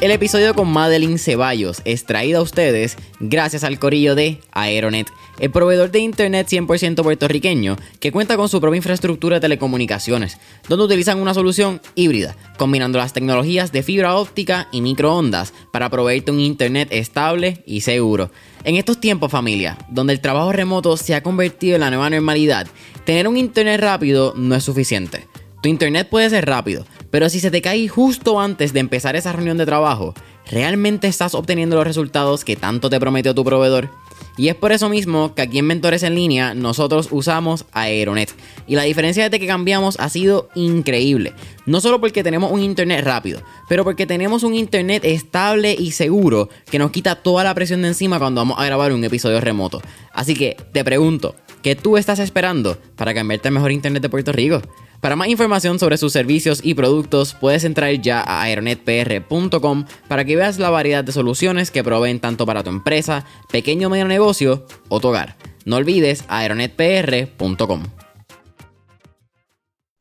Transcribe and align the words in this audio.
El 0.00 0.12
episodio 0.12 0.54
con 0.54 0.72
Madeline 0.72 1.18
Ceballos 1.18 1.82
es 1.84 2.06
traído 2.06 2.38
a 2.38 2.42
ustedes 2.42 2.96
gracias 3.18 3.64
al 3.64 3.78
corillo 3.78 4.14
de 4.14 4.40
Aeronet, 4.50 5.08
el 5.38 5.50
proveedor 5.50 5.90
de 5.90 5.98
internet 5.98 6.48
100% 6.48 7.02
puertorriqueño 7.02 7.76
que 8.00 8.10
cuenta 8.10 8.38
con 8.38 8.48
su 8.48 8.62
propia 8.62 8.78
infraestructura 8.78 9.36
de 9.36 9.40
telecomunicaciones, 9.40 10.38
donde 10.70 10.86
utilizan 10.86 11.20
una 11.20 11.34
solución 11.34 11.82
híbrida, 11.96 12.34
combinando 12.56 12.96
las 12.96 13.12
tecnologías 13.12 13.72
de 13.72 13.82
fibra 13.82 14.16
óptica 14.16 14.68
y 14.72 14.80
microondas 14.80 15.52
para 15.70 15.90
proveerte 15.90 16.30
un 16.30 16.40
internet 16.40 16.88
estable 16.92 17.62
y 17.66 17.82
seguro. 17.82 18.30
En 18.64 18.76
estos 18.76 19.00
tiempos 19.00 19.30
familia, 19.30 19.76
donde 19.90 20.14
el 20.14 20.20
trabajo 20.20 20.50
remoto 20.50 20.96
se 20.96 21.14
ha 21.14 21.22
convertido 21.22 21.74
en 21.74 21.82
la 21.82 21.90
nueva 21.90 22.08
normalidad, 22.08 22.66
tener 23.04 23.28
un 23.28 23.36
internet 23.36 23.78
rápido 23.82 24.32
no 24.34 24.54
es 24.54 24.64
suficiente. 24.64 25.26
Tu 25.62 25.68
internet 25.68 26.08
puede 26.08 26.30
ser 26.30 26.46
rápido, 26.46 26.86
pero 27.10 27.28
si 27.28 27.40
se 27.40 27.50
te 27.50 27.62
cae 27.62 27.88
justo 27.88 28.40
antes 28.40 28.72
de 28.72 28.80
empezar 28.80 29.16
esa 29.16 29.32
reunión 29.32 29.58
de 29.58 29.66
trabajo, 29.66 30.14
¿realmente 30.50 31.08
estás 31.08 31.34
obteniendo 31.34 31.76
los 31.76 31.86
resultados 31.86 32.44
que 32.44 32.56
tanto 32.56 32.90
te 32.90 33.00
prometió 33.00 33.34
tu 33.34 33.44
proveedor? 33.44 33.90
Y 34.36 34.48
es 34.48 34.54
por 34.54 34.72
eso 34.72 34.88
mismo 34.88 35.34
que 35.34 35.42
aquí 35.42 35.58
en 35.58 35.66
Mentores 35.66 36.02
en 36.02 36.14
Línea 36.14 36.54
nosotros 36.54 37.08
usamos 37.10 37.66
Aeronet. 37.72 38.32
Y 38.66 38.76
la 38.76 38.84
diferencia 38.84 39.24
desde 39.24 39.40
que 39.40 39.46
cambiamos 39.46 39.98
ha 39.98 40.08
sido 40.08 40.48
increíble. 40.54 41.34
No 41.66 41.80
solo 41.80 42.00
porque 42.00 42.22
tenemos 42.22 42.50
un 42.50 42.62
internet 42.62 43.04
rápido, 43.04 43.42
pero 43.68 43.84
porque 43.84 44.06
tenemos 44.06 44.42
un 44.42 44.54
internet 44.54 45.04
estable 45.04 45.76
y 45.78 45.90
seguro 45.90 46.48
que 46.70 46.78
nos 46.78 46.90
quita 46.90 47.16
toda 47.16 47.44
la 47.44 47.54
presión 47.54 47.82
de 47.82 47.88
encima 47.88 48.18
cuando 48.18 48.40
vamos 48.40 48.58
a 48.58 48.64
grabar 48.64 48.92
un 48.92 49.04
episodio 49.04 49.40
remoto. 49.40 49.82
Así 50.12 50.34
que 50.34 50.56
te 50.72 50.84
pregunto, 50.84 51.34
¿qué 51.62 51.76
tú 51.76 51.96
estás 51.96 52.18
esperando 52.18 52.78
para 52.96 53.12
cambiarte 53.12 53.48
al 53.48 53.54
mejor 53.54 53.72
internet 53.72 54.02
de 54.02 54.08
Puerto 54.08 54.32
Rico? 54.32 54.62
Para 55.00 55.16
más 55.16 55.28
información 55.28 55.78
sobre 55.78 55.96
sus 55.96 56.12
servicios 56.12 56.60
y 56.62 56.74
productos, 56.74 57.32
puedes 57.32 57.64
entrar 57.64 57.90
ya 57.94 58.20
a 58.20 58.42
aeronetpr.com 58.42 59.86
para 60.08 60.26
que 60.26 60.36
veas 60.36 60.58
la 60.58 60.68
variedad 60.68 61.02
de 61.02 61.12
soluciones 61.12 61.70
que 61.70 61.82
proveen 61.82 62.20
tanto 62.20 62.44
para 62.44 62.62
tu 62.62 62.68
empresa, 62.68 63.24
pequeño 63.50 63.86
o 63.86 63.90
medio 63.90 64.06
negocio 64.06 64.66
o 64.90 65.00
tu 65.00 65.08
hogar. 65.08 65.36
No 65.64 65.76
olvides 65.76 66.24
aeronetpr.com. 66.28 67.84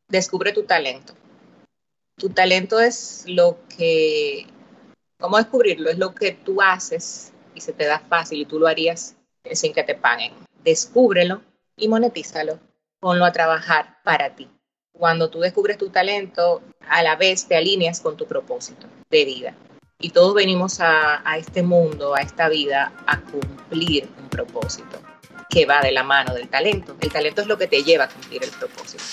Descubre 0.09 0.51
tu 0.51 0.63
talento. 0.63 1.13
Tu 2.17 2.29
talento 2.29 2.81
es 2.81 3.23
lo 3.25 3.59
que... 3.77 4.47
¿Cómo 5.17 5.37
descubrirlo? 5.37 5.89
Es 5.89 5.97
lo 5.97 6.13
que 6.13 6.33
tú 6.33 6.61
haces 6.61 7.31
y 7.55 7.61
se 7.61 7.71
te 7.71 7.85
da 7.85 7.99
fácil 7.99 8.41
y 8.41 8.45
tú 8.45 8.59
lo 8.59 8.67
harías 8.67 9.15
sin 9.49 9.71
que 9.71 9.83
te 9.83 9.95
paguen. 9.95 10.33
Descúbrelo 10.65 11.41
y 11.77 11.87
monetízalo. 11.87 12.59
Ponlo 12.99 13.23
a 13.23 13.31
trabajar 13.31 13.99
para 14.03 14.35
ti 14.35 14.49
cuando 14.99 15.29
tú 15.29 15.39
descubres 15.39 15.77
tu 15.77 15.89
talento, 15.89 16.61
a 16.87 17.01
la 17.01 17.15
vez 17.15 17.47
te 17.47 17.55
alineas 17.55 18.01
con 18.01 18.17
tu 18.17 18.27
propósito 18.27 18.85
de 19.09 19.25
vida. 19.25 19.55
Y 19.97 20.09
todos 20.09 20.33
venimos 20.33 20.79
a, 20.81 21.23
este 21.37 21.63
mundo, 21.63 22.15
a 22.15 22.21
esta 22.21 22.49
vida, 22.49 22.91
a 23.07 23.19
cumplir 23.21 24.09
un 24.21 24.29
propósito 24.29 25.01
que 25.49 25.65
va 25.65 25.81
de 25.81 25.93
la 25.93 26.03
mano 26.03 26.33
del 26.33 26.49
talento. 26.49 26.95
El 26.99 27.11
talento 27.11 27.41
es 27.41 27.47
lo 27.47 27.57
que 27.57 27.67
te 27.67 27.83
lleva 27.83 28.05
a 28.05 28.09
cumplir 28.09 28.43
el 28.43 28.51
propósito. 28.51 29.03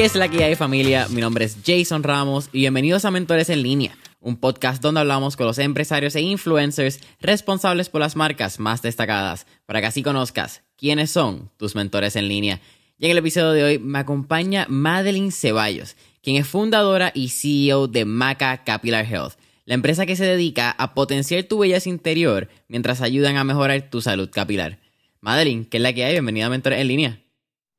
¿Qué 0.00 0.06
es 0.06 0.14
la 0.14 0.30
que 0.30 0.42
hay 0.42 0.54
familia? 0.54 1.08
Mi 1.10 1.20
nombre 1.20 1.44
es 1.44 1.58
Jason 1.62 2.02
Ramos 2.02 2.48
y 2.54 2.60
bienvenidos 2.60 3.04
a 3.04 3.10
Mentores 3.10 3.50
en 3.50 3.62
línea, 3.62 3.94
un 4.18 4.38
podcast 4.38 4.82
donde 4.82 5.00
hablamos 5.00 5.36
con 5.36 5.46
los 5.46 5.58
empresarios 5.58 6.16
e 6.16 6.22
influencers 6.22 7.00
responsables 7.20 7.90
por 7.90 8.00
las 8.00 8.16
marcas 8.16 8.58
más 8.58 8.80
destacadas, 8.80 9.46
para 9.66 9.82
que 9.82 9.88
así 9.88 10.02
conozcas 10.02 10.62
quiénes 10.78 11.10
son 11.10 11.50
tus 11.58 11.74
mentores 11.74 12.16
en 12.16 12.28
línea. 12.28 12.62
Y 12.98 13.04
en 13.04 13.10
el 13.10 13.18
episodio 13.18 13.50
de 13.50 13.62
hoy 13.62 13.78
me 13.78 13.98
acompaña 13.98 14.64
Madeline 14.70 15.32
Ceballos, 15.32 15.96
quien 16.22 16.36
es 16.36 16.48
fundadora 16.48 17.12
y 17.14 17.28
CEO 17.28 17.86
de 17.86 18.06
Maca 18.06 18.64
Capilar 18.64 19.04
Health, 19.04 19.34
la 19.66 19.74
empresa 19.74 20.06
que 20.06 20.16
se 20.16 20.24
dedica 20.24 20.70
a 20.70 20.94
potenciar 20.94 21.42
tu 21.42 21.58
belleza 21.58 21.90
interior 21.90 22.48
mientras 22.68 23.02
ayudan 23.02 23.36
a 23.36 23.44
mejorar 23.44 23.90
tu 23.90 24.00
salud 24.00 24.30
capilar. 24.32 24.78
Madeline, 25.20 25.66
¿qué 25.66 25.76
es 25.76 25.82
la 25.82 25.92
que 25.92 26.06
hay? 26.06 26.12
Bienvenida 26.12 26.46
a 26.46 26.48
Mentores 26.48 26.80
en 26.80 26.88
línea. 26.88 27.20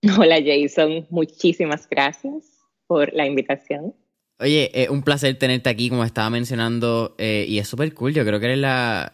Hola 0.18 0.40
Jason, 0.44 1.06
muchísimas 1.12 1.88
gracias 1.88 2.66
por 2.88 3.14
la 3.14 3.28
invitación. 3.28 3.94
Oye, 4.40 4.72
es 4.74 4.90
un 4.90 5.04
placer 5.04 5.38
tenerte 5.38 5.70
aquí, 5.70 5.90
como 5.90 6.04
estaba 6.04 6.32
mencionando, 6.32 7.14
eh, 7.20 7.46
y 7.48 7.60
es 7.60 7.68
súper 7.68 7.94
cool. 7.94 8.12
Yo 8.12 8.26
creo 8.26 8.40
que 8.40 8.48
eres 8.48 8.58
la. 8.58 9.12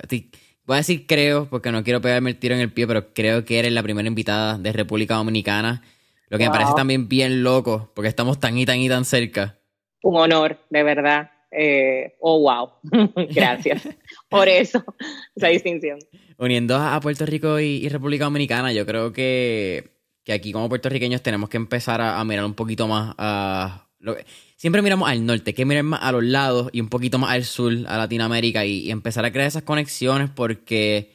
Voy 0.63 0.75
a 0.75 0.77
decir 0.77 1.05
creo, 1.05 1.49
porque 1.49 1.73
no 1.73 1.83
quiero 1.83 1.99
pegarme 1.99 2.29
el 2.29 2.39
tiro 2.39 2.55
en 2.55 2.61
el 2.61 2.71
pie, 2.71 2.87
pero 2.87 3.13
creo 3.13 3.43
que 3.43 3.59
eres 3.59 3.73
la 3.73 3.83
primera 3.83 4.07
invitada 4.07 4.57
de 4.57 4.71
República 4.71 5.15
Dominicana. 5.15 5.83
Lo 6.29 6.37
que 6.37 6.45
me 6.45 6.51
parece 6.51 6.71
también 6.75 7.09
bien 7.09 7.43
loco, 7.43 7.91
porque 7.93 8.07
estamos 8.07 8.39
tan 8.39 8.57
y 8.57 8.65
tan 8.65 8.79
y 8.79 8.87
tan 8.87 9.03
cerca. 9.03 9.59
Un 10.03 10.15
honor, 10.15 10.57
de 10.69 10.83
verdad. 10.83 11.31
Eh, 11.51 12.15
oh, 12.21 12.39
wow. 12.39 12.69
Gracias 13.33 13.89
por 14.29 14.47
eso, 14.47 14.83
esa 15.35 15.47
distinción. 15.47 15.99
Uniendo 16.37 16.77
a 16.77 16.97
Puerto 17.01 17.25
Rico 17.25 17.59
y 17.59 17.87
República 17.89 18.25
Dominicana, 18.25 18.71
yo 18.71 18.85
creo 18.85 19.11
que 19.11 19.96
que 20.27 20.33
aquí 20.33 20.51
como 20.51 20.67
puertorriqueños 20.67 21.21
tenemos 21.21 21.47
que 21.47 21.55
empezar 21.55 22.01
a, 22.01 22.21
mirar 22.25 22.43
un 22.43 22.53
poquito 22.53 22.85
más 22.85 23.15
a... 23.17 23.87
siempre 24.57 24.81
miramos 24.81 25.09
al 25.09 25.25
norte, 25.25 25.53
que 25.53 25.63
mirar 25.63 25.85
más 25.85 26.01
a 26.03 26.11
los 26.11 26.21
lados 26.21 26.69
y 26.73 26.81
un 26.81 26.89
poquito 26.89 27.17
más 27.17 27.31
al 27.31 27.45
sur, 27.45 27.71
a 27.87 27.97
Latinoamérica, 27.97 28.65
y, 28.65 28.91
empezar 28.91 29.23
a 29.23 29.31
crear 29.31 29.47
esas 29.47 29.63
conexiones 29.63 30.29
porque, 30.29 31.13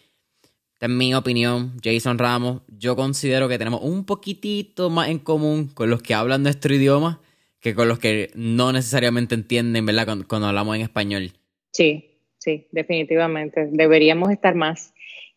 en 0.80 0.96
mi 0.96 1.14
opinión, 1.14 1.74
Jason 1.84 2.16
Ramos, 2.16 2.62
yo 2.68 2.96
considero 2.96 3.50
que 3.50 3.58
tenemos 3.58 3.82
un 3.82 4.06
poquitito 4.06 4.88
más 4.88 5.10
en 5.10 5.18
común 5.18 5.68
con 5.68 5.90
los 5.90 6.00
que 6.00 6.14
hablan 6.14 6.42
nuestro 6.42 6.74
idioma 6.74 7.20
que 7.60 7.74
con 7.74 7.88
los 7.88 7.98
que 7.98 8.30
no 8.34 8.72
necesariamente 8.72 9.34
entienden, 9.34 9.84
¿verdad? 9.84 10.06
cuando 10.26 10.48
hablamos 10.48 10.74
en 10.76 10.80
español. 10.80 11.32
Sí, 11.70 12.16
sí, 12.38 12.66
definitivamente. 12.72 13.68
Deberíamos 13.70 14.30
estar 14.30 14.54
más 14.54 14.94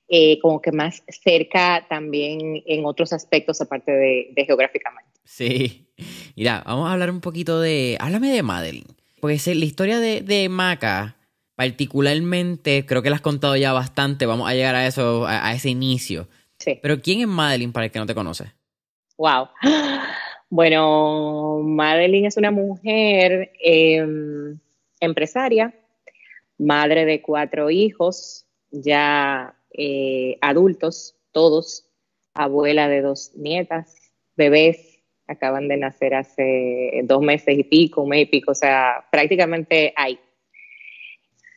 eh, 0.08 0.40
como 0.40 0.62
que 0.62 0.72
más 0.72 1.04
cerca 1.08 1.86
también 1.90 2.64
en 2.66 2.86
otros 2.86 3.14
aspectos 3.14 3.62
aparte 3.62 3.92
de, 3.92 4.46
geográficamente. 4.46 5.10
Sí. 5.24 5.88
Mira, 6.36 6.64
vamos 6.66 6.90
a 6.90 6.94
hablar 6.94 7.10
un 7.10 7.22
poquito 7.22 7.60
de... 7.60 7.98
Háblame 8.00 8.30
de 8.32 8.44
Madeline. 8.44 8.96
Porque 9.20 9.40
la 9.56 9.66
historia 9.66 10.00
de, 10.00 10.48
Maca, 10.50 11.16
particularmente, 11.56 12.86
creo 12.86 13.02
que 13.02 13.10
la 13.10 13.16
has 13.16 13.22
contado 13.22 13.56
ya 13.56 13.74
bastante. 13.74 14.26
Vamos 14.26 14.50
a 14.50 14.54
llegar 14.54 14.76
a 14.76 14.86
eso, 14.86 15.26
a, 15.28 15.54
ese 15.54 15.70
inicio. 15.70 16.28
Sí. 16.60 16.80
Pero 16.82 17.02
¿quién 17.02 17.22
es 17.22 17.28
Madeline 17.28 17.72
para 17.72 17.88
el 17.88 17.92
que 17.92 18.00
no 18.00 18.06
te 18.06 18.16
conoce? 18.16 18.54
Wow. 19.18 19.48
Bueno, 20.50 21.62
Madeline 21.64 22.28
es 22.28 22.38
una 22.38 22.52
mujer 22.52 23.52
em, 23.60 24.60
empresaria, 25.00 25.74
madre 26.58 27.06
de 27.06 27.22
cuatro 27.22 27.70
hijos, 27.70 28.46
ya 28.72 29.55
eh, 29.78 30.38
adultos, 30.42 31.16
todos, 31.32 31.90
abuela 32.34 32.88
de 32.88 33.02
dos 33.02 33.32
nietas, 33.36 33.96
bebés, 34.36 35.04
acaban 35.28 35.68
de 35.68 35.78
nacer 35.78 36.14
hace 36.14 37.02
dos 37.04 37.22
meses 37.22 37.58
y 37.58 37.64
pico, 37.64 38.04
un 38.04 38.10
mes 38.10 38.24
y 38.24 38.26
pico, 38.28 38.52
o 38.52 38.56
sea, 38.56 39.06
prácticamente 39.12 39.94
hay. 39.96 40.20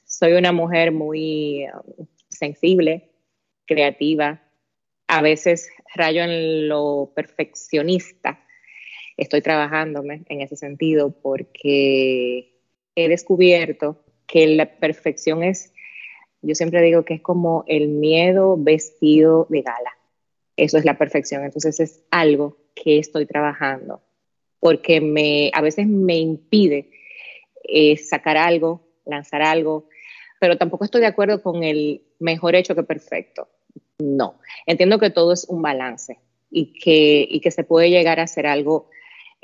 Soy 0.04 0.32
una 0.32 0.52
mujer 0.52 0.90
muy 0.90 1.66
um, 1.66 2.06
sensible, 2.28 3.10
creativa, 3.66 4.42
a 5.06 5.22
veces 5.22 5.70
rayo 5.94 6.22
en 6.22 6.68
lo 6.68 7.12
perfeccionista. 7.14 8.44
Estoy 9.16 9.42
trabajándome 9.42 10.22
en 10.28 10.40
ese 10.40 10.56
sentido 10.56 11.10
porque 11.10 12.54
he 12.94 13.08
descubierto 13.08 14.04
que 14.26 14.46
la 14.46 14.78
perfección 14.78 15.42
es 15.42 15.72
yo 16.42 16.54
siempre 16.54 16.82
digo 16.82 17.04
que 17.04 17.14
es 17.14 17.20
como 17.20 17.64
el 17.66 17.88
miedo 17.88 18.56
vestido 18.58 19.46
de 19.50 19.62
gala. 19.62 19.96
Eso 20.56 20.78
es 20.78 20.84
la 20.84 20.98
perfección. 20.98 21.44
Entonces 21.44 21.80
es 21.80 22.04
algo 22.10 22.56
que 22.74 22.98
estoy 22.98 23.26
trabajando 23.26 24.02
porque 24.60 25.00
me, 25.00 25.50
a 25.54 25.60
veces 25.60 25.86
me 25.86 26.16
impide 26.16 26.90
eh, 27.64 27.96
sacar 27.96 28.36
algo, 28.36 28.88
lanzar 29.04 29.42
algo, 29.42 29.88
pero 30.40 30.56
tampoco 30.56 30.84
estoy 30.84 31.00
de 31.00 31.06
acuerdo 31.06 31.42
con 31.42 31.62
el 31.62 32.02
mejor 32.18 32.54
hecho 32.54 32.74
que 32.74 32.82
perfecto. 32.82 33.48
No, 33.98 34.40
entiendo 34.66 34.98
que 34.98 35.10
todo 35.10 35.32
es 35.32 35.44
un 35.48 35.62
balance 35.62 36.18
y 36.50 36.72
que, 36.78 37.26
y 37.28 37.40
que 37.40 37.50
se 37.50 37.64
puede 37.64 37.90
llegar 37.90 38.20
a 38.20 38.24
hacer 38.24 38.46
algo 38.46 38.90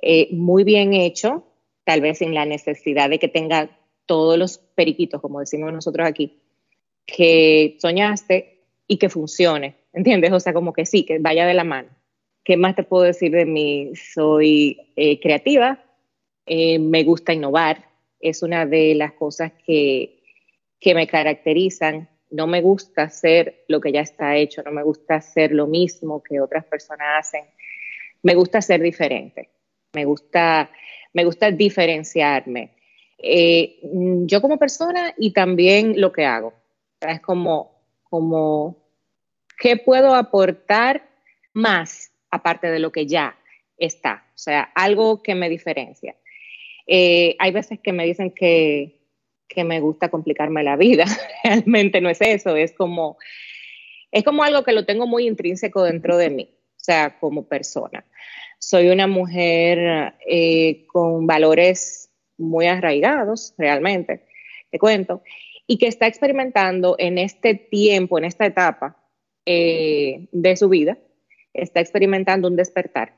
eh, 0.00 0.28
muy 0.32 0.64
bien 0.64 0.92
hecho, 0.94 1.44
tal 1.84 2.00
vez 2.00 2.18
sin 2.18 2.34
la 2.34 2.46
necesidad 2.46 3.10
de 3.10 3.18
que 3.18 3.28
tenga 3.28 3.70
todos 4.06 4.38
los 4.38 4.58
periquitos, 4.58 5.20
como 5.20 5.40
decimos 5.40 5.72
nosotros 5.72 6.06
aquí, 6.06 6.40
que 7.06 7.76
soñaste 7.80 8.60
y 8.86 8.98
que 8.98 9.08
funcione, 9.08 9.76
¿entiendes? 9.92 10.32
O 10.32 10.40
sea, 10.40 10.52
como 10.52 10.72
que 10.72 10.86
sí, 10.86 11.04
que 11.04 11.18
vaya 11.18 11.46
de 11.46 11.54
la 11.54 11.64
mano. 11.64 11.88
¿Qué 12.44 12.56
más 12.56 12.76
te 12.76 12.82
puedo 12.82 13.04
decir 13.04 13.32
de 13.32 13.46
mí? 13.46 13.92
Soy 13.96 14.92
eh, 14.96 15.18
creativa, 15.20 15.82
eh, 16.46 16.78
me 16.78 17.04
gusta 17.04 17.32
innovar, 17.32 17.84
es 18.20 18.42
una 18.42 18.66
de 18.66 18.94
las 18.94 19.12
cosas 19.12 19.52
que, 19.66 20.22
que 20.78 20.94
me 20.94 21.06
caracterizan. 21.06 22.08
no 22.30 22.46
me 22.46 22.60
gusta 22.60 23.04
hacer 23.04 23.64
lo 23.68 23.80
que 23.80 23.92
ya 23.92 24.00
está 24.00 24.36
hecho, 24.36 24.62
no 24.62 24.72
me 24.72 24.82
gusta 24.82 25.16
hacer 25.16 25.52
lo 25.52 25.66
mismo 25.66 26.22
que 26.22 26.40
otras 26.40 26.64
personas 26.64 27.06
hacen, 27.18 27.44
me 28.22 28.34
gusta 28.34 28.60
ser 28.60 28.80
diferente, 28.80 29.50
me 29.92 30.04
gusta, 30.04 30.70
me 31.12 31.24
gusta 31.24 31.50
diferenciarme. 31.50 32.70
Eh, 33.18 33.78
yo 34.26 34.42
como 34.42 34.58
persona 34.58 35.14
y 35.16 35.32
también 35.32 36.00
lo 36.00 36.12
que 36.12 36.24
hago. 36.24 36.52
Es 37.10 37.20
como, 37.20 37.80
como, 38.04 38.76
¿qué 39.58 39.76
puedo 39.76 40.14
aportar 40.14 41.08
más 41.52 42.12
aparte 42.30 42.70
de 42.70 42.78
lo 42.78 42.92
que 42.92 43.06
ya 43.06 43.36
está? 43.76 44.24
O 44.34 44.38
sea, 44.38 44.62
algo 44.74 45.22
que 45.22 45.34
me 45.34 45.48
diferencia. 45.48 46.16
Eh, 46.86 47.36
hay 47.38 47.50
veces 47.50 47.80
que 47.80 47.92
me 47.92 48.04
dicen 48.04 48.30
que, 48.30 49.00
que 49.48 49.64
me 49.64 49.80
gusta 49.80 50.10
complicarme 50.10 50.62
la 50.62 50.76
vida. 50.76 51.04
Realmente 51.44 52.00
no 52.00 52.10
es 52.10 52.20
eso, 52.20 52.56
es 52.56 52.72
como, 52.72 53.18
es 54.10 54.24
como 54.24 54.42
algo 54.42 54.64
que 54.64 54.72
lo 54.72 54.84
tengo 54.84 55.06
muy 55.06 55.26
intrínseco 55.26 55.82
dentro 55.82 56.16
de 56.16 56.30
mí, 56.30 56.48
o 56.52 56.80
sea, 56.84 57.18
como 57.18 57.48
persona. 57.48 58.04
Soy 58.58 58.88
una 58.88 59.06
mujer 59.06 60.14
eh, 60.26 60.86
con 60.86 61.26
valores 61.26 62.10
muy 62.38 62.66
arraigados, 62.66 63.54
realmente, 63.58 64.26
te 64.70 64.78
cuento, 64.78 65.22
y 65.66 65.78
que 65.78 65.86
está 65.86 66.06
experimentando 66.06 66.96
en 66.98 67.18
este 67.18 67.54
tiempo, 67.54 68.18
en 68.18 68.24
esta 68.24 68.46
etapa 68.46 68.96
eh, 69.46 70.28
de 70.32 70.56
su 70.56 70.68
vida, 70.68 70.98
está 71.52 71.80
experimentando 71.80 72.48
un 72.48 72.56
despertar. 72.56 73.14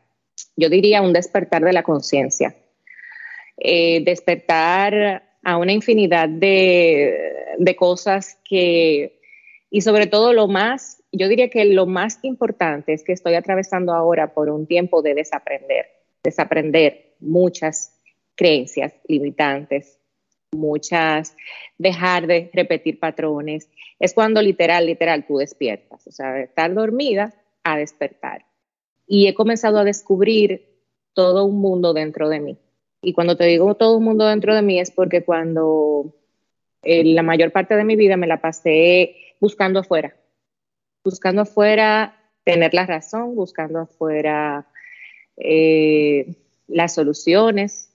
Yo 0.56 0.68
diría 0.68 1.02
un 1.02 1.12
despertar 1.12 1.62
de 1.62 1.72
la 1.72 1.82
conciencia. 1.82 2.54
Eh, 3.56 4.02
despertar 4.04 5.22
a 5.42 5.56
una 5.56 5.72
infinidad 5.72 6.28
de, 6.28 7.76
cosas 7.78 8.38
que, 8.44 9.20
y 9.70 9.80
sobre 9.80 10.06
todo 10.06 10.32
lo 10.32 10.46
más, 10.46 11.02
yo 11.12 11.28
diría 11.28 11.48
que 11.48 11.64
lo 11.64 11.86
más 11.86 12.18
importante 12.22 12.92
es 12.92 13.02
que 13.02 13.12
estoy 13.12 13.34
atravesando 13.34 13.94
ahora 13.94 14.34
por 14.34 14.50
un 14.50 14.66
tiempo 14.66 15.02
de 15.02 15.14
desaprender, 15.14 15.86
desaprender 16.22 17.14
muchas 17.20 17.98
creencias 18.34 18.92
limitantes, 19.08 19.95
muchas, 20.52 21.36
dejar 21.78 22.26
de 22.26 22.50
repetir 22.52 22.98
patrones. 22.98 23.68
Es 23.98 24.14
cuando 24.14 24.42
literal, 24.42 24.86
literal, 24.86 25.26
tú 25.26 25.38
despiertas, 25.38 26.06
o 26.06 26.12
sea, 26.12 26.32
de 26.32 26.44
estar 26.44 26.72
dormida 26.74 27.34
a 27.62 27.76
despertar. 27.76 28.44
Y 29.06 29.28
he 29.28 29.34
comenzado 29.34 29.78
a 29.78 29.84
descubrir 29.84 30.76
todo 31.14 31.44
un 31.44 31.60
mundo 31.60 31.94
dentro 31.94 32.28
de 32.28 32.40
mí. 32.40 32.58
Y 33.02 33.12
cuando 33.12 33.36
te 33.36 33.44
digo 33.44 33.74
todo 33.74 33.96
un 33.96 34.04
mundo 34.04 34.26
dentro 34.26 34.54
de 34.54 34.62
mí 34.62 34.80
es 34.80 34.90
porque 34.90 35.24
cuando 35.24 36.14
eh, 36.82 37.04
la 37.04 37.22
mayor 37.22 37.52
parte 37.52 37.76
de 37.76 37.84
mi 37.84 37.96
vida 37.96 38.16
me 38.16 38.26
la 38.26 38.40
pasé 38.40 39.16
buscando 39.40 39.80
afuera, 39.80 40.16
buscando 41.04 41.42
afuera 41.42 42.16
tener 42.44 42.74
la 42.74 42.86
razón, 42.86 43.34
buscando 43.34 43.80
afuera 43.80 44.66
eh, 45.36 46.36
las 46.68 46.94
soluciones, 46.94 47.92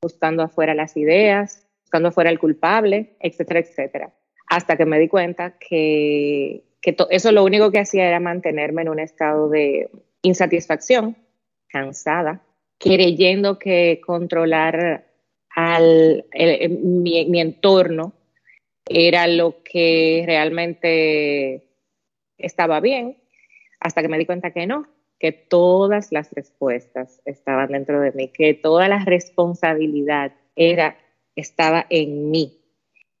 buscando 0.00 0.42
afuera 0.42 0.74
las 0.74 0.96
ideas, 0.96 1.66
buscando 1.92 2.08
afuera 2.08 2.30
el 2.30 2.38
culpable, 2.38 3.16
etcétera, 3.20 3.60
etcétera. 3.60 4.14
Hasta 4.48 4.78
que 4.78 4.86
me 4.86 4.98
di 4.98 5.08
cuenta 5.08 5.58
que, 5.58 6.64
que 6.80 6.96
eso 7.10 7.32
lo 7.32 7.44
único 7.44 7.70
que 7.70 7.80
hacía 7.80 8.08
era 8.08 8.18
mantenerme 8.18 8.80
en 8.80 8.88
un 8.88 8.98
estado 8.98 9.50
de 9.50 9.90
insatisfacción, 10.22 11.16
cansada, 11.68 12.40
creyendo 12.78 13.58
que 13.58 14.00
controlar 14.06 15.04
al, 15.54 16.24
mi, 16.70 17.40
entorno 17.40 18.14
era 18.86 19.26
lo 19.26 19.62
que 19.62 20.22
realmente 20.24 21.68
estaba 22.38 22.80
bien, 22.80 23.18
hasta 23.80 24.00
que 24.00 24.08
me 24.08 24.16
di 24.16 24.24
cuenta 24.24 24.52
que 24.52 24.66
no, 24.66 24.86
que 25.18 25.32
todas 25.32 26.10
las 26.10 26.32
respuestas 26.32 27.20
estaban 27.26 27.72
dentro 27.72 28.00
de 28.00 28.12
mí, 28.12 28.28
que 28.28 28.54
toda 28.54 28.88
la 28.88 29.04
responsabilidad 29.04 30.32
era, 30.56 30.96
estaba 31.36 31.86
en 31.90 32.30
mí. 32.30 32.58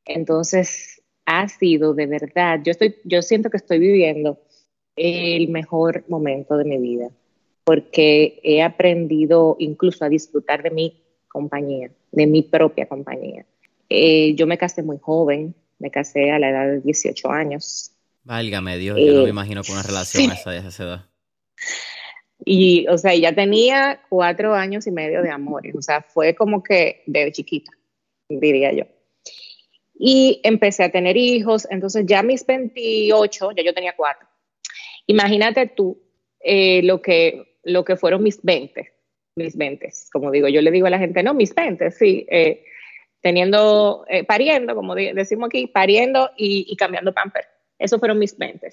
Entonces, 0.04 1.02
ha 1.26 1.48
sido 1.48 1.94
de 1.94 2.06
verdad, 2.06 2.60
yo, 2.64 2.72
estoy, 2.72 2.96
yo 3.04 3.22
siento 3.22 3.50
que 3.50 3.56
estoy 3.56 3.78
viviendo 3.78 4.40
el 4.96 5.48
mejor 5.48 6.04
momento 6.08 6.56
de 6.56 6.64
mi 6.64 6.78
vida 6.78 7.10
porque 7.64 8.40
he 8.42 8.62
aprendido 8.62 9.56
incluso 9.58 10.04
a 10.04 10.08
disfrutar 10.08 10.62
de 10.62 10.70
mi 10.70 11.02
compañía, 11.28 11.90
de 12.10 12.26
mi 12.26 12.42
propia 12.42 12.86
compañía. 12.86 13.46
Eh, 13.88 14.34
yo 14.34 14.46
me 14.46 14.58
casé 14.58 14.82
muy 14.82 14.98
joven, 14.98 15.54
me 15.78 15.90
casé 15.90 16.30
a 16.30 16.38
la 16.38 16.50
edad 16.50 16.66
de 16.66 16.80
18 16.80 17.30
años. 17.30 17.92
Válgame 18.24 18.78
Dios, 18.78 18.98
yo 18.98 19.12
no 19.12 19.20
me 19.20 19.26
eh, 19.26 19.30
imagino 19.30 19.62
con 19.62 19.74
una 19.74 19.82
relación 19.82 20.30
a 20.30 20.34
esa, 20.34 20.56
esa 20.56 20.84
edad. 20.84 21.06
Y, 22.44 22.86
o 22.88 22.98
sea, 22.98 23.14
ya 23.14 23.32
tenía 23.34 24.00
cuatro 24.08 24.54
años 24.54 24.86
y 24.86 24.90
medio 24.90 25.22
de 25.22 25.30
amor. 25.30 25.62
O 25.76 25.82
sea, 25.82 26.02
fue 26.02 26.34
como 26.34 26.62
que 26.62 27.02
de 27.06 27.30
chiquita, 27.30 27.70
diría 28.40 28.72
yo. 28.72 28.84
Y 29.94 30.40
empecé 30.42 30.84
a 30.84 30.90
tener 30.90 31.16
hijos. 31.16 31.66
Entonces, 31.70 32.04
ya 32.06 32.22
mis 32.22 32.44
28, 32.44 33.52
ya 33.52 33.62
yo 33.62 33.74
tenía 33.74 33.94
cuatro. 33.96 34.28
Imagínate 35.06 35.66
tú 35.66 36.00
eh, 36.40 36.82
lo 36.82 37.02
que 37.02 37.52
lo 37.64 37.84
que 37.84 37.96
fueron 37.96 38.22
mis 38.22 38.42
20, 38.42 38.92
mis 39.36 39.56
20, 39.56 39.88
como 40.12 40.30
digo, 40.30 40.48
yo 40.48 40.60
le 40.60 40.70
digo 40.70 40.86
a 40.86 40.90
la 40.90 40.98
gente, 40.98 41.22
no, 41.22 41.34
mis 41.34 41.54
20, 41.54 41.90
sí, 41.90 42.26
eh, 42.30 42.64
teniendo, 43.20 44.04
eh, 44.08 44.24
pariendo, 44.24 44.74
como 44.74 44.94
decimos 44.94 45.46
aquí, 45.46 45.66
pariendo 45.68 46.30
y, 46.36 46.74
cambiando 46.76 47.12
pamper. 47.12 47.46
Esos 47.78 48.00
fueron 48.00 48.18
mis 48.18 48.36
20. 48.36 48.68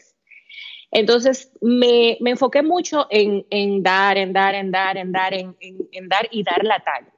Entonces, 0.91 1.51
me, 1.61 2.17
me 2.19 2.31
enfoqué 2.31 2.63
mucho 2.63 3.05
en, 3.11 3.45
en, 3.51 3.83
dar, 3.83 4.17
en 4.17 4.33
dar, 4.33 4.55
en 4.55 4.71
dar, 4.71 4.97
en 4.97 5.11
dar, 5.11 5.33
en, 5.35 5.55
en, 5.59 6.09
dar 6.09 6.27
y 6.31 6.43
dar 6.43 6.63
la 6.63 6.79
talla, 6.79 7.13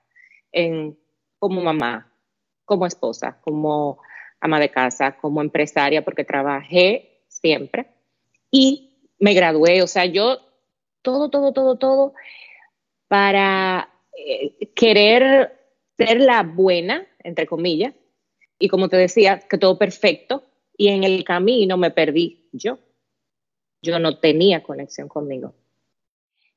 en, 0.52 0.98
como 1.40 1.62
mamá, 1.62 2.11
como 2.66 2.86
esposa, 2.86 3.40
como 3.42 4.00
ama 4.40 4.60
de 4.60 4.70
casa, 4.70 5.18
como 5.18 5.42
empresaria, 5.42 6.04
porque 6.04 6.24
trabajé 6.24 7.24
siempre 7.28 7.88
y 8.50 9.10
me 9.20 9.34
gradué. 9.34 9.82
O 9.82 9.88
sea, 9.88 10.06
yo 10.06 10.40
todo, 11.02 11.30
todo, 11.30 11.54
todo, 11.54 11.78
todo 11.78 12.14
para 13.08 13.90
eh, 14.18 14.72
querer 14.76 15.60
ser 15.98 16.22
la 16.22 16.44
buena, 16.44 17.06
entre 17.24 17.46
comillas, 17.46 17.94
y 18.58 18.68
como 18.68 18.90
te 18.90 18.98
decía, 18.98 19.40
que 19.40 19.58
todo 19.58 19.78
perfecto, 19.78 20.44
y 20.78 20.90
en 20.90 21.04
el 21.04 21.24
camino 21.24 21.78
me 21.78 21.92
perdí 21.92 22.48
yo. 22.52 22.80
Yo 23.82 24.00
no 24.00 24.20
tenía 24.20 24.64
conexión 24.64 25.08
conmigo. 25.08 25.54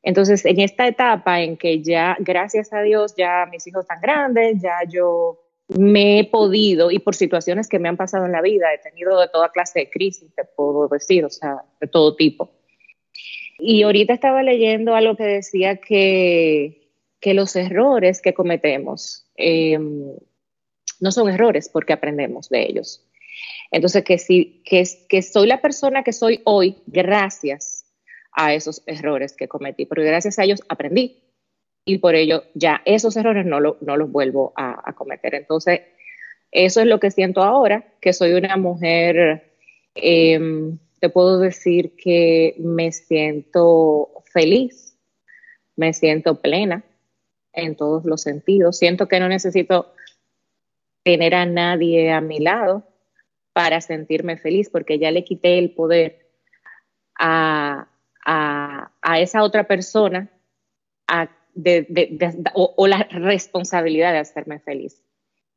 Entonces, 0.02 0.44
en 0.44 0.60
esta 0.60 0.86
etapa 0.86 1.40
en 1.40 1.56
que 1.56 1.82
ya, 1.82 2.16
gracias 2.20 2.72
a 2.74 2.82
Dios, 2.82 3.14
ya 3.16 3.46
mis 3.50 3.66
hijos 3.66 3.84
están 3.84 4.00
grandes, 4.02 4.60
ya 4.60 4.80
yo 4.86 5.43
me 5.68 6.20
he 6.20 6.24
podido, 6.24 6.90
y 6.90 6.98
por 6.98 7.14
situaciones 7.14 7.68
que 7.68 7.78
me 7.78 7.88
han 7.88 7.96
pasado 7.96 8.26
en 8.26 8.32
la 8.32 8.42
vida, 8.42 8.72
he 8.72 8.78
tenido 8.78 9.18
de 9.18 9.28
toda 9.28 9.50
clase 9.50 9.80
de 9.80 9.90
crisis, 9.90 10.34
te 10.34 10.44
puedo 10.44 10.88
decir, 10.88 11.24
o 11.24 11.30
sea, 11.30 11.64
de 11.80 11.86
todo 11.86 12.16
tipo. 12.16 12.52
Y 13.58 13.82
ahorita 13.82 14.12
estaba 14.12 14.42
leyendo 14.42 14.94
algo 14.94 15.16
que 15.16 15.24
decía 15.24 15.76
que, 15.76 16.80
los 17.26 17.56
errores 17.56 18.20
que 18.20 18.34
cometemos 18.34 19.24
em, 19.36 20.12
no 21.00 21.10
son 21.10 21.30
errores 21.30 21.70
porque 21.70 21.94
aprendemos 21.94 22.50
de 22.50 22.64
ellos. 22.64 23.02
Entonces, 23.70 24.04
que, 24.04 24.18
sí, 24.18 24.62
que, 24.66 24.84
que 25.08 25.22
soy 25.22 25.46
la 25.46 25.62
persona 25.62 26.02
que 26.04 26.12
soy 26.12 26.42
hoy 26.44 26.76
gracias 26.86 27.86
a 28.32 28.52
esos 28.52 28.82
errores 28.86 29.34
que 29.34 29.48
cometí, 29.48 29.86
porque 29.86 30.04
gracias 30.04 30.38
a 30.38 30.44
ellos 30.44 30.60
aprendí 30.68 31.23
y 31.84 31.98
por 31.98 32.14
ello 32.14 32.44
ya 32.54 32.82
esos 32.84 33.16
errores 33.16 33.44
no, 33.46 33.60
no 33.60 33.96
los 33.96 34.10
vuelvo 34.10 34.52
a, 34.56 34.92
cometer. 34.94 35.34
Entonces, 35.34 35.80
eso 36.50 36.80
es 36.80 36.86
lo 36.86 37.00
que 37.00 37.10
siento 37.10 37.42
ahora, 37.42 37.84
que 38.00 38.12
soy 38.12 38.32
una 38.32 38.56
mujer 38.56 39.52
em, 39.94 40.78
te 41.00 41.10
puedo 41.10 41.38
decir 41.38 41.96
que 41.96 42.54
me 42.58 42.90
siento 42.90 44.22
feliz, 44.24 44.96
me 45.76 45.92
siento 45.92 46.40
plena 46.40 46.84
en 47.52 47.76
todos 47.76 48.04
los 48.04 48.22
sentidos. 48.22 48.78
Siento 48.78 49.06
que 49.06 49.20
no 49.20 49.28
necesito 49.28 49.92
tener 51.02 51.34
a 51.34 51.44
nadie 51.44 52.10
a 52.10 52.20
mi 52.20 52.38
lado 52.38 52.88
para 53.52 53.80
sentirme 53.80 54.36
feliz, 54.36 54.70
porque 54.70 54.98
ya 54.98 55.10
le 55.10 55.24
quité 55.24 55.58
el 55.58 55.72
poder 55.72 56.26
a, 57.18 57.88
esa 59.18 59.42
otra 59.42 59.64
persona 59.64 60.30
o, 62.54 62.74
o, 62.76 62.86
la 62.86 63.04
responsabilidad 63.10 64.12
de 64.12 64.18
hacerme 64.18 64.58
feliz. 64.60 65.02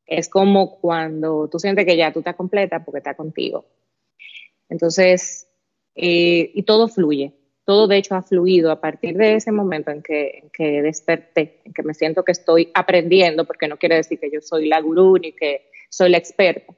Es 0.06 0.30
como 0.30 0.80
cuando 0.80 1.50
tú 1.50 1.60
sientes 1.60 1.86
que 1.86 1.98
ya 1.98 2.14
tú 2.14 2.20
estás 2.20 2.36
completa 2.36 2.84
porque 2.86 3.00
está 3.00 3.16
contigo. 3.16 3.66
Entonces, 4.70 5.48
eh, 5.96 6.52
y 6.54 6.64
todo 6.64 6.88
fluye, 6.88 7.34
todo 7.66 7.88
de 7.88 7.98
hecho 7.98 8.16
ha 8.16 8.22
fluido 8.22 8.72
a 8.72 8.80
partir 8.80 9.18
de 9.18 9.36
ese 9.36 9.52
momento 9.52 9.92
en 9.92 10.02
que, 10.02 10.50
desperté, 10.82 11.62
en 11.66 11.74
que 11.74 11.84
me 11.84 11.94
siento 11.94 12.24
que 12.24 12.32
estoy 12.32 12.72
aprendiendo, 12.74 13.46
porque 13.46 13.68
no 13.68 13.78
quiere 13.78 13.96
decir 13.96 14.20
que 14.20 14.32
yo 14.32 14.40
soy 14.42 14.68
la 14.68 14.80
gurú 14.80 15.18
ni 15.18 15.34
que 15.34 15.70
soy 15.90 16.10
la 16.10 16.18
experta, 16.18 16.74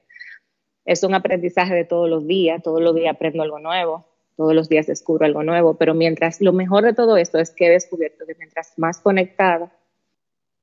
es 0.85 1.03
un 1.03 1.13
aprendizaje 1.13 1.75
de 1.75 1.85
todos 1.85 2.09
los 2.09 2.25
días, 2.25 2.63
todos 2.63 2.81
los 2.81 2.95
días 2.95 3.13
aprendo 3.13 3.43
algo 3.43 3.59
nuevo, 3.59 4.08
todos 4.39 4.55
los 4.55 4.69
días 4.69 4.87
descubro 4.87 5.25
algo 5.25 5.43
nuevo, 5.43 5.73
pero 5.73 5.93
mientras, 5.93 6.39
lo 6.39 6.53
mejor 6.53 6.85
de 6.85 6.93
todo 6.93 7.17
esto 7.17 7.39
es 7.39 7.51
que 7.51 7.65
he 7.65 7.69
descubierto 7.71 8.25
que 8.25 8.35
mientras 8.35 8.71
más 8.77 9.01
conectada 9.01 9.69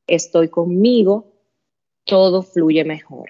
estoy 0.06 0.48
conmigo, 0.48 1.34
todo 2.04 2.42
fluye 2.42 2.86
mejor. 2.86 3.28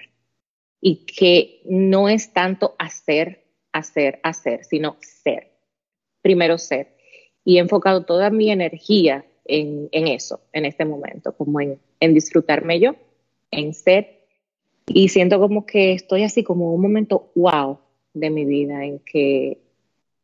Y 0.79 1.05
que 1.05 1.59
no 1.65 2.07
es 2.07 2.31
tanto 2.31 2.75
hacer, 2.79 3.43
hacer, 3.73 4.21
hacer, 4.23 4.63
sino 4.63 4.95
ser. 5.01 5.51
Primero 6.21 6.57
ser. 6.57 6.95
Y 7.43 7.57
he 7.57 7.59
enfocado 7.59 8.05
toda 8.05 8.29
mi 8.29 8.49
energía 8.49 9.25
en, 9.43 9.89
eso, 9.91 10.39
en 10.53 10.63
este 10.63 10.85
momento, 10.85 11.35
como 11.35 11.59
en, 11.59 11.77
en 11.99 12.13
disfrutarme 12.13 12.79
yo, 12.79 12.95
en 13.51 13.73
ser. 13.73 14.21
Y 14.85 15.09
siento 15.09 15.41
como 15.41 15.65
que 15.65 15.91
estoy 15.91 16.23
así 16.23 16.45
como 16.45 16.73
un 16.73 16.81
momento 16.81 17.33
wow 17.35 17.79
de 18.13 18.29
mi 18.29 18.45
vida 18.45 18.85
en 18.85 18.99
que 18.99 19.66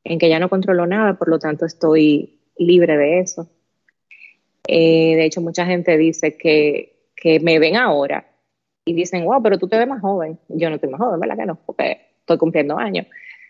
en 0.04 0.20
que 0.20 0.30
ya 0.30 0.40
no 0.40 0.50
controlo 0.50 0.86
nada, 0.86 1.14
por 1.18 1.30
lo 1.30 1.40
tanto 1.40 1.66
estoy 1.66 2.40
libre 2.58 2.98
de 2.98 3.20
eso. 3.20 3.50
Eh, 4.68 5.16
de 5.16 5.26
hecho, 5.26 5.42
mucha 5.42 5.66
gente 5.66 5.98
dice 5.98 6.38
que, 6.38 7.10
que, 7.16 7.40
me 7.40 7.60
ven 7.60 7.76
ahora 7.76 8.26
y 8.86 8.94
dicen, 8.94 9.26
wow, 9.26 9.42
pero 9.42 9.58
tú 9.58 9.68
te 9.68 9.78
ves 9.78 9.88
más 9.88 10.02
joven. 10.02 10.40
Yo 10.50 10.70
no 10.70 10.76
estoy 10.76 10.90
más 10.90 11.00
joven, 11.00 11.20
¿verdad 11.20 11.38
que 11.38 11.46
no? 11.46 11.56
Porque 11.66 12.02
estoy 12.20 12.38
cumpliendo 12.38 12.78
años. 12.78 13.08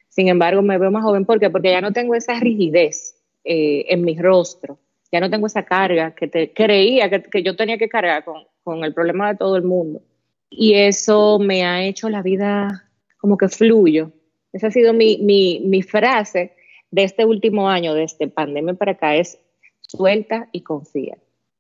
Sin 0.10 0.28
embargo, 0.28 0.62
me 0.62 0.78
veo 0.78 0.92
más 0.92 1.04
joven 1.04 1.26
¿por 1.26 1.40
porque 1.52 1.72
ya 1.72 1.82
no 1.82 1.92
tengo 1.92 2.14
esa 2.16 2.40
rigidez 2.40 3.16
eh, 3.44 3.86
en 3.90 4.04
mi 4.04 4.18
rostro, 4.18 4.78
ya 5.12 5.20
no 5.20 5.30
tengo 5.30 5.48
esa 5.48 5.64
carga 5.64 6.16
que 6.16 6.54
creía 6.54 7.10
que, 7.10 7.24
que 7.24 7.44
yo 7.44 7.56
tenía 7.56 7.78
que 7.78 7.90
cargar 7.90 8.24
con, 8.24 8.44
con 8.64 8.84
el 8.84 8.94
problema 8.94 9.32
de 9.32 9.38
todo 9.38 9.58
el 9.58 9.64
mundo. 9.64 10.02
Y 10.50 10.76
eso 10.76 11.40
me 11.40 11.66
ha 11.66 11.84
hecho 11.84 12.10
la 12.10 12.22
vida 12.22 12.90
como 13.18 13.38
que 13.38 13.50
fluyo, 13.50 14.12
esa 14.54 14.68
ha 14.68 14.72
sido 14.72 14.94
mi, 14.94 15.82
frase 15.82 16.54
de 16.92 17.04
este 17.04 17.26
último 17.26 17.70
año, 17.70 17.96
de 17.96 18.04
este 18.04 18.28
pandemia 18.28 18.76
para 18.76 18.94
acá, 18.94 19.16
es 19.16 19.40
suelta 19.82 20.48
y 20.52 20.62
confía. 20.62 21.18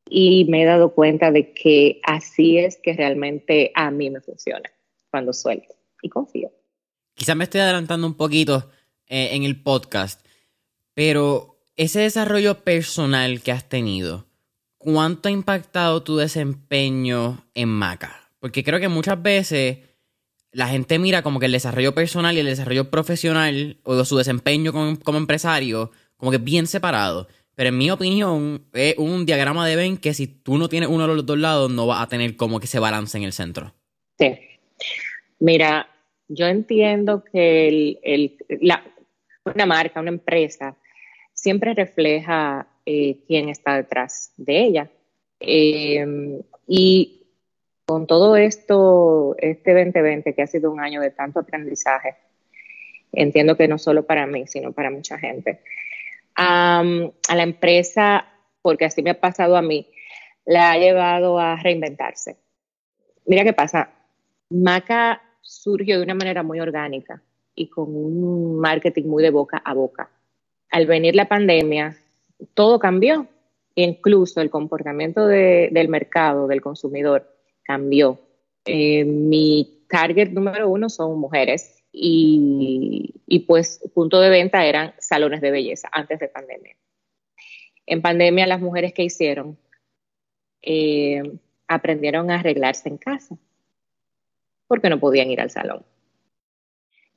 Y 0.07 0.45
me 0.45 0.61
he 0.61 0.65
dado 0.65 0.93
cuenta 0.93 1.31
de 1.31 1.53
que 1.53 1.99
así 2.03 2.59
es 2.59 2.77
que 2.77 2.93
realmente 2.93 3.71
a 3.73 3.89
mí 3.89 4.09
me 4.11 4.21
funciona, 4.21 4.71
cuando 5.09 5.33
suelto 5.33 5.73
y 6.01 6.09
confío. 6.09 6.51
Quizás 7.15 7.35
me 7.35 7.45
estoy 7.45 7.61
adelantando 7.61 8.05
un 8.05 8.15
poquito 8.15 8.69
eh, 9.07 9.29
en 9.31 9.43
el 9.43 9.61
podcast, 9.61 10.23
pero 10.93 11.57
ese 11.75 12.01
desarrollo 12.01 12.63
personal 12.63 13.41
que 13.41 13.51
has 13.51 13.67
tenido, 13.67 14.27
¿cuánto 14.77 15.29
ha 15.29 15.31
impactado 15.31 16.03
tu 16.03 16.17
desempeño 16.17 17.47
en 17.55 17.69
Maca? 17.69 18.29
Porque 18.39 18.63
creo 18.63 18.79
que 18.79 18.89
muchas 18.89 19.21
veces 19.21 19.79
la 20.53 20.67
gente 20.67 20.99
mira 20.99 21.23
como 21.23 21.39
que 21.39 21.47
el 21.47 21.51
desarrollo 21.51 21.93
personal 21.93 22.35
y 22.35 22.39
el 22.39 22.45
desarrollo 22.45 22.89
profesional 22.89 23.77
o 23.83 24.05
su 24.05 24.17
desempeño 24.17 24.71
como, 24.71 25.17
empresario 25.17 25.91
como 26.17 26.31
que 26.31 26.37
bien 26.37 26.67
separado. 26.67 27.27
Pero 27.55 27.69
en 27.69 27.77
mi 27.77 27.91
opinión, 27.91 28.65
es 28.73 28.95
un 28.97 29.25
diagrama 29.25 29.67
de 29.67 29.75
Venn 29.75 29.97
que 29.97 30.13
si 30.13 30.27
tú 30.27 30.57
no 30.57 30.69
tienes 30.69 30.89
uno 30.89 31.07
de 31.07 31.15
los 31.15 31.25
dos 31.25 31.37
lados, 31.37 31.71
no 31.71 31.85
vas 31.85 32.01
a 32.01 32.07
tener 32.07 32.35
como 32.35 32.59
que 32.59 32.67
se 32.67 32.79
balance 32.79 33.17
en 33.17 33.23
el 33.23 33.33
centro. 33.33 33.73
Sí. 34.17 34.39
Mira, 35.39 35.87
yo 36.27 36.47
entiendo 36.47 37.23
que 37.23 37.67
el, 38.03 38.37
una 39.43 39.65
marca, 39.65 39.99
una 39.99 40.09
empresa, 40.09 40.77
siempre 41.33 41.73
refleja 41.73 42.67
eh, 42.85 43.19
quién 43.27 43.49
está 43.49 43.75
detrás 43.75 44.33
de 44.37 44.63
ella. 44.63 44.91
Eh, 45.39 46.41
y 46.67 47.22
con 47.85 48.07
todo 48.07 48.35
esto, 48.35 49.35
este 49.39 49.73
2020 49.73 50.33
que 50.33 50.41
ha 50.41 50.47
sido 50.47 50.71
un 50.71 50.79
año 50.79 51.01
de 51.01 51.11
tanto 51.11 51.39
aprendizaje, 51.39 52.15
entiendo 53.11 53.57
que 53.57 53.67
no 53.67 53.77
solo 53.77 54.05
para 54.05 54.25
mí, 54.25 54.47
sino 54.47 54.71
para 54.71 54.89
mucha 54.89 55.17
gente, 55.17 55.61
a 56.35 56.83
la 57.35 57.43
empresa, 57.43 58.25
porque 58.61 58.85
así 58.85 59.03
me 59.03 59.11
ha 59.11 59.19
pasado 59.19 59.57
a 59.57 59.61
mí, 59.61 59.87
la 60.45 60.71
ha 60.71 60.77
llevado 60.77 61.39
a 61.39 61.55
reinventarse. 61.57 62.37
Mira 63.25 63.43
qué 63.43 63.53
pasa, 63.53 63.91
Maca 64.49 65.21
surgió 65.41 65.97
de 65.97 66.03
una 66.03 66.15
manera 66.15 66.43
muy 66.43 66.59
orgánica 66.59 67.21
y 67.53 67.69
con 67.69 67.95
un 67.95 68.59
marketing 68.59 69.05
muy 69.05 69.23
de 69.23 69.29
boca 69.29 69.61
a 69.63 69.73
boca. 69.73 70.09
Al 70.69 70.87
venir 70.87 71.15
la 71.15 71.27
pandemia, 71.27 71.97
todo 72.53 72.79
cambió, 72.79 73.27
incluso 73.75 74.41
el 74.41 74.49
comportamiento 74.49 75.27
del 75.27 75.87
mercado, 75.89 76.47
del 76.47 76.61
consumidor 76.61 77.32
cambió. 77.63 78.19
Eh, 78.65 79.03
mi 79.03 79.85
target 79.89 80.29
número 80.29 80.69
uno 80.69 80.89
son 80.89 81.19
mujeres 81.19 81.83
y, 81.91 83.13
y, 83.27 83.39
pues 83.39 83.81
punto 83.93 84.19
de 84.19 84.29
venta 84.29 84.65
eran 84.65 84.93
salones 84.99 85.41
de 85.41 85.51
belleza 85.51 85.89
antes 85.91 86.19
de 86.19 86.27
pandemia. 86.27 86.75
En 87.85 88.01
pandemia 88.01 88.47
las 88.47 88.61
mujeres 88.61 88.93
que 88.93 89.03
hicieron 89.03 89.57
eh, 90.61 91.21
aprendieron 91.67 92.31
a 92.31 92.39
arreglarse 92.39 92.89
en 92.89 92.97
casa 92.97 93.37
porque 94.67 94.89
no 94.89 94.99
podían 94.99 95.29
ir 95.29 95.41
al 95.41 95.51
salón. 95.51 95.85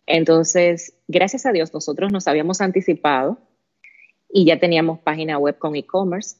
Entonces, 0.04 0.98
gracias 1.08 1.46
a 1.46 1.52
Dios, 1.52 1.72
nosotros 1.72 2.12
nos 2.12 2.28
habíamos 2.28 2.60
anticipado 2.60 3.38
y 4.28 4.44
ya 4.44 4.58
teníamos 4.58 4.98
página 5.00 5.38
web 5.38 5.58
con 5.58 5.74
e-commerce, 5.74 6.36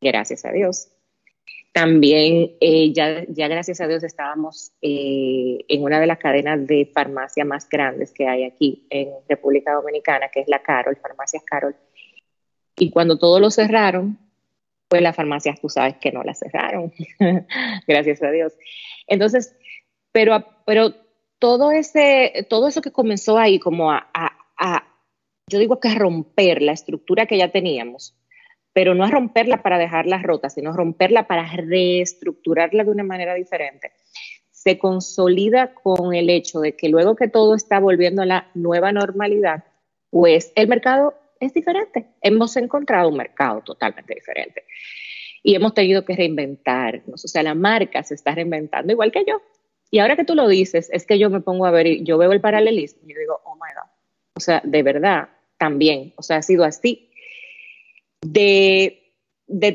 gracias 0.00 0.44
a 0.44 0.52
Dios. 0.52 0.88
También 1.72 2.52
eh, 2.60 2.92
ya, 2.94 3.24
ya, 3.28 3.48
gracias 3.48 3.82
a 3.82 3.86
Dios 3.86 4.02
estábamos 4.02 4.72
eh, 4.80 5.58
en 5.68 5.82
una 5.82 6.00
de 6.00 6.06
las 6.06 6.18
cadenas 6.18 6.66
de 6.66 6.90
farmacia 6.94 7.44
más 7.44 7.68
grandes 7.68 8.12
que 8.12 8.26
hay 8.26 8.44
aquí 8.44 8.86
en 8.88 9.10
República 9.28 9.74
Dominicana, 9.74 10.28
que 10.28 10.40
es 10.40 10.48
la 10.48 10.62
Carol, 10.62 10.96
Farmacias 10.96 11.42
Carol. 11.44 11.76
Y 12.78 12.90
cuando 12.90 13.18
todo 13.18 13.40
lo 13.40 13.50
cerraron, 13.50 14.18
pues 14.88 15.02
las 15.02 15.14
farmacias 15.14 15.60
tú 15.60 15.68
sabes 15.68 15.96
que 15.98 16.12
no 16.12 16.22
las 16.22 16.38
cerraron, 16.38 16.92
gracias 17.86 18.22
a 18.22 18.30
Dios. 18.30 18.54
Entonces, 19.06 19.54
pero, 20.12 20.46
pero 20.64 20.94
todo, 21.38 21.72
ese, 21.72 22.46
todo 22.48 22.68
eso 22.68 22.80
que 22.80 22.90
comenzó 22.90 23.36
ahí 23.36 23.58
como 23.58 23.92
a, 23.92 24.08
a, 24.14 24.32
a 24.56 24.86
yo 25.48 25.58
digo 25.58 25.78
que 25.78 25.88
a 25.88 25.94
romper 25.94 26.62
la 26.62 26.72
estructura 26.72 27.26
que 27.26 27.38
ya 27.38 27.52
teníamos, 27.52 28.16
pero 28.76 28.94
no 28.94 29.04
a 29.04 29.10
romperla 29.10 29.62
para 29.62 29.78
dejarla 29.78 30.18
rota, 30.18 30.50
sino 30.50 30.70
romperla 30.70 31.26
para 31.26 31.50
reestructurarla 31.50 32.84
de 32.84 32.90
una 32.90 33.04
manera 33.04 33.32
diferente. 33.32 33.92
Se 34.50 34.78
consolida 34.78 35.72
con 35.72 36.14
el 36.14 36.28
hecho 36.28 36.60
de 36.60 36.76
que 36.76 36.90
luego 36.90 37.16
que 37.16 37.26
todo 37.26 37.54
está 37.54 37.80
volviendo 37.80 38.20
a 38.20 38.26
la 38.26 38.50
nueva 38.52 38.92
normalidad, 38.92 39.64
pues 40.10 40.52
el 40.56 40.68
mercado 40.68 41.14
es 41.40 41.54
diferente. 41.54 42.08
Hemos 42.20 42.54
encontrado 42.58 43.08
un 43.08 43.16
mercado 43.16 43.62
totalmente 43.62 44.14
diferente 44.14 44.64
y 45.42 45.54
hemos 45.54 45.72
tenido 45.72 46.04
que 46.04 46.14
reinventarnos. 46.14 47.24
O 47.24 47.28
sea, 47.28 47.42
la 47.42 47.54
marca 47.54 48.02
se 48.02 48.12
está 48.12 48.34
reinventando 48.34 48.92
igual 48.92 49.10
que 49.10 49.24
yo. 49.26 49.40
Y 49.90 50.00
ahora 50.00 50.16
que 50.16 50.24
tú 50.24 50.34
lo 50.34 50.46
dices, 50.48 50.90
es 50.92 51.06
que 51.06 51.18
yo 51.18 51.30
me 51.30 51.40
pongo 51.40 51.64
a 51.64 51.70
ver, 51.70 52.04
yo 52.04 52.18
veo 52.18 52.30
el 52.30 52.42
paralelismo 52.42 53.00
y 53.08 53.14
digo, 53.14 53.40
oh 53.42 53.54
my 53.54 53.72
God. 53.74 53.90
O 54.34 54.40
sea, 54.40 54.60
de 54.62 54.82
verdad, 54.82 55.30
también. 55.56 56.12
O 56.16 56.22
sea, 56.22 56.36
ha 56.36 56.42
sido 56.42 56.64
así 56.64 57.05
de, 58.20 59.02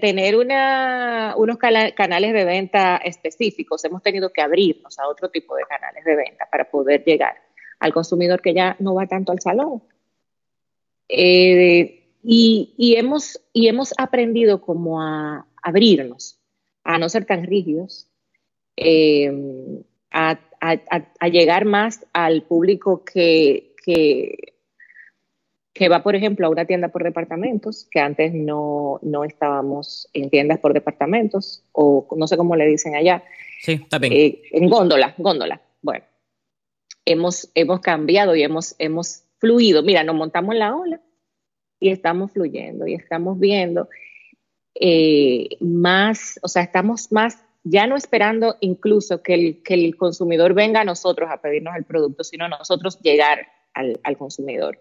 tener 0.01 0.35
unos 0.35 1.57
canales 1.57 2.33
de 2.33 2.45
venta 2.45 2.97
específicos, 2.97 3.83
hemos 3.85 4.01
tenido 4.01 4.31
que 4.31 4.41
abrirnos 4.41 4.99
a 4.99 5.07
otro 5.07 5.29
tipo 5.29 5.55
de 5.55 5.63
canales 5.63 6.03
de 6.03 6.15
venta 6.15 6.47
para 6.49 6.69
poder 6.69 7.03
llegar 7.03 7.35
al 7.79 7.93
consumidor 7.93 8.41
que 8.41 8.53
ya 8.53 8.75
no 8.79 8.93
va 8.93 9.07
tanto 9.07 9.31
al 9.31 9.39
salón. 9.39 9.83
Eh, 11.07 11.97
y, 12.23 12.95
hemos, 12.97 13.41
y 13.53 13.67
hemos 13.67 13.93
aprendido 13.97 14.61
como 14.61 15.01
a 15.01 15.47
abrirnos, 15.63 16.39
a 16.83 16.97
no 16.99 17.09
ser 17.09 17.25
tan 17.25 17.43
rígidos, 17.45 18.07
eh, 18.77 19.31
a, 20.11 20.39
llegar 21.27 21.65
más 21.65 22.05
al 22.13 22.43
público 22.43 23.03
que, 23.03 23.75
que 23.83 24.50
va, 25.91 26.03
por 26.03 26.15
ejemplo, 26.15 26.47
a 26.47 26.49
una 26.49 26.65
tienda 26.65 26.89
por 26.89 27.03
departamentos, 27.03 27.87
que 27.89 27.99
antes 27.99 28.33
no, 28.33 28.99
no 29.01 29.23
estábamos 29.23 30.09
en 30.13 30.29
tiendas 30.29 30.59
por 30.59 30.73
departamentos, 30.73 31.63
o 31.71 32.07
no 32.15 32.27
sé 32.27 32.37
cómo 32.37 32.55
le 32.55 32.65
dicen 32.67 32.95
allá. 32.95 33.23
Sí, 33.61 33.73
está 33.73 33.97
bien. 33.97 34.13
Eh, 34.13 34.41
en 34.51 34.69
góndola, 34.69 35.15
góndola. 35.17 35.61
Bueno, 35.81 36.03
hemos, 37.05 37.49
hemos 37.55 37.79
cambiado 37.79 38.35
y 38.35 38.43
hemos, 38.43 38.75
hemos 38.79 39.23
fluido. 39.39 39.83
Mira, 39.83 40.03
nos 40.03 40.15
montamos 40.15 40.53
en 40.53 40.59
la 40.59 40.75
ola 40.75 41.01
y 41.79 41.89
estamos 41.89 42.31
fluyendo 42.31 42.85
y 42.85 42.93
estamos 42.93 43.39
viendo 43.39 43.87
eh, 44.75 45.57
más, 45.59 46.39
o 46.43 46.47
sea, 46.47 46.63
estamos 46.63 47.11
más 47.11 47.43
ya 47.63 47.85
no 47.85 47.95
esperando 47.95 48.57
incluso 48.59 49.21
que 49.21 49.35
el, 49.35 49.63
que 49.63 49.75
el 49.75 49.95
consumidor 49.95 50.53
venga 50.53 50.81
a 50.81 50.85
nosotros 50.85 51.29
a 51.31 51.41
pedirnos 51.41 51.75
el 51.75 51.83
producto, 51.83 52.23
sino 52.23 52.47
nosotros 52.47 52.99
llegar 53.01 53.47
al, 53.73 53.99
al 54.03 54.17
consumidor 54.17 54.79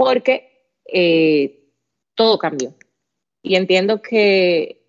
porque 0.00 0.48
eh, 0.90 1.74
todo 2.14 2.38
cambió. 2.38 2.72
Y 3.42 3.56
entiendo 3.56 4.00
que, 4.00 4.86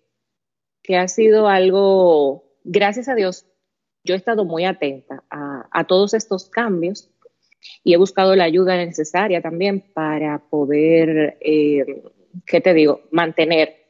que 0.82 0.96
ha 0.96 1.06
sido 1.06 1.48
algo, 1.48 2.56
gracias 2.64 3.10
a 3.10 3.14
Dios, 3.14 3.44
yo 4.04 4.14
he 4.14 4.16
estado 4.16 4.46
muy 4.46 4.64
atenta 4.64 5.22
a, 5.28 5.84
todos 5.86 6.14
estos 6.14 6.48
cambios 6.48 7.10
y 7.84 7.92
he 7.92 7.98
buscado 7.98 8.34
la 8.36 8.44
ayuda 8.44 8.74
necesaria 8.78 9.42
también 9.42 9.84
para 9.92 10.38
poder, 10.48 11.36
eh, 11.42 12.04
¿qué 12.46 12.62
te 12.62 12.72
digo?, 12.72 13.02
mantener 13.10 13.84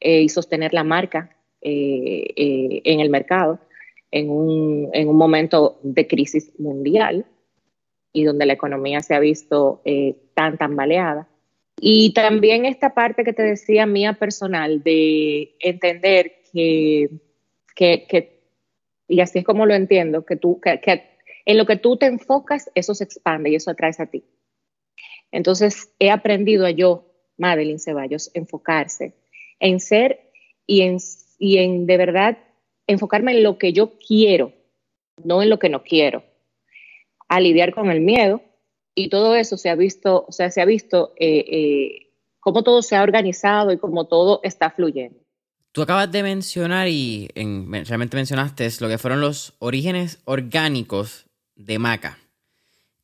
eh, 0.00 0.22
y 0.22 0.28
sostener 0.28 0.74
la 0.74 0.82
marca 0.82 1.36
en 1.60 3.00
el 3.00 3.10
mercado 3.10 3.60
en 4.10 4.30
un, 4.30 4.90
en 4.92 5.08
un, 5.08 5.16
momento 5.16 5.78
de 5.84 6.08
crisis 6.08 6.58
mundial 6.58 7.24
y 8.16 8.24
donde 8.24 8.46
la 8.46 8.54
economía 8.54 9.00
se 9.00 9.14
ha 9.14 9.20
visto 9.20 9.82
tan 10.32 10.56
tambaleada. 10.56 11.28
Y 11.78 12.14
también 12.14 12.64
esta 12.64 12.94
parte 12.94 13.24
que 13.24 13.34
te 13.34 13.42
decía 13.42 13.84
mía 13.84 14.14
personal 14.14 14.82
de 14.82 15.54
entender 15.60 16.36
que, 16.50 17.10
que, 17.74 18.40
y 19.06 19.20
así 19.20 19.40
es 19.40 19.44
como 19.44 19.66
lo 19.66 19.74
entiendo, 19.74 20.24
que 20.24 20.36
tú, 20.36 20.58
que, 20.62 20.80
en 21.44 21.58
lo 21.58 21.66
que 21.66 21.76
tú 21.76 21.98
te 21.98 22.06
enfocas, 22.06 22.70
eso 22.74 22.94
se 22.94 23.04
expande 23.04 23.50
y 23.50 23.56
eso 23.56 23.70
atraes 23.70 24.00
a 24.00 24.06
ti. 24.06 24.24
Entonces, 25.30 25.92
he 25.98 26.10
aprendido 26.10 26.64
a 26.64 26.70
yo, 26.70 27.12
Madeline 27.36 27.78
Ceballos, 27.78 28.30
enfocarse 28.32 29.12
en 29.60 29.78
ser 29.78 30.30
y 30.66 30.80
en, 30.80 30.96
y 31.38 31.58
en 31.58 31.84
de 31.86 31.98
verdad 31.98 32.38
enfocarme 32.86 33.32
en 33.32 33.42
lo 33.42 33.58
que 33.58 33.74
yo 33.74 33.98
quiero, 33.98 34.54
no 35.22 35.42
en 35.42 35.50
lo 35.50 35.58
que 35.58 35.68
no 35.68 35.82
quiero. 35.82 36.24
A 37.28 37.40
lidiar 37.40 37.74
con 37.74 37.90
el 37.90 38.00
miedo 38.00 38.42
y 38.94 39.08
todo 39.08 39.34
eso 39.34 39.56
se 39.56 39.68
ha 39.68 39.74
visto, 39.74 40.24
o 40.28 40.32
sea, 40.32 40.50
se 40.50 40.60
ha 40.60 40.64
visto 40.64 41.12
eh, 41.18 41.44
eh, 41.48 42.12
cómo 42.40 42.62
todo 42.62 42.82
se 42.82 42.96
ha 42.96 43.02
organizado 43.02 43.72
y 43.72 43.78
cómo 43.78 44.06
todo 44.06 44.40
está 44.42 44.70
fluyendo. 44.70 45.18
Tú 45.72 45.82
acabas 45.82 46.10
de 46.10 46.22
mencionar 46.22 46.88
y 46.88 47.28
realmente 47.34 48.16
mencionaste 48.16 48.68
lo 48.80 48.88
que 48.88 48.96
fueron 48.96 49.20
los 49.20 49.52
orígenes 49.58 50.20
orgánicos 50.24 51.26
de 51.54 51.78
Maca. 51.78 52.18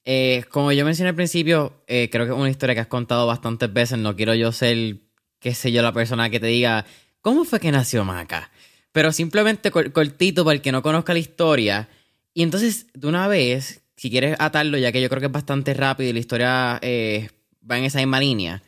Eh, 0.05 0.45
como 0.50 0.73
yo 0.73 0.85
mencioné 0.85 1.11
al 1.11 1.14
principio, 1.14 1.83
eh, 1.87 2.09
creo 2.11 2.25
que 2.25 2.33
es 2.33 2.38
una 2.38 2.50
historia 2.50 2.75
que 2.75 2.81
has 2.81 2.87
contado 2.87 3.26
bastantes 3.26 3.73
veces. 3.73 3.99
No 3.99 4.17
quiero 4.17 4.35
yo 4.35 4.52
ser, 4.52 4.97
qué 5.38 5.55
sé 5.55 5.71
yo, 5.73 5.83
la 5.83 5.93
persona 5.93 6.31
que 6.31 6.41
te 6.41 6.47
diga, 6.47 6.87
¿cómo 7.21 7.45
fue 7.45 7.61
que 7.61 7.71
nació 7.71 8.05
Maca? 8.05 8.50
Pero 8.93 9.12
simplemente 9.12 9.71
cortito 9.71 10.45
para 10.45 10.55
el 10.55 10.62
que 10.62 10.73
no 10.73 10.83
conozca 10.83 11.12
la 11.12 11.19
historia. 11.19 11.88
Y 12.35 12.43
entonces, 12.43 12.87
de 12.95 13.07
una 13.07 13.29
vez, 13.29 13.81
si 14.02 14.11
quieres 14.11 14.35
atarlo, 14.40 14.78
ya 14.78 14.90
que 14.90 15.00
yo 15.00 15.09
creo 15.09 15.21
que 15.21 15.26
es 15.26 15.32
bastante 15.32 15.75
rápido 15.75 16.11
y 16.11 16.12
la 16.12 16.18
historia 16.18 16.80
eh, 16.82 17.28
va 17.71 17.78
en 17.78 17.85
esa 17.85 17.99
misma 17.99 18.18
línea, 18.18 18.61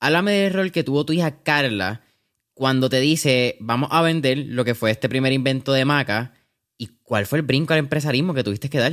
háblame 0.00 0.32
del 0.32 0.52
rol 0.52 0.70
que 0.70 0.84
tuvo 0.84 1.06
tu 1.06 1.14
hija 1.14 1.42
Carla 1.42 2.02
cuando 2.52 2.90
te 2.90 3.00
dice, 3.00 3.56
vamos 3.58 3.88
a 3.90 4.02
vender 4.02 4.36
lo 4.36 4.66
que 4.66 4.74
fue 4.74 4.90
este 4.90 5.08
primer 5.08 5.32
invento 5.32 5.72
de 5.72 5.86
Maca. 5.86 6.34
¿Y 6.76 6.88
cuál 7.04 7.24
fue 7.24 7.38
el 7.38 7.42
brinco 7.46 7.72
al 7.72 7.78
empresarismo 7.78 8.34
que 8.34 8.44
tuviste 8.44 8.68
que 8.68 8.80
dar? 8.80 8.92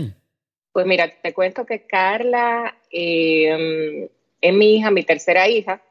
Pues 0.72 0.86
mira, 0.86 1.14
te 1.22 1.34
cuento 1.34 1.66
que 1.66 1.86
Carla 1.86 2.78
eh, 2.90 4.10
es 4.40 4.54
mi 4.54 4.78
hija, 4.78 4.92
mi 4.92 5.04
tercera 5.04 5.50
hija. 5.50 5.84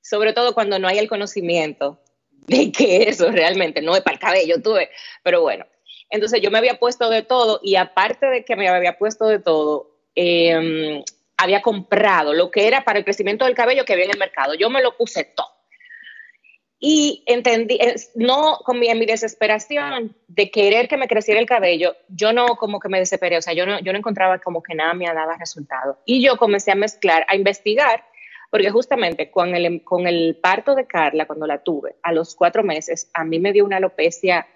Sobre 0.00 0.32
todo 0.32 0.54
cuando 0.54 0.78
no 0.78 0.88
hay 0.88 0.98
el 0.98 1.08
conocimiento 1.08 2.00
de 2.46 2.72
que 2.72 3.08
eso 3.08 3.30
realmente 3.30 3.82
no 3.82 3.94
es 3.94 4.02
para 4.02 4.14
el 4.14 4.20
cabello, 4.20 4.62
tuve, 4.62 4.90
pero 5.22 5.42
bueno. 5.42 5.66
Entonces 6.10 6.42
yo 6.42 6.50
me 6.50 6.58
había 6.58 6.78
puesto 6.78 7.08
de 7.08 7.22
todo 7.22 7.60
y 7.62 7.76
aparte 7.76 8.26
de 8.26 8.44
que 8.44 8.54
me 8.54 8.68
había 8.68 8.98
puesto 8.98 9.26
de 9.26 9.38
todo, 9.38 9.90
em, 10.14 11.02
había 11.38 11.62
comprado 11.62 12.34
lo 12.34 12.50
que 12.50 12.66
era 12.66 12.84
para 12.84 12.98
el 12.98 13.04
crecimiento 13.04 13.46
del 13.46 13.54
cabello 13.54 13.84
que 13.84 13.94
había 13.94 14.04
en 14.04 14.10
el 14.10 14.18
mercado. 14.18 14.54
Yo 14.54 14.68
me 14.68 14.82
lo 14.82 14.96
puse 14.96 15.24
todo. 15.24 15.48
Y 16.78 17.22
entendí, 17.26 17.78
no 18.16 18.58
con 18.64 18.80
mi, 18.80 18.92
mi 18.94 19.06
desesperación 19.06 20.16
de 20.26 20.50
querer 20.50 20.88
que 20.88 20.96
me 20.96 21.06
creciera 21.06 21.40
el 21.40 21.46
cabello, 21.46 21.96
yo 22.08 22.32
no 22.32 22.56
como 22.56 22.80
que 22.80 22.88
me 22.88 22.98
desesperé, 22.98 23.38
o 23.38 23.42
sea, 23.42 23.54
yo 23.54 23.64
no, 23.64 23.78
yo 23.80 23.92
no 23.92 23.98
encontraba 23.98 24.40
como 24.40 24.64
que 24.64 24.74
nada 24.74 24.92
me 24.92 25.06
daba 25.06 25.36
resultado. 25.38 25.98
Y 26.04 26.22
yo 26.22 26.36
comencé 26.36 26.72
a 26.72 26.74
mezclar, 26.74 27.24
a 27.28 27.36
investigar 27.36 28.04
porque 28.52 28.70
justamente 28.70 29.30
con 29.30 29.54
el, 29.54 29.82
con 29.82 30.06
el 30.06 30.36
parto 30.36 30.74
de 30.74 30.86
Carla, 30.86 31.24
cuando 31.24 31.46
la 31.46 31.62
tuve, 31.62 31.96
a 32.02 32.12
los 32.12 32.34
cuatro 32.34 32.62
meses, 32.62 33.10
a 33.14 33.24
mí 33.24 33.38
me 33.38 33.50
dio 33.50 33.64
una 33.64 33.78
alopecia, 33.78 34.46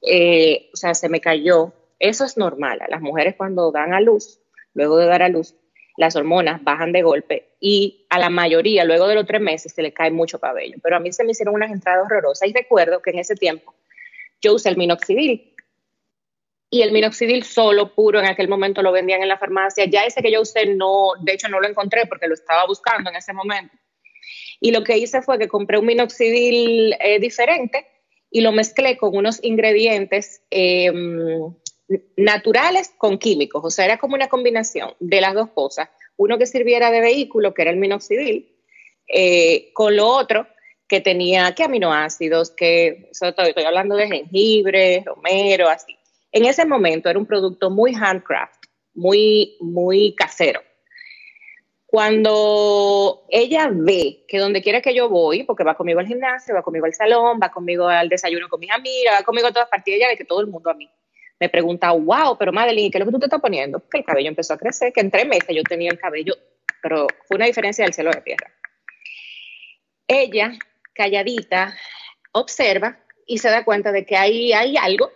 eh, 0.00 0.70
o 0.72 0.76
sea, 0.76 0.94
se 0.94 1.08
me 1.08 1.20
cayó. 1.20 1.72
Eso 1.98 2.24
es 2.24 2.36
normal. 2.36 2.78
Las 2.88 3.00
mujeres 3.00 3.34
cuando 3.36 3.72
dan 3.72 3.94
a 3.94 4.00
luz, 4.00 4.38
luego 4.74 4.96
de 4.96 5.06
dar 5.06 5.24
a 5.24 5.28
luz, 5.28 5.56
las 5.96 6.14
hormonas 6.14 6.62
bajan 6.62 6.92
de 6.92 7.02
golpe 7.02 7.48
y 7.58 8.06
a 8.10 8.20
la 8.20 8.30
mayoría, 8.30 8.84
luego 8.84 9.08
de 9.08 9.16
los 9.16 9.26
tres 9.26 9.40
meses, 9.40 9.72
se 9.72 9.82
le 9.82 9.92
cae 9.92 10.12
mucho 10.12 10.38
cabello. 10.38 10.76
Pero 10.80 10.94
a 10.94 11.00
mí 11.00 11.12
se 11.12 11.24
me 11.24 11.32
hicieron 11.32 11.56
unas 11.56 11.72
entradas 11.72 12.06
horrorosas 12.06 12.48
y 12.48 12.52
recuerdo 12.52 13.02
que 13.02 13.10
en 13.10 13.18
ese 13.18 13.34
tiempo 13.34 13.74
yo 14.40 14.54
usé 14.54 14.68
el 14.68 14.76
minoxidil 14.76 15.51
y 16.72 16.80
el 16.80 16.90
minoxidil 16.90 17.44
solo, 17.44 17.94
puro, 17.94 18.18
en 18.18 18.24
aquel 18.24 18.48
momento 18.48 18.80
lo 18.80 18.92
vendían 18.92 19.20
en 19.20 19.28
la 19.28 19.36
farmacia. 19.36 19.84
Ya 19.84 20.04
ese 20.04 20.22
que 20.22 20.32
yo 20.32 20.40
usé, 20.40 20.64
no, 20.64 21.10
de 21.20 21.34
hecho 21.34 21.46
no 21.50 21.60
lo 21.60 21.68
encontré 21.68 22.06
porque 22.06 22.26
lo 22.26 22.32
estaba 22.32 22.64
buscando 22.66 23.10
en 23.10 23.16
ese 23.16 23.34
momento. 23.34 23.76
Y 24.58 24.70
lo 24.70 24.82
que 24.82 24.96
hice 24.96 25.20
fue 25.20 25.38
que 25.38 25.48
compré 25.48 25.76
un 25.76 25.84
minoxidil 25.84 26.96
eh, 26.98 27.20
diferente 27.20 27.86
y 28.30 28.40
lo 28.40 28.52
mezclé 28.52 28.96
con 28.96 29.14
unos 29.14 29.38
ingredientes 29.44 30.40
em, 30.48 31.54
naturales 32.16 32.90
con 32.96 33.18
químicos. 33.18 33.62
O 33.62 33.70
sea, 33.70 33.84
era 33.84 33.98
como 33.98 34.14
una 34.14 34.30
combinación 34.30 34.94
de 34.98 35.20
las 35.20 35.34
dos 35.34 35.50
cosas. 35.50 35.90
Uno 36.16 36.38
que 36.38 36.46
sirviera 36.46 36.90
de 36.90 37.02
vehículo, 37.02 37.52
que 37.52 37.60
era 37.60 37.70
el 37.70 37.76
minoxidil, 37.76 38.50
eh, 39.08 39.74
con 39.74 39.94
lo 39.94 40.08
otro 40.08 40.46
que 40.88 41.02
tenía 41.02 41.54
que 41.54 41.64
aminoácidos, 41.64 42.50
que 42.50 43.10
estoy, 43.10 43.48
estoy 43.48 43.64
hablando 43.64 43.94
de 43.94 44.08
jengibre, 44.08 45.02
romero, 45.04 45.68
así. 45.68 45.98
En 46.32 46.46
ese 46.46 46.64
momento 46.64 47.10
era 47.10 47.18
un 47.18 47.26
producto 47.26 47.70
muy 47.70 47.94
handcraft, 47.94 48.64
muy, 48.94 49.56
muy 49.60 50.14
casero. 50.16 50.62
Cuando 51.86 53.26
ella 53.28 53.68
ve 53.70 54.24
que 54.26 54.38
donde 54.38 54.62
quiera 54.62 54.80
que 54.80 54.94
yo 54.94 55.10
voy, 55.10 55.44
porque 55.44 55.62
va 55.62 55.74
conmigo 55.74 56.00
al 56.00 56.06
gimnasio, 56.06 56.54
va 56.54 56.62
conmigo 56.62 56.86
al 56.86 56.94
salón, 56.94 57.38
va 57.40 57.50
conmigo 57.50 57.86
al 57.86 58.08
desayuno 58.08 58.48
con 58.48 58.60
mis 58.60 58.70
amigas, 58.70 59.20
va 59.20 59.24
conmigo 59.24 59.48
a 59.48 59.52
todas 59.52 59.68
partes, 59.68 59.94
ella 59.94 60.08
ve 60.08 60.16
que 60.16 60.24
todo 60.24 60.40
el 60.40 60.46
mundo 60.46 60.70
a 60.70 60.74
mí 60.74 60.88
me 61.38 61.50
pregunta, 61.50 61.90
wow, 61.90 62.38
pero 62.38 62.52
Madeline, 62.52 62.90
¿qué 62.90 62.98
es 62.98 63.00
lo 63.04 63.06
que 63.06 63.14
tú 63.14 63.18
te 63.18 63.26
estás 63.26 63.40
poniendo? 63.40 63.86
Que 63.90 63.98
el 63.98 64.04
cabello 64.04 64.28
empezó 64.28 64.54
a 64.54 64.58
crecer, 64.58 64.92
que 64.92 65.00
en 65.00 65.10
tres 65.10 65.26
meses 65.26 65.54
yo 65.54 65.62
tenía 65.64 65.90
el 65.90 65.98
cabello, 65.98 66.34
pero 66.80 67.08
fue 67.26 67.36
una 67.36 67.46
diferencia 67.46 67.84
del 67.84 67.92
cielo 67.92 68.10
de 68.10 68.20
tierra. 68.22 68.50
Ella, 70.06 70.52
calladita, 70.94 71.76
observa 72.32 72.96
y 73.26 73.38
se 73.38 73.50
da 73.50 73.64
cuenta 73.64 73.92
de 73.92 74.06
que 74.06 74.16
ahí 74.16 74.52
hay 74.52 74.76
algo 74.76 75.10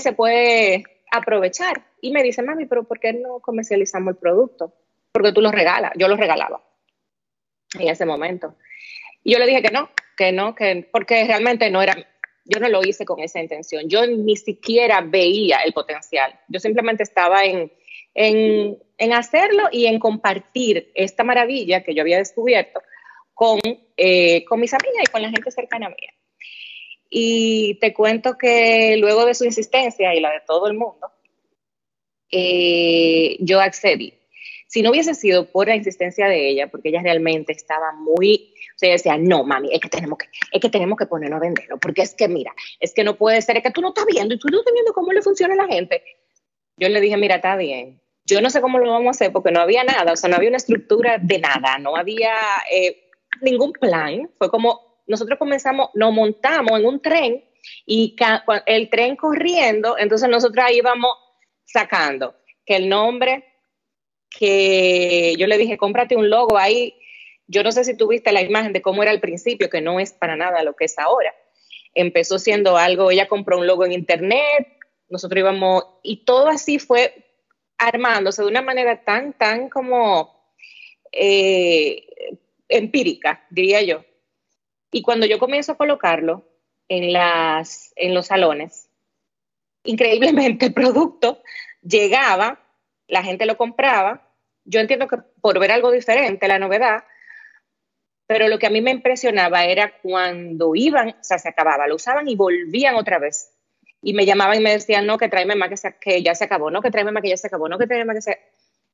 se 0.00 0.12
puede 0.12 0.84
aprovechar. 1.10 1.84
Y 2.00 2.10
me 2.12 2.22
dice, 2.22 2.42
mami, 2.42 2.66
pero 2.66 2.84
¿por 2.84 3.00
qué 3.00 3.12
no 3.12 3.40
comercializamos 3.40 4.14
el 4.14 4.18
producto? 4.18 4.74
Porque 5.12 5.32
tú 5.32 5.40
lo 5.40 5.50
regalas, 5.50 5.92
yo 5.96 6.08
lo 6.08 6.16
regalaba 6.16 6.62
en 7.78 7.88
ese 7.88 8.06
momento. 8.06 8.54
Y 9.22 9.32
yo 9.32 9.38
le 9.38 9.46
dije 9.46 9.62
que 9.62 9.70
no, 9.70 9.90
que 10.16 10.32
no, 10.32 10.54
que 10.54 10.88
porque 10.92 11.24
realmente 11.24 11.70
no 11.70 11.82
era, 11.82 11.96
yo 12.44 12.60
no 12.60 12.68
lo 12.68 12.82
hice 12.82 13.04
con 13.04 13.20
esa 13.20 13.40
intención. 13.40 13.88
Yo 13.88 14.06
ni 14.06 14.36
siquiera 14.36 15.00
veía 15.00 15.58
el 15.64 15.72
potencial. 15.72 16.38
Yo 16.48 16.60
simplemente 16.60 17.02
estaba 17.02 17.44
en, 17.44 17.72
en, 18.14 18.78
en 18.98 19.12
hacerlo 19.12 19.64
y 19.72 19.86
en 19.86 19.98
compartir 19.98 20.90
esta 20.94 21.24
maravilla 21.24 21.82
que 21.82 21.94
yo 21.94 22.02
había 22.02 22.18
descubierto 22.18 22.80
con, 23.34 23.60
eh, 23.96 24.44
con 24.44 24.60
mis 24.60 24.72
amigas 24.72 25.02
y 25.02 25.12
con 25.12 25.22
la 25.22 25.30
gente 25.30 25.50
cercana 25.50 25.86
a 25.86 25.90
mí. 25.90 25.96
Y 27.18 27.78
te 27.80 27.94
cuento 27.94 28.36
que 28.36 28.94
luego 28.98 29.24
de 29.24 29.32
su 29.32 29.46
insistencia 29.46 30.14
y 30.14 30.20
la 30.20 30.32
de 30.32 30.42
todo 30.46 30.66
el 30.66 30.74
mundo, 30.74 31.10
eh, 32.30 33.38
yo 33.40 33.58
accedí. 33.58 34.12
Si 34.66 34.82
no 34.82 34.90
hubiese 34.90 35.14
sido 35.14 35.50
por 35.50 35.66
la 35.66 35.76
insistencia 35.76 36.28
de 36.28 36.46
ella, 36.50 36.66
porque 36.66 36.90
ella 36.90 37.00
realmente 37.02 37.52
estaba 37.52 37.92
muy, 37.94 38.52
o 38.74 38.78
sea, 38.78 38.90
decía, 38.92 39.16
no, 39.16 39.44
mami, 39.44 39.72
es 39.72 39.80
que 39.80 39.88
tenemos 39.88 40.18
que, 40.18 40.26
es 40.52 40.60
que 40.60 40.68
tenemos 40.68 40.98
que 40.98 41.06
ponernos 41.06 41.38
a 41.38 41.40
venderlo, 41.40 41.78
porque 41.78 42.02
es 42.02 42.14
que, 42.14 42.28
mira, 42.28 42.52
es 42.80 42.92
que 42.92 43.02
no 43.02 43.16
puede 43.16 43.40
ser, 43.40 43.56
es 43.56 43.62
que 43.62 43.70
tú 43.70 43.80
no 43.80 43.88
estás 43.88 44.04
viendo 44.04 44.34
y 44.34 44.38
tú 44.38 44.48
no 44.48 44.58
estás 44.58 44.74
viendo 44.74 44.92
cómo 44.92 45.10
le 45.12 45.22
funciona 45.22 45.54
a 45.54 45.66
la 45.66 45.72
gente. 45.74 46.02
Yo 46.76 46.90
le 46.90 47.00
dije, 47.00 47.16
mira, 47.16 47.36
está 47.36 47.56
bien. 47.56 47.98
Yo 48.26 48.42
no 48.42 48.50
sé 48.50 48.60
cómo 48.60 48.78
lo 48.78 48.90
vamos 48.90 49.06
a 49.06 49.10
hacer 49.12 49.32
porque 49.32 49.52
no 49.52 49.60
había 49.60 49.84
nada, 49.84 50.12
o 50.12 50.16
sea, 50.16 50.28
no 50.28 50.36
había 50.36 50.50
una 50.50 50.58
estructura 50.58 51.16
de 51.16 51.38
nada, 51.38 51.78
no 51.78 51.96
había 51.96 52.34
eh, 52.70 53.08
ningún 53.40 53.72
plan. 53.72 54.28
Fue 54.36 54.50
como 54.50 54.85
nosotros 55.06 55.38
comenzamos, 55.38 55.90
nos 55.94 56.12
montamos 56.12 56.78
en 56.78 56.86
un 56.86 57.00
tren 57.00 57.44
y 57.84 58.16
el 58.66 58.90
tren 58.90 59.16
corriendo, 59.16 59.96
entonces 59.98 60.28
nosotros 60.28 60.64
ahí 60.64 60.78
íbamos 60.78 61.10
sacando 61.64 62.34
que 62.64 62.76
el 62.76 62.88
nombre, 62.88 63.44
que 64.28 65.34
yo 65.38 65.46
le 65.46 65.58
dije, 65.58 65.76
cómprate 65.76 66.16
un 66.16 66.28
logo 66.28 66.58
ahí. 66.58 66.94
Yo 67.46 67.62
no 67.62 67.72
sé 67.72 67.84
si 67.84 67.96
tuviste 67.96 68.32
la 68.32 68.42
imagen 68.42 68.72
de 68.72 68.82
cómo 68.82 69.02
era 69.02 69.12
al 69.12 69.20
principio, 69.20 69.70
que 69.70 69.80
no 69.80 70.00
es 70.00 70.12
para 70.12 70.36
nada 70.36 70.64
lo 70.64 70.74
que 70.74 70.86
es 70.86 70.98
ahora. 70.98 71.34
Empezó 71.94 72.38
siendo 72.38 72.76
algo, 72.76 73.10
ella 73.10 73.28
compró 73.28 73.58
un 73.58 73.66
logo 73.66 73.84
en 73.84 73.92
internet, 73.92 74.68
nosotros 75.08 75.38
íbamos, 75.38 75.84
y 76.02 76.24
todo 76.24 76.48
así 76.48 76.78
fue 76.78 77.24
armándose 77.78 78.42
de 78.42 78.48
una 78.48 78.62
manera 78.62 79.04
tan, 79.04 79.32
tan 79.32 79.68
como 79.68 80.52
eh, 81.12 82.06
empírica, 82.68 83.46
diría 83.50 83.82
yo. 83.82 84.04
Y 84.90 85.02
cuando 85.02 85.26
yo 85.26 85.38
comienzo 85.38 85.72
a 85.72 85.76
colocarlo 85.76 86.44
en, 86.88 87.12
las, 87.12 87.92
en 87.96 88.14
los 88.14 88.26
salones, 88.26 88.88
increíblemente 89.84 90.66
el 90.66 90.72
producto 90.72 91.42
llegaba, 91.82 92.60
la 93.08 93.22
gente 93.22 93.46
lo 93.46 93.56
compraba. 93.56 94.30
Yo 94.64 94.80
entiendo 94.80 95.08
que 95.08 95.18
por 95.40 95.58
ver 95.58 95.72
algo 95.72 95.90
diferente, 95.90 96.48
la 96.48 96.58
novedad, 96.58 97.04
pero 98.26 98.48
lo 98.48 98.58
que 98.58 98.66
a 98.66 98.70
mí 98.70 98.80
me 98.80 98.90
impresionaba 98.90 99.64
era 99.64 99.98
cuando 100.02 100.74
iban, 100.74 101.10
o 101.10 101.22
sea, 101.24 101.38
se 101.38 101.48
acababa, 101.48 101.86
lo 101.86 101.94
usaban 101.94 102.28
y 102.28 102.34
volvían 102.34 102.96
otra 102.96 103.18
vez. 103.18 103.52
Y 104.02 104.14
me 104.14 104.26
llamaban 104.26 104.58
y 104.58 104.62
me 104.62 104.72
decían, 104.72 105.06
no, 105.06 105.18
que 105.18 105.28
tráeme 105.28 105.54
más 105.54 105.70
que, 106.00 106.22
ya 106.22 106.34
se 106.34 106.44
acabó, 106.44 106.70
no, 106.70 106.82
que 106.82 106.90
tráeme 106.90 107.12
más 107.12 107.22
que 107.22 107.30
ya 107.30 107.36
se 107.36 107.46
acabó, 107.46 107.68
no, 107.68 107.78
que 107.78 107.86
tráeme 107.86 108.04
más 108.04 108.16
que 108.16 108.22
se 108.22 108.40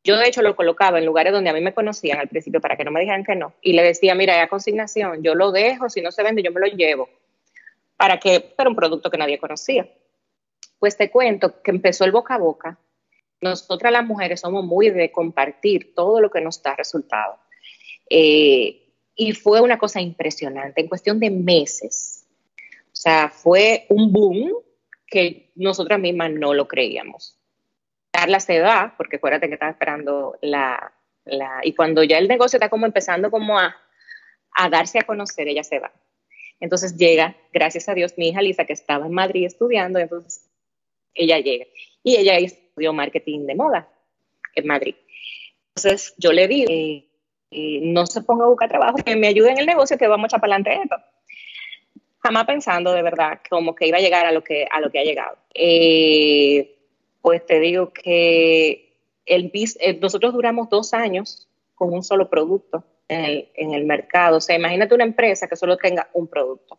yo 0.05 0.17
de 0.17 0.27
hecho 0.27 0.43
lo 0.43 0.57
colocaba 0.57 0.99
en 0.99 1.07
lugares 1.07 1.33
donde 1.33 1.51
a 1.51 1.53
mí 1.53 1.61
me 1.61 1.75
conocían 1.75 2.19
al 2.19 2.29
principio 2.29 2.61
para 2.61 2.77
que 2.77 2.85
no 2.85 2.91
me 2.91 3.01
dijeran 3.01 3.25
que 3.25 3.37
no. 3.37 3.55
Y 3.63 3.73
le 3.73 3.83
decía, 3.83 4.15
mira, 4.15 4.35
ya 4.35 4.49
consignación, 4.49 5.23
yo 5.23 5.35
lo 5.35 5.53
dejo, 5.53 5.89
si 5.89 6.01
no 6.01 6.11
se 6.11 6.23
vende, 6.23 6.43
yo 6.43 6.51
me 6.51 6.61
lo 6.61 6.67
llevo. 6.67 7.09
Para 7.97 8.19
que, 8.19 8.55
era 8.59 8.69
un 8.69 8.75
producto 8.75 9.11
que 9.11 9.19
nadie 9.19 9.39
conocía. 9.39 9.89
Pues 10.81 10.97
te 10.97 11.11
cuento 11.11 11.63
que 11.63 11.71
empezó 11.71 12.05
el 12.05 12.11
boca 12.11 12.35
a 12.35 12.39
boca. 12.39 12.79
Nosotras 13.41 13.93
las 13.93 14.05
mujeres 14.05 14.41
somos 14.41 14.65
muy 14.65 14.91
de 14.91 15.13
compartir 15.13 15.95
todo 15.95 16.21
lo 16.21 16.31
que 16.31 16.41
nos 16.41 16.61
da 16.63 16.75
resultado. 16.75 17.39
Eh, 18.11 18.83
y 19.15 19.33
fue 19.33 19.61
una 19.61 19.79
cosa 19.79 20.01
impresionante, 20.01 20.81
en 20.81 20.89
cuestión 20.89 21.21
de 21.21 21.31
meses. 21.31 22.27
O 22.87 22.97
sea, 22.97 23.29
fue 23.29 23.87
un 23.89 24.13
boom 24.13 24.53
que 25.07 25.53
nosotras 25.55 26.01
mismas 26.01 26.33
no 26.33 26.55
lo 26.55 26.67
creíamos. 26.67 27.39
Carla 28.13 28.41
se 28.41 28.61
va, 28.61 28.95
porque 28.97 29.17
acuérdate 29.17 29.49
que 29.49 29.55
estaba 29.55 29.73
esperando 29.73 30.39
la, 30.43 30.93
la, 31.25 31.61
y 31.65 31.75
cuando 31.75 32.05
ya 32.05 32.19
el 32.19 32.29
negocio 32.29 32.59
está 32.59 32.69
como 32.69 32.87
empezando 32.87 33.31
como 33.31 33.59
a, 33.59 33.75
a 34.53 34.69
darse 34.69 34.99
a 34.99 35.05
conocer, 35.05 35.49
ella 35.49 35.65
se 35.65 35.79
va. 35.79 35.91
Entonces 36.61 36.97
llega, 36.97 37.35
gracias 37.53 37.89
a 37.89 37.95
Dios, 37.95 38.15
mi 38.17 38.29
hija 38.29 38.43
Lisa, 38.43 38.65
que 38.65 38.73
estaba 38.73 39.07
en 39.07 39.13
Madrid 39.13 39.47
estudiando, 39.47 39.99
entonces 39.99 40.49
ella 41.15 41.39
llega. 41.41 41.67
Y 42.05 42.17
ella 42.17 42.37
estudió 42.37 42.93
marketing 42.93 43.47
de 43.47 43.55
moda 43.55 43.89
en 44.55 44.67
Madrid. 44.67 44.95
Entonces 45.75 46.15
yo 46.19 46.33
le 46.33 46.47
digo, 46.47 46.71
eh, 46.71 47.07
eh, 47.51 47.81
no 47.83 48.07
se 48.07 48.23
ponga 48.23 48.45
a 48.45 48.49
buscar 48.49 48.69
trabajo, 48.69 48.99
que 48.99 49.17
me 49.17 49.29
ayude 49.29 49.51
en 49.51 49.59
el 49.59 49.67
negocio, 49.67 49.99
que 49.99 50.07
vamos 50.07 50.25
a 50.25 50.27
echar 50.29 50.41
para 50.41 50.55
adelante 50.55 50.83
esto. 50.83 50.97
Jamás 52.21 52.45
pensando 52.45 52.93
de 52.93 53.03
verdad 53.03 53.41
como 53.49 53.75
que 53.75 53.89
iba 53.89 53.99
a 53.99 54.01
llegar 54.01 54.27
a 54.27 54.33
lo 54.33 54.45
que, 54.45 54.67
a 54.71 54.81
lo 54.81 54.91
que 54.91 55.01
ha 55.01 55.05
llegado. 55.05 55.37
Eh, 55.55 56.82
pues 57.23 57.47
te 57.47 57.61
digo 57.61 57.93
que 57.93 58.99
el, 59.25 59.51
eh, 59.55 59.99
nosotros 60.01 60.35
duramos 60.35 60.69
dos 60.69 60.93
años 60.93 61.49
con 61.75 61.95
un 61.95 62.03
solo 62.03 62.29
producto 62.29 62.85
en 63.09 63.75
el, 63.75 63.85
mercado. 63.85 64.39
O 64.39 64.41
sea, 64.41 64.57
imagínate 64.57 64.95
una 64.95 65.05
empresa 65.05 65.47
que 65.47 65.57
solo 65.57 65.77
tenga 65.77 66.09
un 66.15 66.27
producto. 66.27 66.79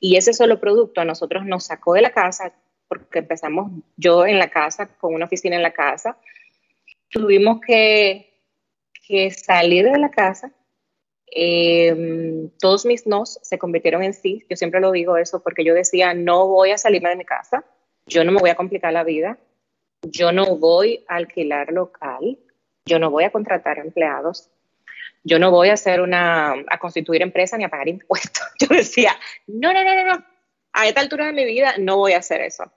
Y 0.00 0.16
ese 0.16 0.32
solo 0.32 0.60
producto 0.60 1.00
a 1.00 1.04
nosotros 1.04 1.44
nos 1.46 1.64
sacó 1.64 1.94
de 1.94 2.02
la 2.02 2.10
casa 2.10 2.52
porque 2.88 3.20
empezamos 3.20 3.72
yo 3.96 4.26
en 4.26 4.38
la 4.38 4.48
casa, 4.48 4.86
con 4.98 5.14
una 5.14 5.24
oficina 5.24 5.56
en 5.56 5.62
la 5.62 5.72
casa. 5.72 6.18
Tuvimos 7.08 7.60
que, 7.60 8.32
salir 9.30 9.90
de 9.90 9.98
la 9.98 10.10
casa. 10.10 10.52
Em, 11.28 12.50
todos 12.60 12.84
mis 12.86 13.06
nos 13.06 13.38
se 13.42 13.58
convirtieron 13.58 14.02
en 14.02 14.14
sí. 14.14 14.44
Yo 14.48 14.56
siempre 14.56 14.80
lo 14.80 14.92
digo 14.92 15.16
eso 15.16 15.42
porque 15.42 15.64
yo 15.64 15.74
decía, 15.74 16.14
no 16.14 16.46
voy 16.46 16.70
a 16.70 16.78
salirme 16.78 17.08
de 17.08 17.16
mi 17.16 17.24
casa. 17.24 17.64
Yo 18.06 18.22
no 18.24 18.32
me 18.32 18.40
voy 18.40 18.50
a 18.50 18.54
complicar 18.54 18.92
la 18.92 19.02
vida 19.02 19.38
yo 20.10 20.32
no 20.32 20.56
voy 20.56 21.04
a 21.08 21.16
alquilar 21.16 21.72
local, 21.72 22.38
yo 22.84 22.98
no 22.98 23.10
voy 23.10 23.24
a 23.24 23.30
contratar 23.30 23.78
empleados, 23.78 24.50
yo 25.24 25.38
no 25.38 25.50
voy 25.50 25.70
a 25.70 25.74
hacer 25.74 26.00
una, 26.00 26.54
a 26.68 26.78
constituir 26.78 27.22
empresa 27.22 27.56
ni 27.56 27.64
a 27.64 27.68
pagar 27.68 27.88
impuestos. 27.88 28.46
Yo 28.60 28.68
decía, 28.68 29.16
no, 29.48 29.72
no, 29.72 29.82
no, 29.82 29.94
no, 29.96 30.04
no, 30.04 30.24
a 30.72 30.86
esta 30.86 31.00
altura 31.00 31.26
de 31.26 31.32
mi 31.32 31.44
vida 31.44 31.74
no 31.78 31.96
voy 31.96 32.12
a 32.12 32.18
hacer 32.18 32.42
eso. 32.42 32.70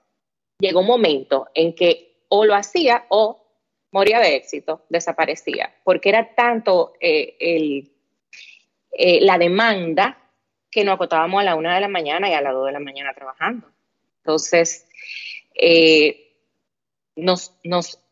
Llegó 0.58 0.80
un 0.80 0.86
momento 0.86 1.48
en 1.54 1.74
que 1.74 2.24
o 2.28 2.44
lo 2.44 2.56
hacía 2.56 3.04
o 3.08 3.46
moría 3.92 4.18
de 4.18 4.34
éxito, 4.34 4.84
desaparecía, 4.88 5.72
porque 5.84 6.08
era 6.08 6.34
tanto 6.34 6.94
eh, 7.00 7.36
el, 7.38 7.92
eh, 8.92 9.20
la 9.20 9.38
demanda 9.38 10.18
que 10.70 10.84
nos 10.84 10.94
acotábamos 10.94 11.40
a 11.40 11.44
la 11.44 11.54
una 11.54 11.74
de 11.74 11.80
la 11.80 11.88
mañana 11.88 12.28
y 12.28 12.34
a 12.34 12.40
las 12.40 12.52
dos 12.52 12.66
de 12.66 12.72
la 12.72 12.80
mañana 12.80 13.14
trabajando. 13.14 13.68
Entonces, 14.18 14.88
eh, 15.54 16.29
nos, 17.16 17.52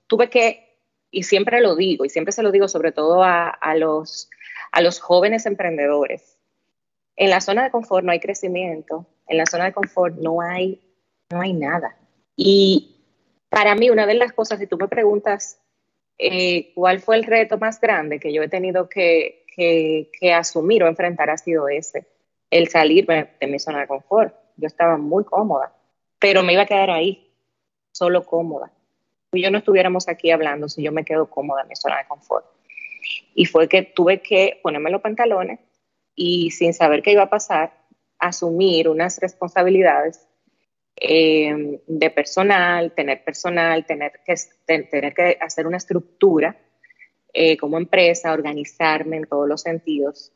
tuve 0.06 0.30
que, 0.30 0.78
y 1.10 1.22
siempre 1.24 1.60
lo 1.60 1.76
digo, 1.76 2.04
y 2.04 2.08
siempre 2.08 2.32
se 2.32 2.42
lo 2.42 2.52
digo 2.52 2.68
sobre 2.68 2.92
todo 2.92 3.22
a, 3.22 3.48
a, 3.48 3.74
los, 3.76 4.30
a 4.72 4.80
los 4.80 5.00
jóvenes 5.00 5.46
emprendedores, 5.46 6.38
en 7.16 7.30
la 7.30 7.40
zona 7.40 7.64
de 7.64 7.70
confort 7.70 8.04
no 8.04 8.12
hay 8.12 8.20
crecimiento, 8.20 9.06
en 9.26 9.38
la 9.38 9.46
zona 9.46 9.64
de 9.64 9.72
confort 9.72 10.16
no 10.16 10.40
hay, 10.40 10.80
no 11.30 11.40
hay 11.40 11.52
nada. 11.52 11.96
Y 12.36 12.96
para 13.48 13.74
mí, 13.74 13.90
una 13.90 14.06
de 14.06 14.14
las 14.14 14.32
cosas, 14.32 14.58
si 14.58 14.66
tú 14.66 14.76
me 14.76 14.88
preguntas 14.88 15.60
eh, 16.18 16.72
cuál 16.74 17.00
fue 17.00 17.16
el 17.16 17.24
reto 17.24 17.58
más 17.58 17.80
grande 17.80 18.20
que 18.20 18.32
yo 18.32 18.42
he 18.42 18.48
tenido 18.48 18.88
que, 18.88 19.44
que, 19.54 20.10
que, 20.18 20.32
asumir 20.32 20.84
o 20.84 20.88
enfrentar, 20.88 21.30
ha 21.30 21.38
sido 21.38 21.68
ese, 21.68 22.06
el 22.50 22.68
salirme 22.68 23.30
de 23.40 23.46
mi 23.48 23.58
zona 23.58 23.80
de 23.80 23.88
confort. 23.88 24.34
Yo 24.56 24.66
estaba 24.66 24.96
muy 24.96 25.24
cómoda, 25.24 25.72
pero 26.18 26.42
me 26.42 26.52
iba 26.52 26.62
a 26.62 26.66
quedar 26.66 26.90
ahí, 26.90 27.32
solo 27.92 28.24
cómoda 28.24 28.72
y 29.32 29.42
yo 29.42 29.50
no 29.50 29.58
estuviéramos 29.58 30.08
aquí 30.08 30.30
hablando 30.30 30.68
si 30.68 30.82
yo 30.82 30.92
me 30.92 31.04
quedo 31.04 31.28
cómoda 31.28 31.62
en 31.62 31.68
mi 31.68 31.76
zona 31.76 31.98
de 31.98 32.06
confort. 32.06 32.46
Y 33.34 33.44
fue 33.44 33.68
que 33.68 33.82
tuve 33.82 34.20
que 34.20 34.60
ponerme 34.62 34.90
los 34.90 35.00
pantalones 35.00 35.60
y 36.14 36.50
sin 36.50 36.74
saber 36.74 37.02
qué 37.02 37.12
iba 37.12 37.24
a 37.24 37.30
pasar, 37.30 37.72
asumir 38.18 38.88
unas 38.88 39.18
responsabilidades 39.20 40.26
eh, 40.96 41.80
de 41.86 42.10
personal, 42.10 42.92
tener 42.92 43.22
personal, 43.22 43.86
tener 43.86 44.12
que, 44.24 44.34
tener 44.66 45.14
que 45.14 45.38
hacer 45.40 45.66
una 45.66 45.76
estructura 45.76 46.56
eh, 47.32 47.56
como 47.56 47.76
empresa, 47.76 48.32
organizarme 48.32 49.18
en 49.18 49.26
todos 49.26 49.46
los 49.46 49.62
sentidos. 49.62 50.32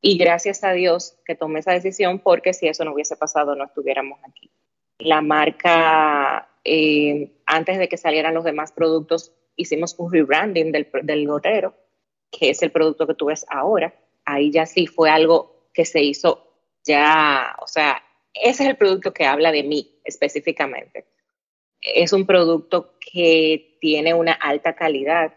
Y 0.00 0.18
gracias 0.18 0.64
a 0.64 0.72
Dios 0.72 1.16
que 1.24 1.34
tomé 1.34 1.60
esa 1.60 1.72
decisión 1.72 2.18
porque 2.18 2.52
si 2.52 2.66
eso 2.66 2.84
no 2.84 2.92
hubiese 2.92 3.16
pasado 3.16 3.54
no 3.54 3.64
estuviéramos 3.64 4.18
aquí. 4.24 4.50
La 4.98 5.22
marca 5.22 6.48
eh, 6.64 7.32
antes 7.46 7.78
de 7.78 7.88
que 7.88 7.96
salieran 7.96 8.34
los 8.34 8.44
demás 8.44 8.72
productos, 8.72 9.32
hicimos 9.56 9.94
un 9.98 10.12
rebranding 10.12 10.72
del, 10.72 10.88
del 11.02 11.26
gotero, 11.26 11.74
que 12.30 12.50
es 12.50 12.62
el 12.62 12.72
producto 12.72 13.06
que 13.06 13.14
tú 13.14 13.26
ves 13.26 13.46
ahora. 13.48 13.94
Ahí 14.24 14.50
ya 14.50 14.66
sí 14.66 14.86
fue 14.86 15.10
algo 15.10 15.68
que 15.72 15.84
se 15.84 16.02
hizo 16.02 16.54
ya, 16.84 17.56
o 17.60 17.66
sea, 17.66 18.02
ese 18.34 18.64
es 18.64 18.68
el 18.70 18.76
producto 18.76 19.12
que 19.12 19.24
habla 19.24 19.52
de 19.52 19.62
mí 19.62 20.00
específicamente. 20.04 21.06
es 21.80 22.12
un 22.12 22.26
producto 22.26 22.94
que 23.12 23.76
tiene 23.80 24.14
una 24.14 24.32
alta 24.32 24.74
calidad 24.74 25.34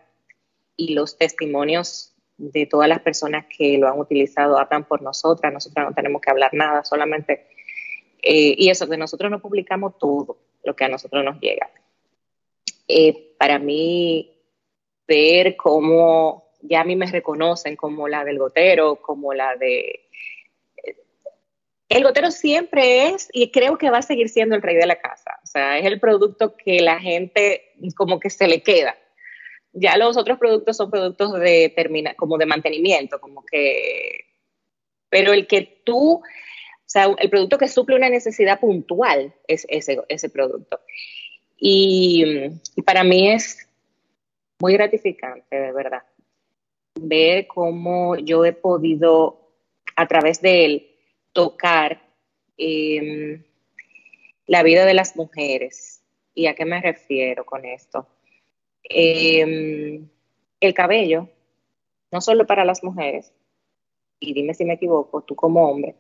y 0.78 0.94
los 0.94 1.18
testimonios 1.18 2.16
de 2.38 2.66
todas 2.68 2.88
las 2.88 3.02
personas 3.02 3.46
que 3.46 3.78
lo 3.78 3.88
han 3.90 4.00
utilizado 4.00 4.58
hablan 4.58 4.86
por 4.86 5.02
nosotras, 5.02 5.52
nosotras 5.52 5.88
no 5.90 5.94
tenemos 5.94 6.22
que 6.22 6.32
hablar 6.32 6.54
nada, 6.54 6.84
solamente, 6.86 7.48
eh, 8.30 8.56
y 8.58 8.70
eso, 8.70 8.90
que 8.90 8.98
nosotros 8.98 9.32
no 9.32 9.40
publicamos 9.40 9.98
todo 9.98 10.38
lo 10.66 10.76
que 10.76 10.84
a 10.84 10.90
nosotros 10.90 11.24
nos 11.24 11.40
llega. 11.40 11.72
Eh, 12.86 13.34
para 13.38 13.58
mí, 13.58 14.38
ver 15.08 15.56
cómo 15.56 16.52
ya 16.62 16.82
a 16.82 16.84
mí 16.84 16.98
me 16.98 17.06
reconocen 17.06 17.78
como 17.78 18.10
la 18.10 18.26
del 18.26 18.38
gotero, 18.38 18.98
como 18.98 19.34
la 19.34 19.56
de... 19.56 20.02
El 21.88 22.04
gotero 22.04 22.32
siempre 22.32 23.08
es, 23.08 23.30
y 23.32 23.50
creo 23.50 23.78
que 23.78 23.90
va 23.90 24.00
a 24.00 24.02
seguir 24.02 24.28
siendo 24.28 24.58
el 24.58 24.62
rey 24.62 24.76
de 24.76 24.88
la 24.88 25.00
casa. 25.00 25.40
O 25.42 25.48
sea, 25.48 25.80
es 25.80 25.86
el 25.86 26.02
producto 26.02 26.58
que 26.58 26.82
la 26.82 27.00
gente 27.00 27.72
como 27.96 28.20
que 28.20 28.30
se 28.30 28.46
le 28.46 28.62
queda. 28.62 28.98
Ya 29.72 29.96
los 29.96 30.18
otros 30.18 30.38
productos 30.38 30.76
son 30.76 30.92
productos 30.92 31.40
de 31.40 31.72
termina, 31.74 32.14
como 32.16 32.38
de 32.38 32.46
mantenimiento, 32.46 33.22
como 33.22 33.46
que... 33.46 34.26
Pero 35.10 35.32
el 35.32 35.48
que 35.48 35.82
tú, 35.86 36.22
o 36.88 36.90
sea, 36.90 37.14
el 37.20 37.30
producto 37.30 37.58
que 37.58 37.68
suple 37.68 37.98
una 37.98 38.10
necesidad 38.10 38.62
puntual 38.62 39.34
es 39.46 39.68
ese, 39.68 40.30
producto. 40.30 40.80
Y, 41.58 42.24
y 42.78 42.82
para 42.82 43.04
mí 43.04 43.30
es 43.30 43.68
muy 44.62 44.72
gratificante, 44.72 45.60
de 45.60 45.74
verdad, 45.74 46.04
ver 47.02 47.46
cómo 47.46 48.16
yo 48.16 48.46
he 48.46 48.54
podido, 48.54 49.52
a 49.98 50.08
través 50.08 50.42
de 50.42 50.64
él, 50.64 50.92
tocar 51.34 52.02
em, 52.58 53.44
la 54.46 54.64
vida 54.64 54.86
de 54.86 54.94
las 54.94 55.18
mujeres. 55.18 56.02
¿Y 56.34 56.48
a 56.48 56.56
qué 56.56 56.64
me 56.64 56.80
refiero 56.80 57.46
con 57.46 57.66
esto? 57.66 58.08
Em, 58.84 60.08
el 60.62 60.74
cabello, 60.74 61.28
no 62.14 62.22
solo 62.22 62.48
para 62.48 62.64
las 62.64 62.82
mujeres, 62.82 63.34
y 64.22 64.34
dime 64.34 64.54
si 64.54 64.64
me 64.64 64.76
equivoco, 64.76 65.22
tú 65.22 65.36
como 65.36 65.70
hombre, 65.70 65.96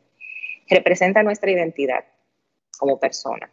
representa 0.69 1.23
nuestra 1.23 1.51
identidad 1.51 2.05
como 2.77 2.99
persona. 2.99 3.49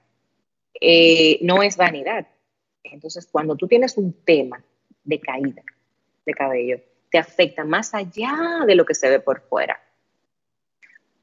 Eh, 0.81 1.39
no 1.43 1.63
es 1.63 1.77
vanidad. 1.77 2.27
Entonces, 2.83 3.27
cuando 3.27 3.57
tú 3.57 3.67
tienes 3.67 3.97
un 3.97 4.13
tema 4.25 4.63
de 5.05 5.21
caída 5.21 5.63
de 6.25 6.33
cabello. 6.33 6.81
Te 7.11 7.19
afecta 7.19 7.65
más 7.65 7.95
allá 7.95 8.65
de 8.67 8.75
lo 8.75 8.85
que 8.85 8.95
se 8.95 9.09
ve 9.09 9.21
por 9.21 9.43
fuera. 9.43 9.81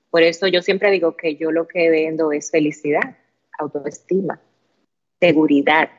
Por 0.09 0.23
eso 0.23 0.47
yo 0.47 0.61
siempre 0.61 0.91
digo 0.91 1.15
que 1.15 1.35
yo 1.35 1.51
lo 1.51 1.67
que 1.67 1.89
vendo 1.89 2.31
es 2.31 2.51
felicidad, 2.51 3.17
autoestima, 3.57 4.41
seguridad, 5.19 5.89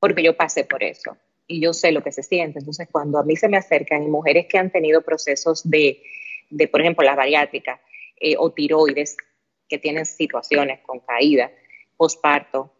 porque 0.00 0.22
yo 0.22 0.36
pasé 0.36 0.64
por 0.64 0.82
eso 0.82 1.16
y 1.46 1.60
yo 1.60 1.72
sé 1.72 1.92
lo 1.92 2.02
que 2.02 2.12
se 2.12 2.22
siente. 2.22 2.58
Entonces, 2.58 2.88
cuando 2.90 3.18
a 3.18 3.24
mí 3.24 3.36
se 3.36 3.48
me 3.48 3.56
acercan 3.56 4.10
mujeres 4.10 4.46
que 4.46 4.58
han 4.58 4.70
tenido 4.70 5.02
procesos 5.02 5.68
de, 5.68 6.02
de 6.50 6.68
por 6.68 6.80
ejemplo, 6.80 7.04
la 7.04 7.14
bariátrica 7.14 7.80
eh, 8.20 8.36
o 8.38 8.52
tiroides, 8.52 9.16
que 9.68 9.78
tienen 9.78 10.06
situaciones 10.06 10.80
con 10.80 11.00
caída, 11.00 11.50
posparto, 11.96 12.72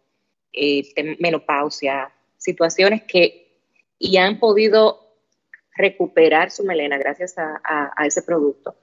eh, 0.53 0.83
menopausia, 1.19 2.11
situaciones 2.39 3.03
que 3.03 3.49
y 3.99 4.17
han 4.17 4.39
podido 4.39 5.09
recuperar 5.77 6.51
su 6.51 6.65
melena 6.65 6.99
gracias 6.99 7.35
a, 7.37 8.07
ese 8.07 8.23
producto. 8.23 8.77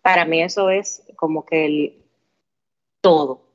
Para 0.00 0.24
mí 0.24 0.42
eso 0.42 0.70
es 0.70 1.02
como 1.16 1.44
que 1.44 1.64
el 1.66 2.04
todo, 3.00 3.48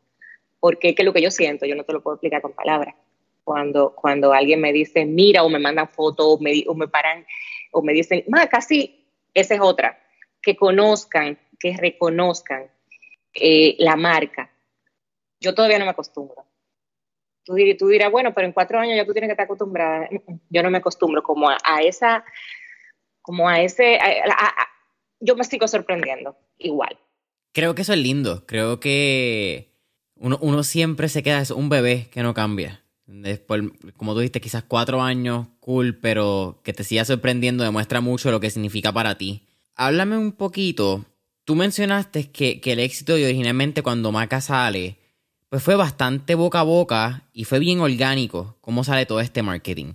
porque 0.60 0.95
que 0.95 1.04
lo 1.04 1.13
que 1.13 1.21
yo 1.21 1.32
siento, 1.32 1.65
yo 1.65 1.76
no 1.76 1.84
te 1.84 1.93
lo 1.93 2.02
puedo 2.02 2.15
explicar 2.15 2.41
con 2.41 2.54
palabras. 2.54 2.95
Cuando, 3.43 3.95
cuando 3.95 4.34
alguien 4.34 4.60
me 4.60 4.73
dice, 4.73 5.06
mira, 5.06 5.43
o 5.43 5.50
me 5.50 5.60
mandan 5.60 5.88
fotos, 5.88 6.26
o 6.28 6.39
me, 6.39 6.65
o 6.67 6.76
me 6.76 6.88
paran, 6.88 7.26
o 7.71 7.82
me 7.82 7.93
dicen, 7.93 8.23
ma, 8.28 8.47
casi, 8.47 9.08
esa 9.34 9.56
es 9.56 9.62
otra, 9.62 10.00
que 10.41 10.56
conozcan, 10.56 11.39
que 11.60 11.76
reconozcan 11.76 12.70
eh, 13.34 13.76
la 13.80 13.96
marca. 13.96 14.52
Yo 15.39 15.54
todavía 15.54 15.80
no 15.80 15.86
me 15.86 15.91
acostumbro 15.91 16.48
tú, 17.78 17.88
dirás, 17.88 18.12
bueno, 18.12 18.34
pero 18.34 18.48
en 18.48 18.54
cuatro 18.54 18.80
años 18.80 18.96
ya 18.96 19.06
tú 19.06 19.13
tienes 19.13 19.30
que 19.30 19.34
estar 19.34 19.46
acostumbrada. 19.46 20.10
Yo 20.50 20.63
no 20.63 20.70
me 20.70 20.80
acostumbro 20.80 21.24
como 21.24 21.50
a, 21.50 21.82
esa, 21.82 22.24
como 23.22 23.48
a 23.48 23.62
ese, 23.62 24.00
yo 25.20 25.36
me 25.36 25.43
sigo 25.43 25.67
sorprendiendo 25.67 26.38
igual. 26.58 26.98
Creo 27.54 27.74
que 27.74 27.84
eso 27.84 27.93
es 27.93 28.00
lindo. 28.00 28.46
Creo 28.46 28.80
que 28.80 29.72
uno, 30.15 30.63
siempre 30.63 31.10
se 31.10 31.24
queda, 31.24 31.41
es 31.41 31.52
un 31.52 31.70
bebé 31.70 32.10
que 32.12 32.22
no 32.22 32.34
cambia. 32.34 32.84
Después, 33.06 33.63
como 33.96 34.13
tú 34.13 34.20
dijiste, 34.20 34.41
quizás 34.41 34.63
cuatro 34.63 35.02
años, 35.02 35.48
cool, 35.62 35.98
pero 35.98 36.60
que 36.63 36.74
te 36.74 36.84
siga 36.84 37.06
sorprendiendo 37.06 37.63
demuestra 37.63 38.02
mucho 38.02 38.32
lo 38.32 38.41
que 38.41 38.50
significa 38.50 38.91
para 38.91 39.17
ti. 39.17 39.48
Háblame 39.76 40.17
un 40.17 40.34
poquito. 40.34 41.06
Tú 41.48 41.56
mencionaste 41.56 42.30
que, 42.30 42.60
el 42.62 42.80
éxito 42.80 43.16
de 43.16 43.24
originalmente 43.24 43.82
cuando 43.82 44.12
Maca 44.12 44.42
sale 44.42 44.98
pues 45.48 45.64
fue 45.64 45.78
bastante 45.78 46.36
boca 46.36 46.60
a 46.60 46.64
boca 46.64 47.30
y 47.32 47.46
fue 47.46 47.60
bien 47.60 47.80
orgánico 47.80 48.58
cómo 48.60 48.84
sale 48.84 49.06
todo 49.06 49.22
este 49.22 49.44
marketing. 49.44 49.94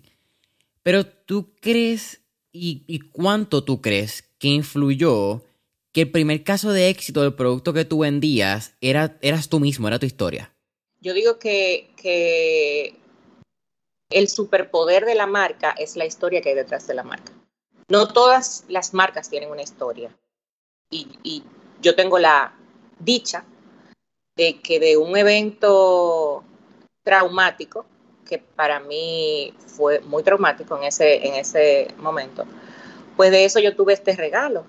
Pero 0.83 1.05
tú 1.05 1.53
crees 1.61 2.23
y, 2.53 3.01
cuánto 3.11 3.65
tú 3.65 3.83
crees 3.83 4.23
que 4.39 4.49
influyó 4.49 5.43
que 5.93 6.01
el 6.01 6.11
primer 6.11 6.43
caso 6.43 6.73
de 6.73 6.89
éxito 6.89 7.21
del 7.21 7.35
producto 7.35 7.75
que 7.75 7.85
tú 7.85 7.99
vendías 7.99 8.73
era, 8.81 9.19
eras 9.21 9.51
tú 9.51 9.61
mismo, 9.61 9.89
era 9.89 9.99
tu 9.99 10.07
historia. 10.07 10.55
Yo 11.03 11.13
digo 11.13 11.39
que, 11.39 11.91
que 11.99 12.97
el 14.09 14.29
superpoder 14.29 15.05
de 15.05 15.17
la 15.17 15.27
marca 15.27 15.73
es 15.73 15.97
la 15.97 16.07
historia 16.07 16.41
que 16.41 16.49
hay 16.49 16.55
detrás 16.55 16.87
de 16.87 16.95
la 16.95 17.03
marca. 17.03 17.31
No 17.89 18.09
todas 18.09 18.65
las 18.69 18.95
marcas 18.95 19.29
tienen 19.29 19.51
una 19.51 19.61
historia. 19.61 20.17
Y, 20.93 21.43
yo 21.81 21.97
tengo 21.97 22.17
la 22.21 22.55
dicha 23.01 23.45
de 24.37 24.61
que 24.61 24.79
de 24.79 24.97
un 24.97 25.17
evento 25.17 26.45
traumático, 27.03 27.85
que 28.25 28.39
para 28.39 28.79
mí 28.79 29.53
fue 29.67 29.99
muy 30.01 30.23
traumático 30.23 30.77
en 30.77 30.85
ese, 30.85 31.27
en 31.27 31.35
ese 31.35 31.93
momento, 31.99 32.45
pues 33.17 33.33
de 33.33 33.45
eso 33.45 33.59
yo 33.59 33.75
tuve 33.75 33.95
este 33.95 34.15
regalo, 34.15 34.65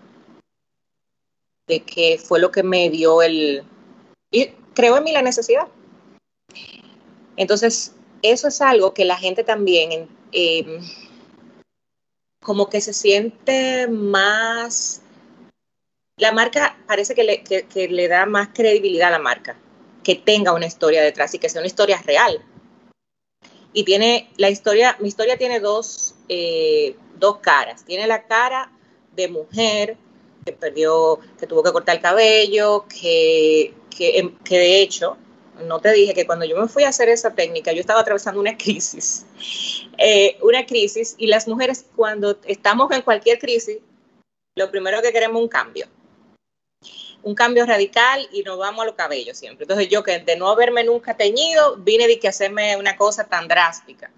de 1.67 1.81
que 1.81 2.17
fue 2.17 2.39
lo 2.39 2.51
que 2.51 2.63
me 2.63 2.89
dio 2.89 3.21
el... 3.21 3.63
Y 4.31 4.47
creo 4.73 4.97
en 4.97 5.03
mí 5.03 5.11
la 5.11 5.21
necesidad. 5.21 5.67
Entonces, 7.37 7.93
eso 8.23 8.47
es 8.47 8.59
algo 8.59 8.95
que 8.95 9.05
la 9.05 9.17
gente 9.17 9.43
también, 9.43 10.09
em, 10.31 10.81
como 12.41 12.69
que 12.69 12.81
se 12.81 12.93
siente 12.93 13.87
más 13.87 15.02
la 16.23 16.31
marca 16.31 16.77
parece 16.87 17.13
que 17.15 17.23
le, 17.25 17.43
que, 17.43 17.87
le, 17.89 18.07
da 18.07 18.25
más 18.25 18.47
credibilidad 18.53 19.09
a 19.09 19.11
la 19.11 19.19
marca, 19.19 19.57
que 20.05 20.15
tenga 20.15 20.53
una 20.53 20.65
historia 20.65 21.03
detrás 21.03 21.33
y 21.33 21.37
que 21.37 21.49
sea 21.49 21.59
una 21.59 21.67
historia 21.67 22.01
real. 22.05 22.41
Y 23.73 23.83
tiene 23.83 24.29
la 24.37 24.49
historia, 24.49 24.95
mi 25.01 25.09
historia 25.09 25.37
tiene 25.37 25.59
dos, 25.59 26.15
eh, 26.29 26.95
dos 27.19 27.39
caras. 27.39 27.83
Tiene 27.83 28.07
la 28.07 28.25
cara 28.25 28.71
de 29.13 29.27
mujer 29.27 29.97
que 30.45 30.53
perdió, 30.53 31.19
que 31.37 31.45
tuvo 31.45 31.61
que 31.61 31.73
cortar 31.73 31.97
el 31.97 32.01
cabello, 32.01 32.85
que, 32.87 33.73
que, 33.89 34.19
em, 34.19 34.33
de 34.49 34.81
hecho, 34.81 35.17
no 35.67 35.81
te 35.81 35.91
dije 35.91 36.13
que 36.13 36.25
cuando 36.25 36.45
yo 36.45 36.55
me 36.55 36.69
fui 36.69 36.85
a 36.85 36.89
hacer 36.89 37.09
esa 37.09 37.35
técnica, 37.35 37.73
yo 37.73 37.81
estaba 37.81 37.99
atravesando 37.99 38.39
una 38.39 38.55
crisis, 38.63 39.25
eh, 39.97 40.37
una 40.41 40.65
crisis, 40.65 41.15
y 41.17 41.27
las 41.27 41.49
mujeres 41.49 41.85
cuando 41.97 42.39
estamos 42.45 42.89
en 42.91 43.01
cualquier 43.01 43.39
crisis, 43.39 43.79
lo 44.55 44.71
primero 44.71 45.01
que 45.01 45.11
queremos 45.11 45.39
es 45.39 45.43
un 45.43 45.49
cambio 45.49 45.87
un 47.23 47.35
cambio 47.35 47.65
radical 47.65 48.27
y 48.31 48.43
nos 48.43 48.57
vamos 48.57 48.83
a 48.83 48.85
los 48.85 48.95
cabellos 48.95 49.37
siempre. 49.37 49.63
Entonces 49.63 49.87
yo 49.89 50.03
que 50.03 50.19
de 50.19 50.35
no 50.35 50.49
haberme 50.49 50.83
nunca 50.83 51.15
teñido, 51.15 51.77
vine 51.77 52.07
de 52.07 52.19
que 52.19 52.27
hacerme 52.27 52.75
una 52.77 52.95
cosa 52.97 53.23
tan 53.23 53.47
drástica. 53.47 54.11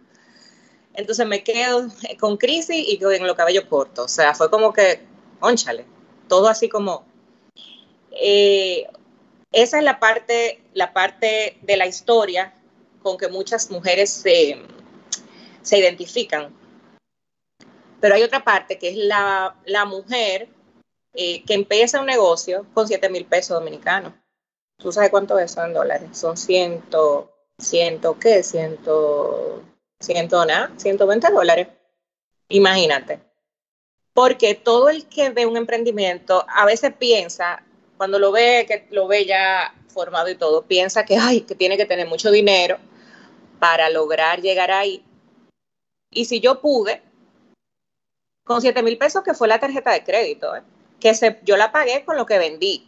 Entonces 0.94 1.26
me 1.28 1.44
quedo 1.44 1.88
con 2.20 2.38
crisis 2.38 2.84
y 2.88 3.00
con 3.00 3.26
los 3.26 3.36
cabellos 3.36 3.66
cortos. 3.66 4.06
O 4.06 4.16
sea, 4.16 4.34
fue 4.34 4.50
como 4.50 4.74
que, 4.74 5.02
ónchale, 5.40 5.86
todo 6.28 6.48
así 6.48 6.68
como... 6.68 7.06
Eh, 8.12 8.88
esa 9.52 9.78
es 9.78 9.84
la 9.84 10.00
parte, 10.00 10.62
la 10.74 10.92
parte 10.92 11.58
de 11.62 11.78
la 11.78 11.86
historia 11.86 12.54
con 13.02 13.18
que 13.18 13.28
muchas 13.28 13.70
mujeres 13.70 14.10
se, 14.10 14.58
se 15.62 15.78
identifican. 15.78 16.54
Pero 18.02 18.16
hay 18.16 18.24
otra 18.24 18.44
parte 18.44 18.78
que 18.78 18.90
es 18.90 18.98
la, 18.98 19.56
la 19.66 19.86
mujer 19.86 20.50
que 21.16 21.54
empieza 21.54 22.00
un 22.00 22.06
negocio 22.06 22.66
con 22.74 22.88
7 22.88 23.10
mil 23.10 23.26
pesos 23.26 23.58
dominicanos. 23.58 24.14
¿Tú 24.78 24.92
sabes 24.92 25.10
cuánto 25.10 25.40
es 25.40 25.52
eso 25.52 25.64
en 25.64 25.74
dólares? 25.74 26.10
Son 26.18 26.36
ciento, 26.36 27.32
ciento, 27.58 28.20
¿qué? 28.20 28.44
Ciento, 28.44 29.64
ciento, 30.00 30.46
nada, 30.46 30.72
120 30.78 31.32
dólares. 31.32 31.68
Imagínate. 32.50 33.22
Porque 34.14 34.56
todo 34.56 34.90
el 34.90 35.08
que 35.08 35.30
ve 35.30 35.46
un 35.46 35.58
emprendimiento 35.58 36.46
a 36.50 36.66
veces 36.66 36.94
piensa, 36.94 37.64
cuando 37.98 38.20
lo 38.20 38.32
ve, 38.32 38.66
que 38.68 38.88
lo 38.92 39.08
ve 39.08 39.26
ya 39.26 39.74
formado 39.88 40.30
y 40.30 40.36
todo, 40.36 40.64
piensa 40.64 41.06
que, 41.06 41.18
ay, 41.18 41.42
que 41.42 41.56
tiene 41.56 41.78
que 41.78 41.86
tener 41.86 42.08
mucho 42.08 42.32
dinero 42.32 42.78
para 43.60 43.90
lograr 43.90 44.42
llegar 44.42 44.72
ahí. 44.72 45.04
Y 46.12 46.26
si 46.26 46.40
yo 46.40 46.62
pude, 46.62 47.02
con 48.44 48.62
7 48.62 48.84
mil 48.84 48.98
pesos 48.98 49.24
que 49.24 49.34
fue 49.34 49.48
la 49.48 49.60
tarjeta 49.60 49.92
de 49.92 50.04
crédito, 50.04 50.56
¿eh? 50.56 50.64
Que 51.00 51.14
se, 51.14 51.40
yo 51.44 51.58
la 51.58 51.72
pagué 51.72 52.04
con 52.06 52.18
lo 52.18 52.26
que 52.26 52.38
vendí. 52.38 52.88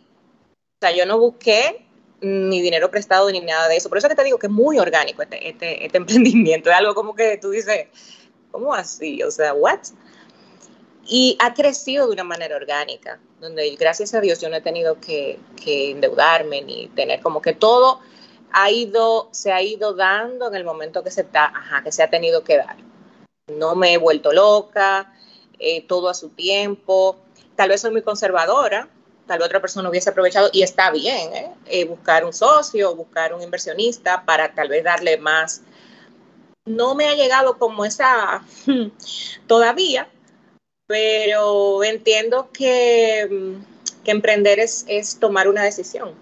O 0.51 0.79
sea, 0.81 0.95
yo 0.95 1.05
no 1.05 1.19
busqué 1.19 1.85
ni 2.21 2.61
dinero 2.61 2.89
prestado 2.89 3.29
ni 3.31 3.41
nada 3.41 3.67
de 3.67 3.77
eso. 3.77 3.89
Por 3.89 3.97
eso 3.97 4.09
que 4.09 4.15
te 4.15 4.23
digo 4.23 4.39
que 4.39 4.47
es 4.47 4.53
muy 4.53 4.79
orgánico 4.79 5.21
este, 5.21 5.49
este, 5.49 5.85
este 5.85 5.97
emprendimiento. 5.99 6.69
Es 6.69 6.75
algo 6.75 6.95
como 6.95 7.15
que 7.15 7.37
tú 7.37 7.51
dices, 7.51 7.87
¿cómo 8.51 8.73
así? 8.73 9.21
O 9.23 9.31
sea, 9.31 9.53
¿what? 9.53 9.79
Y 11.05 11.37
ha 11.39 11.53
crecido 11.53 12.07
de 12.07 12.13
una 12.13 12.23
manera 12.23 12.55
orgánica, 12.55 13.19
donde 13.39 13.69
gracias 13.75 14.13
a 14.13 14.19
Dios 14.19 14.41
yo 14.41 14.49
no 14.49 14.57
he 14.57 14.61
tenido 14.61 14.99
que, 14.99 15.39
que 15.63 15.91
endeudarme 15.91 16.61
ni 16.61 16.87
tener 16.89 17.21
como 17.21 17.41
que 17.41 17.53
todo 17.53 18.01
ha 18.51 18.71
ido, 18.71 19.29
se 19.31 19.51
ha 19.51 19.61
ido 19.61 19.93
dando 19.93 20.47
en 20.47 20.55
el 20.55 20.63
momento 20.63 21.03
que 21.03 21.11
se, 21.11 21.21
está, 21.21 21.45
ajá, 21.45 21.83
que 21.83 21.91
se 21.91 22.03
ha 22.03 22.09
tenido 22.09 22.43
que 22.43 22.57
dar. 22.57 22.75
No 23.47 23.75
me 23.75 23.93
he 23.93 23.97
vuelto 23.97 24.33
loca, 24.33 25.13
eh, 25.59 25.85
todo 25.87 26.09
a 26.09 26.13
su 26.13 26.29
tiempo. 26.29 27.17
Tal 27.57 27.69
vez 27.69 27.81
soy 27.81 27.91
muy 27.91 28.03
conservadora, 28.03 28.87
tal 29.25 29.39
vez 29.39 29.47
otra 29.47 29.59
persona 29.59 29.89
hubiese 29.89 30.11
aprovechado 30.11 30.49
y 30.53 30.61
está 30.61 30.91
bien, 30.91 31.33
¿eh? 31.33 31.51
Eh, 31.65 31.85
buscar 31.85 32.23
un 32.23 32.31
socio, 32.31 32.95
buscar 32.95 33.33
un 33.33 33.41
inversionista 33.41 34.23
para 34.23 34.53
tal 34.53 34.69
vez 34.69 34.83
darle 34.83 35.17
más. 35.17 35.63
No 36.65 36.93
me 36.93 37.09
ha 37.09 37.15
llegado 37.15 37.57
como 37.57 37.83
esa 37.83 38.43
todavía, 39.47 40.07
pero 40.85 41.83
entiendo 41.83 42.51
que, 42.53 43.57
que 44.03 44.11
emprender 44.11 44.59
es, 44.59 44.85
es 44.87 45.19
tomar 45.19 45.47
una 45.47 45.63
decisión, 45.63 46.13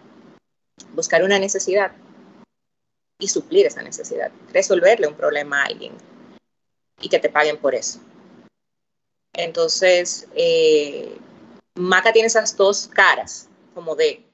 buscar 0.93 1.21
una 1.21 1.37
necesidad 1.37 1.91
y 3.19 3.27
suplir 3.27 3.65
esa 3.65 3.81
necesidad, 3.81 4.31
resolverle 4.53 5.07
un 5.07 5.15
problema 5.15 5.61
a 5.61 5.65
alguien 5.65 5.91
y 7.01 7.09
que 7.09 7.19
te 7.19 7.29
paguen 7.29 7.57
por 7.57 7.75
eso. 7.75 7.99
Entonces, 9.33 10.27
eh, 10.33 11.17
Maca 11.75 12.13
tiene 12.13 12.27
esas 12.27 12.55
dos 12.55 12.87
caras, 12.87 13.49
como 13.73 13.95
de, 13.95 14.25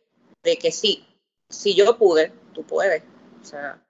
de 0.43 0.57
que 0.57 0.71
sí, 0.71 1.05
si 1.49 1.73
yo 1.75 1.97
pude, 1.97 2.31
tú 2.53 2.63
puedes. 2.63 3.03
O 3.41 3.45
sea, 3.45 3.83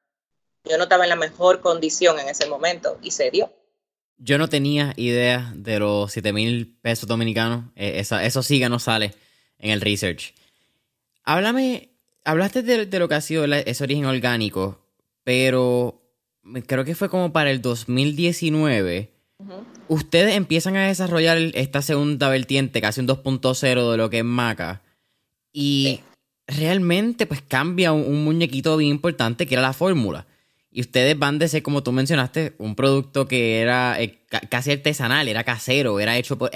yo 0.63 0.77
no 0.77 0.83
estaba 0.83 1.03
en 1.03 1.09
la 1.09 1.15
mejor 1.15 1.61
condición 1.61 2.19
en 2.19 2.29
ese 2.29 2.47
momento 2.47 2.97
y 3.01 3.11
se 3.11 3.29
dio. 3.31 3.51
Yo 4.17 4.37
no 4.37 4.49
tenía 4.49 4.93
idea 4.97 5.51
de 5.55 5.79
los 5.79 6.11
7 6.11 6.31
mil 6.31 6.77
pesos 6.81 7.07
dominicanos. 7.07 7.65
Eh, 7.75 7.99
eso 7.99 8.43
sí 8.43 8.59
que 8.59 8.69
no 8.69 8.79
sale 8.79 9.15
en 9.57 9.71
el 9.71 9.81
research. 9.81 10.33
Háblame, 11.23 11.89
hablaste 12.23 12.61
de, 12.61 12.99
lo 12.99 13.07
que 13.07 13.15
ha 13.15 13.21
sido 13.21 13.45
ese 13.45 13.83
origen 13.83 14.05
orgánico, 14.05 14.79
pero 15.23 16.01
creo 16.67 16.85
que 16.85 16.95
fue 16.95 17.09
como 17.09 17.33
para 17.33 17.51
el 17.51 17.61
2019 17.61 19.11
ustedes 19.88 20.36
empiezan 20.36 20.75
a 20.75 20.88
desarrollar 20.88 21.38
esta 21.54 21.82
segunda 21.82 22.30
vertiente, 22.30 22.82
casi 22.82 23.01
un 23.01 23.08
2.0 23.08 23.91
de 23.91 23.97
lo 23.97 24.10
que 24.10 24.19
es 24.19 24.23
Maca. 24.23 24.82
Y 25.54 26.01
realmente, 26.47 27.25
pues 27.25 27.41
cambia 27.41 27.91
un, 27.91 28.23
muñequito 28.23 28.77
bien 28.77 28.91
importante 28.91 29.45
que 29.45 29.56
era 29.56 29.62
la 29.62 29.73
fórmula. 29.73 30.27
Y 30.71 30.82
ustedes 30.82 31.19
van 31.19 31.38
de 31.39 31.49
ser, 31.49 31.63
como 31.63 31.84
tú 31.84 31.91
mencionaste, 31.91 32.54
un 32.58 32.75
producto 32.75 33.27
que 33.27 33.60
era 33.60 34.01
eh, 34.01 34.19
casi 34.49 34.71
artesanal, 34.71 35.27
era 35.27 35.43
casero, 35.43 35.99
era 35.99 36.17
hecho 36.17 36.38
por. 36.38 36.51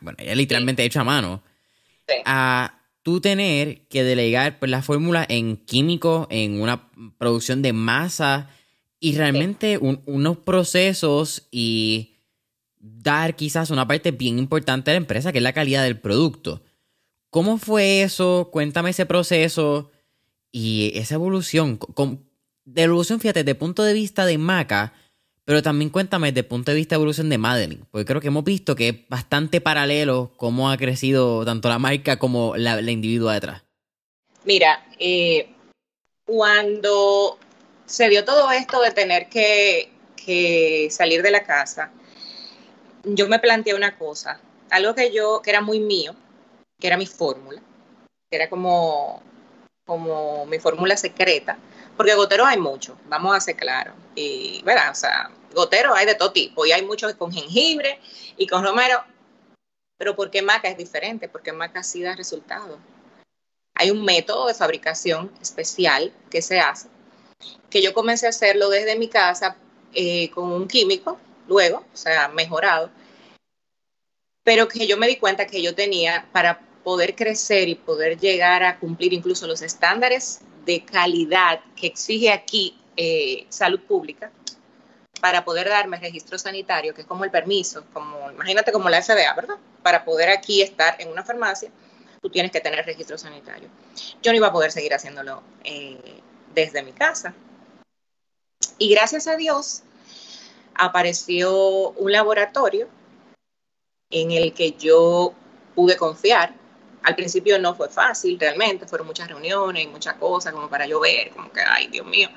bueno, 0.00 0.18
era 0.18 0.34
literalmente 0.34 0.84
hecho 0.84 1.00
a 1.00 1.04
mano. 1.04 1.42
A 2.24 2.80
tú 3.02 3.20
tener 3.20 3.82
que 3.82 4.02
delegar 4.02 4.58
pues, 4.58 4.70
la 4.70 4.82
fórmula 4.82 5.24
en 5.28 5.56
químico, 5.56 6.26
en 6.30 6.60
una 6.60 6.88
producción 7.18 7.62
de 7.62 7.72
masa 7.72 8.50
y 8.98 9.16
realmente 9.16 9.78
unos 9.78 10.38
procesos 10.38 11.48
y 11.50 12.11
dar 12.82 13.36
quizás 13.36 13.70
una 13.70 13.86
parte 13.86 14.10
bien 14.10 14.38
importante 14.38 14.90
de 14.90 14.96
la 14.96 15.02
empresa, 15.02 15.32
que 15.32 15.38
es 15.38 15.44
la 15.44 15.52
calidad 15.52 15.84
del 15.84 15.98
producto. 15.98 16.62
¿Cómo 17.30 17.56
fue 17.56 18.02
eso? 18.02 18.50
Cuéntame 18.52 18.90
ese 18.90 19.06
proceso 19.06 19.90
y 20.50 20.92
esa 20.96 21.14
evolución. 21.14 21.78
De 22.64 22.82
evolución, 22.82 23.20
fíjate, 23.20 23.40
desde 23.40 23.52
el 23.52 23.56
punto 23.56 23.84
de 23.84 23.94
vista 23.94 24.26
de 24.26 24.36
Maca, 24.36 24.92
pero 25.44 25.62
también 25.62 25.90
cuéntame 25.90 26.28
desde 26.28 26.40
el 26.40 26.46
punto 26.46 26.72
de 26.72 26.76
vista 26.76 26.94
de 26.94 26.98
evolución 26.98 27.28
de 27.28 27.38
Madeline, 27.38 27.86
porque 27.90 28.04
creo 28.04 28.20
que 28.20 28.28
hemos 28.28 28.44
visto 28.44 28.76
que 28.76 28.88
es 28.88 29.08
bastante 29.08 29.60
paralelo 29.60 30.32
cómo 30.36 30.70
ha 30.70 30.76
crecido 30.76 31.44
tanto 31.44 31.68
la 31.68 31.78
marca 31.78 32.18
como 32.18 32.56
la, 32.56 32.80
la 32.80 32.90
individua 32.90 33.34
detrás. 33.34 33.62
Mira, 34.44 34.84
eh, 34.98 35.48
cuando 36.24 37.38
se 37.86 38.08
dio 38.08 38.24
todo 38.24 38.50
esto 38.50 38.80
de 38.82 38.90
tener 38.90 39.28
que, 39.28 39.90
que 40.16 40.88
salir 40.90 41.22
de 41.22 41.30
la 41.30 41.44
casa, 41.44 41.92
yo 43.04 43.28
me 43.28 43.38
planteé 43.38 43.74
una 43.74 43.96
cosa, 43.98 44.40
algo 44.70 44.94
que 44.94 45.12
yo, 45.12 45.42
que 45.42 45.50
era 45.50 45.60
muy 45.60 45.80
mío, 45.80 46.14
que 46.78 46.86
era 46.86 46.96
mi 46.96 47.06
fórmula, 47.06 47.60
que 48.30 48.36
era 48.36 48.48
como, 48.48 49.22
como 49.84 50.46
mi 50.46 50.58
fórmula 50.58 50.96
secreta, 50.96 51.58
porque 51.96 52.14
gotero 52.14 52.46
hay 52.46 52.58
mucho, 52.58 52.96
vamos 53.06 53.36
a 53.36 53.40
ser 53.40 53.56
claros, 53.56 53.94
y, 54.14 54.62
¿verdad? 54.62 54.90
O 54.90 54.94
sea, 54.94 55.30
gotero 55.54 55.94
hay 55.94 56.06
de 56.06 56.14
todo 56.14 56.32
tipo, 56.32 56.64
y 56.64 56.72
hay 56.72 56.84
muchos 56.84 57.14
con 57.14 57.32
jengibre 57.32 58.00
y 58.36 58.46
con 58.46 58.64
romero, 58.64 59.04
pero 59.98 60.16
¿por 60.16 60.30
qué 60.30 60.42
maca 60.42 60.68
es 60.68 60.76
diferente? 60.76 61.28
Porque 61.28 61.52
maca 61.52 61.82
sí 61.82 62.02
da 62.02 62.16
resultados. 62.16 62.78
Hay 63.74 63.90
un 63.90 64.04
método 64.04 64.48
de 64.48 64.54
fabricación 64.54 65.32
especial 65.40 66.12
que 66.30 66.42
se 66.42 66.60
hace, 66.60 66.88
que 67.70 67.82
yo 67.82 67.94
comencé 67.94 68.26
a 68.26 68.30
hacerlo 68.30 68.68
desde 68.68 68.96
mi 68.96 69.08
casa 69.08 69.56
eh, 69.94 70.30
con 70.30 70.52
un 70.52 70.68
químico 70.68 71.18
luego, 71.48 71.84
o 71.92 71.96
sea, 71.96 72.28
mejorado, 72.28 72.90
pero 74.44 74.68
que 74.68 74.86
yo 74.86 74.96
me 74.96 75.06
di 75.06 75.16
cuenta 75.16 75.46
que 75.46 75.62
yo 75.62 75.74
tenía 75.74 76.26
para 76.32 76.60
poder 76.82 77.14
crecer 77.14 77.68
y 77.68 77.74
poder 77.74 78.18
llegar 78.18 78.62
a 78.62 78.78
cumplir 78.78 79.12
incluso 79.12 79.46
los 79.46 79.62
estándares 79.62 80.40
de 80.64 80.84
calidad 80.84 81.60
que 81.76 81.86
exige 81.86 82.30
aquí 82.30 82.76
eh, 82.96 83.46
salud 83.48 83.80
pública 83.80 84.30
para 85.20 85.44
poder 85.44 85.68
darme 85.68 85.98
registro 85.98 86.38
sanitario, 86.38 86.94
que 86.94 87.02
es 87.02 87.06
como 87.06 87.24
el 87.24 87.30
permiso, 87.30 87.84
como 87.92 88.30
imagínate 88.30 88.72
como 88.72 88.88
la 88.88 89.00
FDA, 89.00 89.32
¿verdad? 89.34 89.56
Para 89.82 90.04
poder 90.04 90.30
aquí 90.30 90.62
estar 90.62 91.00
en 91.00 91.08
una 91.08 91.22
farmacia, 91.22 91.70
tú 92.20 92.28
tienes 92.28 92.50
que 92.50 92.60
tener 92.60 92.84
registro 92.84 93.16
sanitario. 93.16 93.68
Yo 94.20 94.32
no 94.32 94.36
iba 94.36 94.48
a 94.48 94.52
poder 94.52 94.72
seguir 94.72 94.92
haciéndolo 94.94 95.42
eh, 95.62 96.20
desde 96.54 96.82
mi 96.82 96.92
casa. 96.92 97.34
Y 98.78 98.90
gracias 98.90 99.28
a 99.28 99.36
Dios, 99.36 99.84
apareció 100.74 101.90
un 101.90 102.12
laboratorio 102.12 102.88
en 104.10 104.30
el 104.30 104.52
que 104.52 104.72
yo 104.72 105.34
pude 105.74 105.96
confiar. 105.96 106.54
Al 107.02 107.16
principio 107.16 107.58
no 107.58 107.74
fue 107.74 107.88
fácil, 107.88 108.38
realmente, 108.38 108.86
fueron 108.86 109.08
muchas 109.08 109.28
reuniones 109.28 109.84
y 109.84 109.88
muchas 109.88 110.14
cosas 110.14 110.52
como 110.52 110.68
para 110.68 110.86
yo 110.86 111.00
ver, 111.00 111.30
como 111.30 111.50
que, 111.50 111.60
ay, 111.60 111.88
Dios 111.88 112.06
mío, 112.06 112.28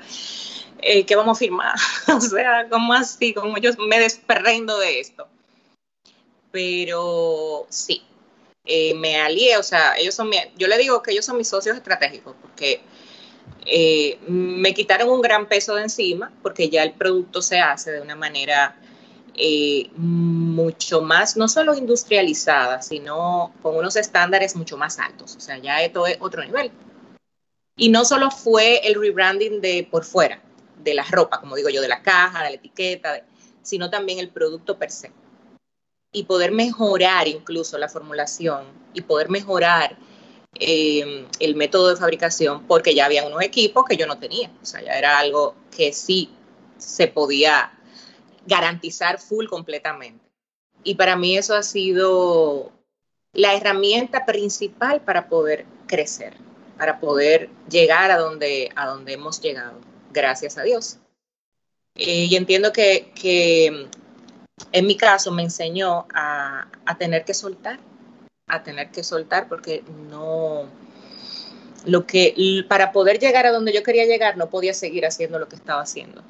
eh, 0.80 1.06
¿qué 1.06 1.14
vamos 1.14 1.36
a 1.36 1.38
firmar? 1.38 1.76
o 2.16 2.20
sea, 2.20 2.68
como 2.68 2.92
así, 2.92 3.32
como 3.32 3.58
yo 3.58 3.70
me 3.86 4.00
desprendo 4.00 4.78
de 4.78 5.00
esto. 5.00 5.28
Pero 6.50 7.66
sí, 7.68 8.02
eh, 8.64 8.94
me 8.94 9.20
alié, 9.20 9.56
o 9.58 9.62
sea, 9.62 9.96
ellos 9.96 10.14
son 10.14 10.30
yo 10.56 10.66
le 10.66 10.78
digo 10.78 11.02
que 11.02 11.12
ellos 11.12 11.24
son 11.24 11.36
mis 11.36 11.48
socios 11.48 11.76
estratégicos, 11.76 12.34
porque 12.42 12.80
eh, 13.64 14.18
me 14.28 14.74
quitaron 14.74 15.08
un 15.08 15.20
gran 15.20 15.46
peso 15.46 15.74
de 15.74 15.82
encima 15.82 16.32
porque 16.42 16.68
ya 16.68 16.82
el 16.82 16.92
producto 16.92 17.42
se 17.42 17.58
hace 17.58 17.92
de 17.92 18.00
una 18.00 18.14
manera 18.14 18.76
eh, 19.34 19.90
mucho 19.96 21.02
más, 21.02 21.36
no 21.36 21.48
solo 21.48 21.74
industrializada, 21.74 22.80
sino 22.80 23.52
con 23.62 23.76
unos 23.76 23.96
estándares 23.96 24.56
mucho 24.56 24.76
más 24.76 24.98
altos. 24.98 25.36
O 25.36 25.40
sea, 25.40 25.58
ya 25.58 25.82
esto 25.82 26.06
es 26.06 26.16
otro 26.20 26.44
nivel. 26.44 26.70
Y 27.76 27.90
no 27.90 28.04
solo 28.04 28.30
fue 28.30 28.78
el 28.86 28.94
rebranding 28.94 29.60
de 29.60 29.86
por 29.90 30.04
fuera, 30.04 30.40
de 30.82 30.94
la 30.94 31.04
ropa, 31.04 31.40
como 31.40 31.56
digo 31.56 31.68
yo, 31.68 31.82
de 31.82 31.88
la 31.88 32.02
caja, 32.02 32.44
de 32.44 32.50
la 32.50 32.56
etiqueta, 32.56 33.20
sino 33.62 33.90
también 33.90 34.18
el 34.18 34.30
producto 34.30 34.78
per 34.78 34.90
se. 34.90 35.12
Y 36.12 36.24
poder 36.24 36.52
mejorar 36.52 37.28
incluso 37.28 37.76
la 37.76 37.90
formulación 37.90 38.64
y 38.94 39.02
poder 39.02 39.28
mejorar 39.28 39.98
Em, 40.58 41.26
el 41.38 41.54
método 41.54 41.88
de 41.90 41.96
fabricación 41.96 42.66
porque 42.66 42.94
ya 42.94 43.04
había 43.04 43.26
unos 43.26 43.42
equipos 43.42 43.84
que 43.84 43.96
yo 43.96 44.06
no 44.06 44.18
tenía. 44.18 44.50
O 44.62 44.66
sea, 44.66 44.80
ya 44.80 44.98
era 44.98 45.18
algo 45.18 45.54
que 45.74 45.92
sí 45.92 46.30
se 46.78 47.08
podía 47.08 47.72
garantizar 48.46 49.18
full 49.18 49.46
completamente. 49.46 50.24
Y 50.82 50.94
para 50.94 51.16
mí 51.16 51.36
eso 51.36 51.54
ha 51.54 51.62
sido 51.62 52.72
la 53.32 53.54
herramienta 53.54 54.24
principal 54.24 55.02
para 55.02 55.28
poder 55.28 55.66
crecer, 55.86 56.34
para 56.78 57.00
poder 57.00 57.50
llegar 57.68 58.10
a 58.10 58.18
donde, 58.18 58.70
a 58.76 58.86
donde 58.86 59.12
hemos 59.12 59.40
llegado, 59.40 59.78
gracias 60.12 60.56
a 60.56 60.62
Dios. 60.62 60.98
Eh, 61.96 62.26
y 62.30 62.36
entiendo 62.36 62.72
que, 62.72 63.12
que, 63.14 63.88
en 64.72 64.86
mi 64.86 64.96
caso 64.96 65.32
me 65.32 65.42
enseñó 65.42 66.06
a, 66.14 66.68
a 66.86 66.98
tener 66.98 67.24
que 67.24 67.34
soltar, 67.34 67.78
a 68.46 68.62
tener 68.62 68.90
que 68.90 69.02
soltar 69.02 69.48
porque 69.48 69.82
no, 70.08 70.68
lo 71.84 72.06
que, 72.06 72.64
para 72.68 72.92
poder 72.92 73.18
llegar 73.18 73.46
a 73.46 73.52
donde 73.52 73.72
yo 73.72 73.82
quería 73.82 74.06
llegar, 74.06 74.36
no 74.36 74.50
podía 74.50 74.74
seguir 74.74 75.06
haciendo 75.06 75.38
lo 75.38 75.48
que 75.48 75.56
estaba 75.56 75.82
haciendo. 75.82 76.22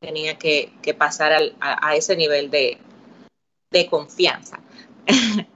tenía 0.00 0.38
que, 0.38 0.72
pasar 0.96 1.32
a, 1.60 1.96
ese 1.96 2.16
nivel 2.16 2.50
de, 2.50 2.78
confianza. 3.90 4.60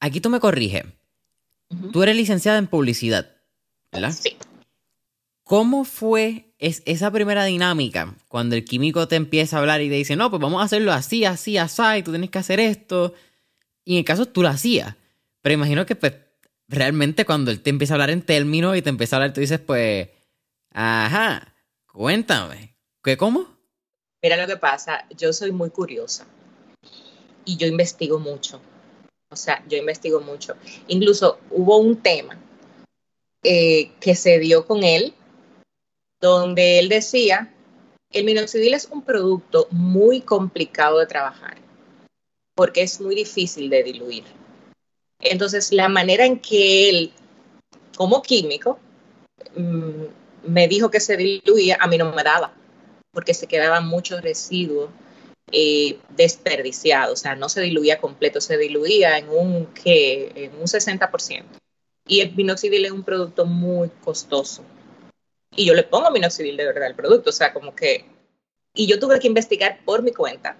Aquí 0.00 0.20
tú 0.20 0.30
me 0.30 0.40
corriges. 0.40 0.84
Tú 1.92 2.02
eres 2.02 2.16
licenciada 2.16 2.58
en 2.58 2.66
publicidad, 2.66 3.30
¿verdad? 3.92 4.12
Sí. 4.12 4.36
¿Cómo 5.44 5.84
fue 5.84 6.52
esa 6.58 7.10
primera 7.10 7.44
dinámica 7.44 8.14
cuando 8.28 8.56
el 8.56 8.64
químico 8.64 9.08
te 9.08 9.16
empieza 9.16 9.56
a 9.56 9.60
hablar 9.60 9.80
y 9.80 9.88
te 9.88 9.94
dice, 9.94 10.16
no, 10.16 10.30
pues 10.30 10.40
vamos 10.40 10.62
a 10.62 10.64
hacerlo 10.64 10.92
así, 10.92 11.24
así, 11.24 11.58
así, 11.58 11.82
y 11.98 12.02
tú 12.02 12.10
tienes 12.10 12.30
que 12.30 12.38
hacer 12.38 12.60
esto? 12.60 13.14
Y 13.84 13.94
en 13.94 13.98
el 13.98 14.04
caso 14.04 14.26
tú 14.26 14.42
lo 14.42 14.48
hacías. 14.48 14.94
Pero 15.42 15.54
imagino 15.54 15.86
que 15.86 15.96
pues, 15.96 16.14
realmente 16.68 17.24
cuando 17.24 17.50
él 17.50 17.60
te 17.60 17.70
empieza 17.70 17.94
a 17.94 17.96
hablar 17.96 18.10
en 18.10 18.22
términos 18.22 18.76
y 18.76 18.82
te 18.82 18.90
empieza 18.90 19.16
a 19.16 19.18
hablar, 19.18 19.32
tú 19.32 19.40
dices, 19.40 19.60
pues, 19.60 20.08
ajá, 20.72 21.54
cuéntame, 21.86 22.76
¿qué 23.02 23.16
cómo? 23.16 23.46
Mira 24.22 24.36
lo 24.36 24.46
que 24.46 24.56
pasa, 24.56 25.06
yo 25.16 25.32
soy 25.32 25.50
muy 25.50 25.70
curiosa 25.70 26.26
y 27.44 27.56
yo 27.56 27.66
investigo 27.66 28.18
mucho. 28.18 28.60
O 29.30 29.36
sea, 29.36 29.64
yo 29.68 29.78
investigo 29.78 30.20
mucho. 30.20 30.56
Incluso 30.88 31.38
hubo 31.50 31.78
un 31.78 31.96
tema 31.96 32.38
eh, 33.42 33.92
que 34.00 34.14
se 34.14 34.38
dio 34.38 34.66
con 34.66 34.82
él, 34.82 35.14
donde 36.20 36.78
él 36.78 36.88
decía, 36.88 37.54
el 38.10 38.24
minoxidil 38.24 38.74
es 38.74 38.86
un 38.90 39.02
producto 39.02 39.68
muy 39.70 40.20
complicado 40.20 40.98
de 40.98 41.06
trabajar, 41.06 41.56
porque 42.60 42.82
es 42.82 43.00
muy 43.00 43.14
difícil 43.14 43.70
de 43.70 43.82
diluir. 43.82 44.24
Entonces, 45.18 45.72
la 45.72 45.88
manera 45.88 46.26
en 46.26 46.38
que 46.38 46.90
él, 46.90 47.12
como 47.96 48.20
químico, 48.20 48.78
mm, 49.56 50.04
me 50.44 50.68
dijo 50.68 50.90
que 50.90 51.00
se 51.00 51.16
diluía, 51.16 51.78
a 51.80 51.86
mí 51.86 51.96
no 51.96 52.12
me 52.12 52.22
daba, 52.22 52.52
porque 53.12 53.32
se 53.32 53.46
quedaban 53.46 53.88
muchos 53.88 54.20
residuos 54.20 54.90
eh, 55.50 56.00
desperdiciados, 56.10 57.14
o 57.14 57.16
sea, 57.16 57.34
no 57.34 57.48
se 57.48 57.62
diluía 57.62 57.98
completo, 57.98 58.42
se 58.42 58.58
diluía 58.58 59.16
en 59.16 59.30
un, 59.30 59.68
¿qué? 59.68 60.30
En 60.34 60.54
un 60.56 60.66
60%. 60.66 61.44
Y 62.06 62.20
el 62.20 62.36
minoxidil 62.36 62.84
es 62.84 62.92
un 62.92 63.04
producto 63.04 63.46
muy 63.46 63.88
costoso. 64.04 64.64
Y 65.56 65.64
yo 65.64 65.72
le 65.72 65.84
pongo 65.84 66.10
minoxidil 66.10 66.58
de 66.58 66.66
verdad 66.66 66.84
al 66.84 66.94
producto, 66.94 67.30
o 67.30 67.32
sea, 67.32 67.54
como 67.54 67.74
que... 67.74 68.04
Y 68.74 68.86
yo 68.86 69.00
tuve 69.00 69.18
que 69.18 69.28
investigar 69.28 69.82
por 69.86 70.02
mi 70.02 70.12
cuenta, 70.12 70.58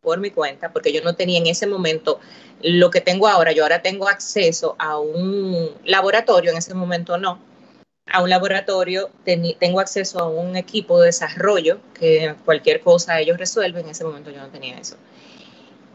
por 0.00 0.18
mi 0.20 0.30
cuenta, 0.30 0.72
porque 0.72 0.92
yo 0.92 1.02
no 1.02 1.14
tenía 1.14 1.38
en 1.38 1.46
ese 1.46 1.66
momento 1.66 2.20
lo 2.62 2.90
que 2.90 3.00
tengo 3.00 3.28
ahora. 3.28 3.52
Yo 3.52 3.62
ahora 3.62 3.82
tengo 3.82 4.08
acceso 4.08 4.76
a 4.78 4.98
un 4.98 5.70
laboratorio, 5.84 6.50
en 6.50 6.58
ese 6.58 6.74
momento 6.74 7.18
no, 7.18 7.40
a 8.10 8.22
un 8.22 8.30
laboratorio, 8.30 9.10
tengo 9.58 9.80
acceso 9.80 10.18
a 10.18 10.28
un 10.28 10.56
equipo 10.56 11.00
de 11.00 11.06
desarrollo 11.06 11.80
que 11.94 12.34
cualquier 12.44 12.80
cosa 12.80 13.20
ellos 13.20 13.38
resuelven, 13.38 13.84
en 13.84 13.90
ese 13.90 14.04
momento 14.04 14.30
yo 14.30 14.40
no 14.40 14.48
tenía 14.48 14.78
eso. 14.78 14.96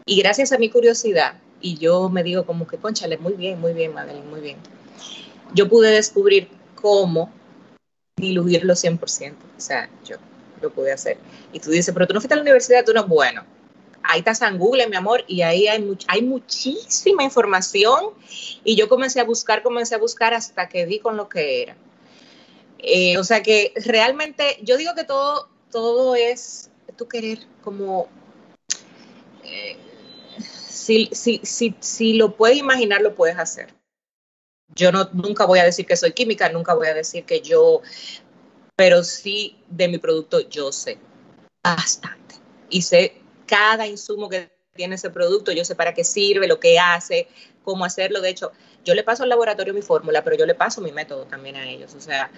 Y 0.06 0.20
gracias 0.20 0.52
a 0.52 0.58
mi 0.58 0.68
curiosidad, 0.70 1.34
y 1.60 1.78
yo 1.78 2.08
me 2.10 2.22
digo 2.22 2.44
como 2.44 2.66
que, 2.66 2.76
conchale, 2.76 3.16
muy 3.18 3.32
bien, 3.32 3.60
muy 3.60 3.72
bien, 3.72 3.94
Madeline, 3.94 4.28
muy 4.28 4.40
bien, 4.40 4.58
yo 5.54 5.68
pude 5.68 5.90
descubrir 5.90 6.48
cómo 6.74 7.32
diluirlo 8.16 8.74
100%, 8.74 9.34
o 9.56 9.60
sea, 9.60 9.88
yo 10.04 10.16
lo 10.60 10.70
pude 10.70 10.92
hacer. 10.92 11.16
Y 11.52 11.60
tú 11.60 11.70
dices, 11.70 11.92
pero 11.92 12.06
tú 12.06 12.14
no 12.14 12.20
fuiste 12.20 12.34
a 12.34 12.36
la 12.36 12.42
universidad, 12.42 12.84
tú 12.84 12.92
no, 12.92 13.04
bueno, 13.06 13.44
ahí 14.04 14.20
está 14.20 14.34
San 14.34 14.58
Google, 14.58 14.88
mi 14.88 14.96
amor, 14.96 15.24
y 15.26 15.42
ahí 15.42 15.66
hay, 15.66 15.96
hay 16.08 16.22
muchísima 16.22 17.24
información, 17.24 18.10
y 18.62 18.76
yo 18.76 18.88
comencé 18.88 19.20
a 19.20 19.24
buscar, 19.24 19.62
comencé 19.62 19.94
a 19.94 19.98
buscar 19.98 20.34
hasta 20.34 20.68
que 20.68 20.86
di 20.86 21.00
con 21.00 21.16
lo 21.16 21.28
que 21.28 21.62
era. 21.62 21.76
Eh, 22.78 23.16
o 23.16 23.24
sea 23.24 23.42
que 23.42 23.72
realmente 23.86 24.58
yo 24.62 24.76
digo 24.76 24.94
que 24.94 25.04
todo, 25.04 25.48
todo 25.70 26.14
es 26.14 26.70
tu 26.96 27.08
querer 27.08 27.38
como... 27.62 28.08
Eh, 29.42 29.76
si, 30.38 31.08
si, 31.12 31.40
si, 31.42 31.74
si, 31.80 32.12
lo 32.12 32.36
puedes 32.36 32.58
imaginar, 32.58 33.00
lo 33.00 33.14
puedes 33.14 33.38
hacer. 33.38 33.72
Yo 34.74 34.92
no, 34.92 35.08
nunca 35.14 35.46
voy 35.46 35.60
a 35.60 35.64
decir 35.64 35.86
que 35.86 35.96
soy 35.96 36.12
química, 36.12 36.50
nunca 36.50 36.74
voy 36.74 36.88
a 36.88 36.94
decir 36.94 37.24
que 37.24 37.40
yo, 37.40 37.80
pero 38.76 39.02
sí 39.02 39.56
de 39.68 39.88
mi 39.88 39.96
producto 39.96 40.40
yo 40.40 40.72
sé 40.72 40.98
bastante. 41.62 42.34
Y 42.68 42.82
sé 42.82 43.23
cada 43.46 43.86
insumo 43.86 44.28
que 44.28 44.50
tiene 44.74 44.96
ese 44.96 45.10
producto, 45.10 45.52
yo 45.52 45.64
sé 45.64 45.74
para 45.74 45.94
qué 45.94 46.04
sirve, 46.04 46.48
lo 46.48 46.60
que 46.60 46.78
hace, 46.78 47.28
cómo 47.62 47.84
hacerlo. 47.84 48.20
De 48.20 48.30
hecho, 48.30 48.52
yo 48.84 48.94
le 48.94 49.04
paso 49.04 49.22
al 49.22 49.28
laboratorio 49.28 49.72
mi 49.72 49.82
fórmula, 49.82 50.22
pero 50.24 50.36
yo 50.36 50.46
le 50.46 50.54
paso 50.54 50.80
mi 50.80 50.92
método 50.92 51.24
también 51.24 51.56
a 51.56 51.68
ellos. 51.68 51.94
O 51.94 52.00
sea, 52.00 52.30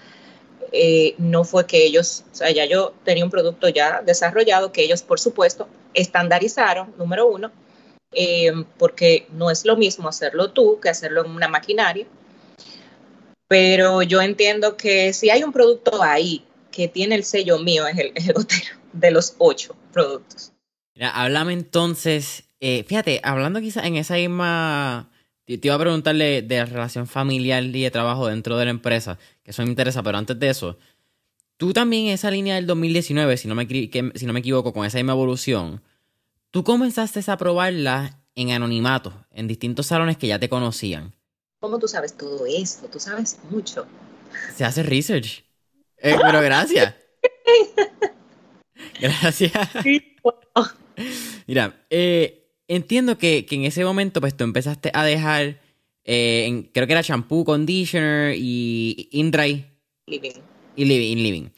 eh, 0.72 1.14
no 1.18 1.44
fue 1.44 1.66
que 1.66 1.84
ellos, 1.84 2.24
o 2.32 2.34
sea, 2.34 2.50
ya 2.50 2.64
yo 2.66 2.94
tenía 3.04 3.24
un 3.24 3.30
producto 3.30 3.68
ya 3.68 4.02
desarrollado 4.02 4.72
que 4.72 4.82
ellos, 4.82 5.02
por 5.02 5.18
supuesto, 5.20 5.68
estandarizaron, 5.94 6.94
número 6.98 7.26
uno, 7.26 7.50
eh, 8.12 8.52
porque 8.78 9.26
no 9.32 9.50
es 9.50 9.64
lo 9.64 9.76
mismo 9.76 10.08
hacerlo 10.08 10.50
tú 10.52 10.78
que 10.80 10.88
hacerlo 10.88 11.24
en 11.24 11.30
una 11.30 11.48
maquinaria. 11.48 12.06
Pero 13.48 14.02
yo 14.02 14.20
entiendo 14.22 14.76
que 14.76 15.12
si 15.12 15.30
hay 15.30 15.44
un 15.44 15.52
producto 15.52 16.02
ahí 16.02 16.44
que 16.70 16.88
tiene 16.88 17.14
el 17.14 17.24
sello 17.24 17.58
mío, 17.58 17.86
es 17.86 17.98
el, 17.98 18.12
es 18.14 18.26
de 18.92 19.10
los 19.10 19.34
ocho 19.38 19.76
productos. 19.92 20.52
Mira, 20.96 21.10
háblame 21.10 21.52
entonces, 21.52 22.44
eh, 22.58 22.84
fíjate, 22.88 23.20
hablando 23.22 23.60
quizás 23.60 23.84
en 23.84 23.96
esa 23.96 24.14
misma 24.14 25.10
te 25.44 25.60
iba 25.62 25.76
a 25.76 25.78
preguntarle 25.78 26.42
de 26.42 26.56
la 26.56 26.64
relación 26.64 27.06
familiar 27.06 27.62
y 27.62 27.82
de 27.82 27.90
trabajo 27.90 28.26
dentro 28.26 28.56
de 28.56 28.64
la 28.64 28.72
empresa, 28.72 29.16
que 29.44 29.52
eso 29.52 29.62
me 29.62 29.68
interesa, 29.68 30.02
pero 30.02 30.18
antes 30.18 30.38
de 30.38 30.48
eso, 30.48 30.76
tú 31.56 31.72
también 31.72 32.08
esa 32.08 32.32
línea 32.32 32.56
del 32.56 32.66
2019, 32.66 33.36
si 33.36 33.46
no 33.46 33.54
me, 33.54 33.66
si 33.68 34.26
no 34.26 34.32
me 34.32 34.40
equivoco, 34.40 34.72
con 34.72 34.84
esa 34.84 34.98
misma 34.98 35.12
evolución, 35.12 35.82
tú 36.50 36.64
comenzaste 36.64 37.20
a 37.30 37.36
probarla 37.36 38.18
en 38.34 38.50
anonimato, 38.50 39.24
en 39.30 39.46
distintos 39.46 39.86
salones 39.86 40.16
que 40.16 40.26
ya 40.26 40.40
te 40.40 40.48
conocían. 40.48 41.14
¿Cómo 41.60 41.78
tú 41.78 41.86
sabes 41.86 42.16
todo 42.16 42.44
eso? 42.46 42.86
Tú 42.88 42.98
sabes 42.98 43.38
mucho. 43.48 43.86
Se 44.54 44.64
hace 44.64 44.82
research. 44.82 45.44
Eh, 45.98 46.16
pero 46.20 46.40
gracias. 46.40 46.94
gracias. 49.00 49.52
Mira, 51.46 51.84
eh, 51.90 52.50
entiendo 52.68 53.18
que, 53.18 53.46
en 53.50 53.64
ese 53.64 53.84
momento 53.84 54.20
pues 54.20 54.36
tú 54.36 54.44
empezaste 54.44 54.90
a 54.94 55.04
dejar, 55.04 55.60
eh, 56.04 56.70
creo 56.72 56.86
que 56.86 56.92
era 56.92 57.02
shampoo, 57.02 57.44
conditioner 57.44 58.34
y 58.36 59.08
in-dry. 59.12 59.66
Living. 60.06 60.32
Y 60.76 60.84
living, 60.84 61.16
living. 61.22 61.48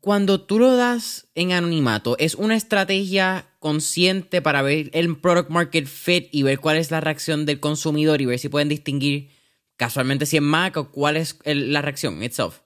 Cuando 0.00 0.40
tú 0.40 0.58
lo 0.58 0.74
das 0.74 1.28
en 1.36 1.52
anonimato, 1.52 2.16
¿es 2.18 2.34
una 2.34 2.56
estrategia 2.56 3.46
consciente 3.60 4.42
para 4.42 4.60
ver 4.60 4.90
el 4.94 5.16
product 5.16 5.48
market 5.48 5.86
fit 5.86 6.28
y 6.32 6.42
ver 6.42 6.58
cuál 6.58 6.76
es 6.76 6.90
la 6.90 7.00
reacción 7.00 7.46
del 7.46 7.60
consumidor 7.60 8.20
y 8.20 8.26
ver 8.26 8.40
si 8.40 8.48
pueden 8.48 8.68
distinguir 8.68 9.30
casualmente 9.76 10.26
si 10.26 10.36
es 10.38 10.42
Mac 10.42 10.76
o 10.76 10.90
cuál 10.90 11.16
es 11.16 11.38
la 11.44 11.82
reacción 11.82 12.20
itself? 12.22 12.62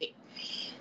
Sí. 0.00 0.14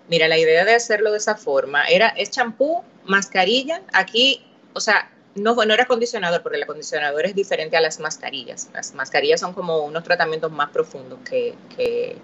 Mira, 0.10 0.28
la 0.28 0.40
idea 0.40 0.66
de 0.66 0.74
hacerlo 0.74 1.12
de 1.12 1.18
esa 1.18 1.36
forma 1.36 1.86
era, 1.86 2.10
es 2.10 2.32
champú, 2.32 2.84
mascarilla, 3.06 3.82
aquí, 3.94 4.46
o 4.74 4.80
sea, 4.80 5.12
no, 5.36 5.54
no 5.54 5.74
era 5.74 5.84
acondicionador, 5.84 6.42
porque 6.42 6.58
el 6.58 6.64
acondicionador 6.64 7.26
es 7.26 7.36
diferente 7.36 7.76
a 7.76 7.82
las 7.82 8.00
mascarillas. 8.00 8.70
Las 8.74 8.94
mascarillas 8.94 9.42
son 9.42 9.54
como 9.54 9.80
unos 9.80 10.04
tratamientos 10.04 10.52
más 10.52 10.70
profundos 10.70 11.20
que, 11.28 12.18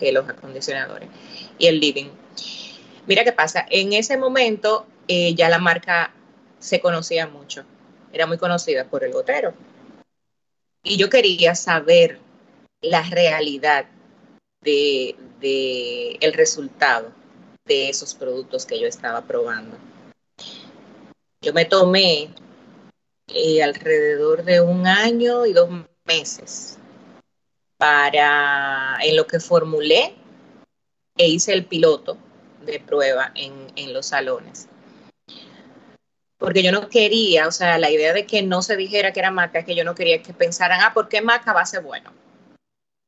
los 0.00 0.28
acondicionadores. 0.28 1.08
Y 1.58 1.66
el 1.66 1.80
living. 1.80 2.10
Mira 3.06 3.24
qué 3.24 3.32
pasa, 3.32 3.66
en 3.70 3.92
ese 3.92 4.16
momento 4.16 4.86
eh, 5.08 5.34
ya 5.34 5.48
la 5.48 5.58
marca 5.58 6.12
se 6.58 6.80
conocía 6.80 7.26
mucho, 7.26 7.64
era 8.12 8.26
muy 8.26 8.38
conocida 8.38 8.84
por 8.84 9.04
el 9.04 9.12
gotero. 9.12 9.54
Y 10.82 10.96
yo 10.96 11.08
quería 11.10 11.54
saber 11.54 12.20
la 12.80 13.02
realidad 13.02 13.86
de, 14.60 15.16
de 15.40 16.16
el 16.20 16.32
resultado 16.32 17.12
de 17.64 17.88
esos 17.88 18.14
productos 18.14 18.66
que 18.66 18.80
yo 18.80 18.86
estaba 18.86 19.22
probando. 19.22 19.76
Yo 21.46 21.52
me 21.52 21.64
tomé 21.64 22.34
eh, 23.28 23.62
alrededor 23.62 24.42
de 24.42 24.60
un 24.60 24.84
año 24.84 25.46
y 25.46 25.52
dos 25.52 25.70
meses 26.04 26.76
para, 27.76 28.98
en 29.00 29.14
lo 29.14 29.28
que 29.28 29.38
formulé 29.38 30.16
e 31.16 31.28
hice 31.28 31.52
el 31.52 31.64
piloto 31.64 32.18
de 32.62 32.80
prueba 32.80 33.30
en, 33.36 33.92
los 33.92 34.06
salones. 34.06 34.68
Porque 36.36 36.64
yo 36.64 36.72
no 36.72 36.88
quería, 36.88 37.46
o 37.46 37.52
sea, 37.52 37.78
la 37.78 37.92
idea 37.92 38.12
de 38.12 38.26
que 38.26 38.42
no 38.42 38.60
se 38.60 38.76
dijera 38.76 39.12
que 39.12 39.20
era 39.20 39.30
maca, 39.30 39.60
es 39.60 39.64
que 39.64 39.76
yo 39.76 39.84
no 39.84 39.94
quería 39.94 40.24
que 40.24 40.34
pensaran, 40.34 40.80
ah, 40.82 40.94
¿por 40.94 41.08
qué 41.08 41.22
maca 41.22 41.52
va 41.52 41.60
a 41.60 41.66
ser 41.66 41.84
bueno? 41.84 42.12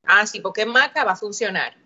Ah, 0.04 0.24
sí, 0.28 0.38
¿por 0.38 0.52
qué 0.52 0.64
maca 0.64 1.02
va 1.02 1.14
a 1.14 1.16
funcionar? 1.16 1.76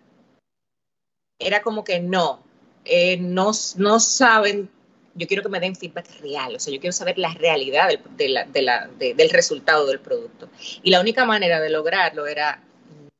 Era 1.39 1.63
como 1.63 1.83
que 1.83 1.99
no, 1.99 2.43
eh, 2.85 3.17
no, 3.17 3.53
no 3.77 3.99
saben 3.99 4.69
yo 5.15 5.27
quiero 5.27 5.43
que 5.43 5.49
me 5.49 5.59
den 5.59 5.75
feedback 5.75 6.07
real, 6.21 6.55
o 6.55 6.59
sea, 6.59 6.73
yo 6.73 6.79
quiero 6.79 6.93
saber 6.93 7.17
la 7.17 7.33
realidad 7.33 7.89
del, 8.17 9.29
resultado 9.29 9.87
del 9.87 9.99
producto. 9.99 10.49
Y 10.81 10.91
la 10.91 11.01
única 11.01 11.25
manera 11.25 11.59
de 11.59 11.69
lograrlo 11.69 12.27
era 12.27 12.63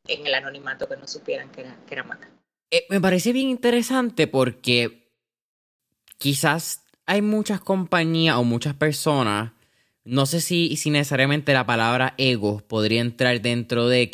en 0.08 0.28
el 0.28 0.34
anonimato, 0.34 0.88
que 0.88 0.98
no 0.98 1.08
supieran 1.08 1.50
que 1.52 1.62
era, 1.62 1.78
que 1.88 1.94
era 1.94 2.04
Maca. 2.04 2.30
Eh, 2.72 2.86
me 2.90 3.00
parece 3.00 3.32
bien 3.32 3.50
interesante 3.50 4.28
porque 4.28 5.12
quizás 6.18 6.82
hay 7.06 7.22
muchas 7.22 7.60
compañías 7.60 8.38
o 8.38 8.44
muchas 8.44 8.74
personas, 8.74 9.52
no 10.04 10.26
sé 10.26 10.42
si, 10.42 10.76
si 10.76 10.90
necesariamente 10.90 11.54
la 11.54 11.66
palabra 11.66 12.14
ego 12.18 12.62
podría 12.68 13.02
entrar 13.02 13.42
dentro 13.42 13.88
de, 13.88 14.10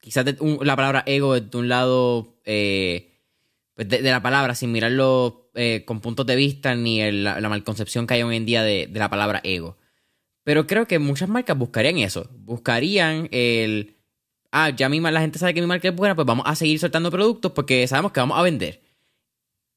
quizás 0.00 0.24
la 0.40 0.76
palabra 0.76 1.04
ego 1.06 1.38
de 1.38 1.56
un 1.56 1.68
lado 1.68 2.40
eh, 2.44 3.12
pues 3.74 3.88
de, 3.88 4.02
la 4.02 4.22
palabra, 4.22 4.54
sin 4.54 4.72
mirarlo 4.72 5.41
eh, 5.54 5.84
con 5.84 6.00
puntos 6.00 6.26
de 6.26 6.36
vista 6.36 6.74
ni 6.74 7.10
la, 7.10 7.40
malconcepción 7.48 8.06
que 8.06 8.14
hay 8.14 8.22
hoy 8.22 8.36
en 8.36 8.46
día 8.46 8.62
de, 8.62 8.86
de 8.86 8.98
la 8.98 9.10
palabra 9.10 9.40
ego. 9.44 9.76
Pero 10.44 10.66
creo 10.66 10.86
que 10.86 10.98
muchas 10.98 11.28
marcas 11.28 11.56
buscarían 11.56 11.98
eso, 11.98 12.28
buscarían 12.32 13.28
el 13.30 13.96
ah, 14.52 14.70
ya 14.70 14.88
misma 14.88 15.10
la 15.10 15.20
gente 15.20 15.38
sabe 15.38 15.54
que 15.54 15.60
mi 15.60 15.66
marca 15.66 15.88
es 15.88 15.96
buena, 15.96 16.14
pues 16.14 16.26
vamos 16.26 16.44
a 16.46 16.54
seguir 16.54 16.78
soltando 16.78 17.10
productos 17.10 17.50
porque 17.52 17.86
sabemos 17.88 18.12
que 18.12 18.20
vamos 18.20 18.38
a 18.38 18.42
vender. 18.42 18.80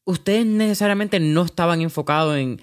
Ustedes 0.04 0.46
necesariamente 0.46 1.20
no 1.20 1.44
estaban 1.44 1.82
enfocados 1.82 2.38
en, 2.38 2.62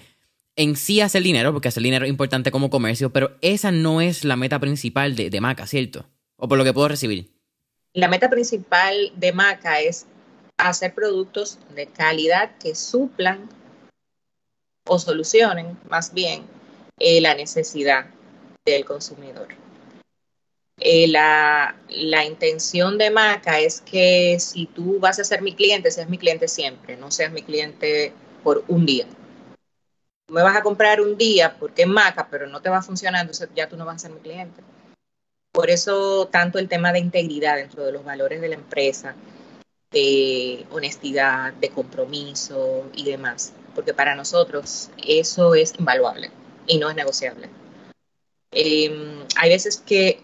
en 0.55 0.77
sí 0.77 1.01
hacer 1.01 1.23
dinero, 1.23 1.51
porque 1.51 1.67
hacer 1.67 1.83
dinero 1.83 2.05
es 2.05 2.09
importante 2.09 2.51
como 2.51 2.69
comercio, 2.69 3.11
pero 3.11 3.35
esa 3.41 3.71
no 3.71 3.99
es 3.99 4.23
la 4.23 4.37
meta 4.37 4.59
principal 4.59 5.17
de, 5.17 5.29
de 5.29 5.41
Maca, 5.41 5.67
¿cierto? 5.67 6.05
O 6.37 6.47
por 6.47 6.57
lo 6.57 6.63
que 6.63 6.71
puedo 6.71 6.87
recibir. 6.87 7.33
La 7.91 8.07
meta 8.07 8.29
principal 8.29 9.11
de 9.17 9.33
Maca 9.33 9.81
es 9.81 10.07
hacer 10.69 10.93
productos 10.93 11.59
de 11.75 11.87
calidad 11.87 12.57
que 12.57 12.75
suplan 12.75 13.49
o 14.87 14.99
solucionen 14.99 15.77
más 15.89 16.13
bien 16.13 16.45
eh, 16.99 17.21
la 17.21 17.35
necesidad 17.35 18.05
del 18.65 18.85
consumidor. 18.85 19.47
Eh, 20.79 21.07
la, 21.07 21.75
intención 22.25 22.97
de 22.97 23.11
Maca 23.11 23.59
es 23.59 23.81
que 23.81 24.37
si 24.39 24.65
tú 24.65 24.99
vas 24.99 25.19
a 25.19 25.23
ser 25.23 25.41
mi 25.41 25.53
cliente, 25.53 25.91
seas 25.91 26.09
mi 26.09 26.17
cliente 26.17 26.47
siempre, 26.47 26.97
no 26.97 27.11
seas 27.11 27.31
mi 27.31 27.41
cliente 27.41 28.11
por 28.43 28.63
un 28.67 28.85
día. 28.85 29.05
Me 30.29 30.41
vas 30.41 30.57
a 30.57 30.63
comprar 30.63 30.99
un 30.99 31.17
día 31.17 31.55
porque 31.59 31.83
es 31.83 31.87
Maca, 31.87 32.27
pero 32.29 32.47
no 32.47 32.61
te 32.61 32.69
va 32.69 32.83
entonces 32.85 33.49
ya 33.55 33.69
tú 33.69 33.77
no 33.77 33.85
vas 33.85 33.97
a 33.97 34.07
ser 34.07 34.11
mi 34.11 34.19
cliente. 34.19 34.61
Por 35.51 35.69
eso 35.69 36.27
tanto 36.31 36.57
el 36.57 36.67
tema 36.67 36.91
de 36.91 36.99
integridad 36.99 37.57
dentro 37.57 37.85
de 37.85 37.91
los 37.91 38.03
valores 38.03 38.41
de 38.41 38.49
la 38.49 38.55
empresa, 38.55 39.15
de 39.93 40.65
honestidad, 40.71 41.53
de 41.53 41.69
compromiso 41.69 42.83
y 42.93 43.05
demás, 43.05 43.53
porque 43.75 43.93
para 43.93 44.15
nosotros 44.15 44.89
eso 45.05 45.55
es 45.55 45.73
invaluable 45.79 46.31
y 46.67 46.77
no 46.77 46.89
es 46.89 46.95
negociable. 46.95 47.49
Em, 48.51 49.25
hay 49.35 49.49
veces 49.49 49.77
que 49.77 50.19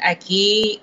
aquí 0.00 0.80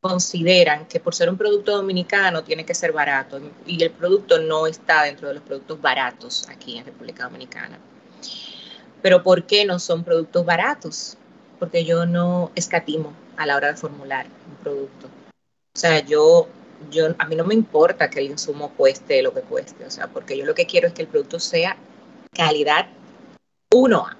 consideran 0.00 0.86
que 0.86 1.00
por 1.00 1.14
ser 1.14 1.28
un 1.28 1.36
producto 1.36 1.76
dominicano 1.76 2.44
tiene 2.44 2.64
que 2.64 2.74
ser 2.74 2.92
barato 2.92 3.40
y 3.66 3.82
el 3.82 3.90
producto 3.90 4.38
no 4.38 4.66
está 4.66 5.02
dentro 5.02 5.28
de 5.28 5.34
los 5.34 5.42
productos 5.42 5.80
baratos 5.80 6.48
aquí 6.48 6.78
en 6.78 6.84
República 6.84 7.24
Dominicana. 7.24 7.78
Pero 9.02 9.22
¿por 9.22 9.44
qué 9.44 9.64
no 9.64 9.78
son 9.78 10.04
productos 10.04 10.44
baratos? 10.44 11.18
Porque 11.58 11.84
yo 11.84 12.06
no 12.06 12.52
escatimo 12.54 13.12
a 13.36 13.46
la 13.46 13.56
hora 13.56 13.68
de 13.68 13.76
formular 13.76 14.26
un 14.48 14.56
producto. 14.56 15.06
O 15.06 15.78
sea, 15.78 16.00
yo, 16.00 16.48
yo, 16.90 17.14
a 17.18 17.26
mí 17.26 17.36
no 17.36 17.44
me 17.44 17.54
importa 17.54 18.10
que 18.10 18.20
el 18.20 18.26
insumo 18.26 18.72
cueste 18.76 19.22
lo 19.22 19.32
que 19.32 19.42
cueste, 19.42 19.84
o 19.84 19.90
sea, 19.90 20.08
porque 20.08 20.36
yo 20.36 20.44
lo 20.44 20.54
que 20.54 20.66
quiero 20.66 20.88
es 20.88 20.94
que 20.94 21.02
el 21.02 21.08
producto 21.08 21.38
sea 21.38 21.76
calidad 22.32 22.88
1A. 23.70 24.16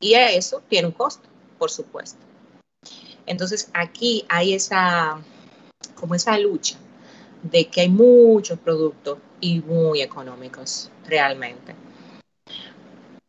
Y 0.00 0.14
a 0.14 0.30
eso 0.30 0.62
tiene 0.68 0.88
un 0.88 0.94
costo, 0.94 1.28
por 1.58 1.70
supuesto. 1.70 2.18
Entonces 3.26 3.70
aquí 3.74 4.24
hay 4.28 4.54
esa, 4.54 5.20
como 5.94 6.14
esa 6.14 6.38
lucha 6.38 6.78
de 7.42 7.66
que 7.66 7.82
hay 7.82 7.88
muchos 7.88 8.58
productos 8.58 9.18
y 9.40 9.60
muy 9.60 10.02
económicos 10.02 10.90
realmente. 11.06 11.74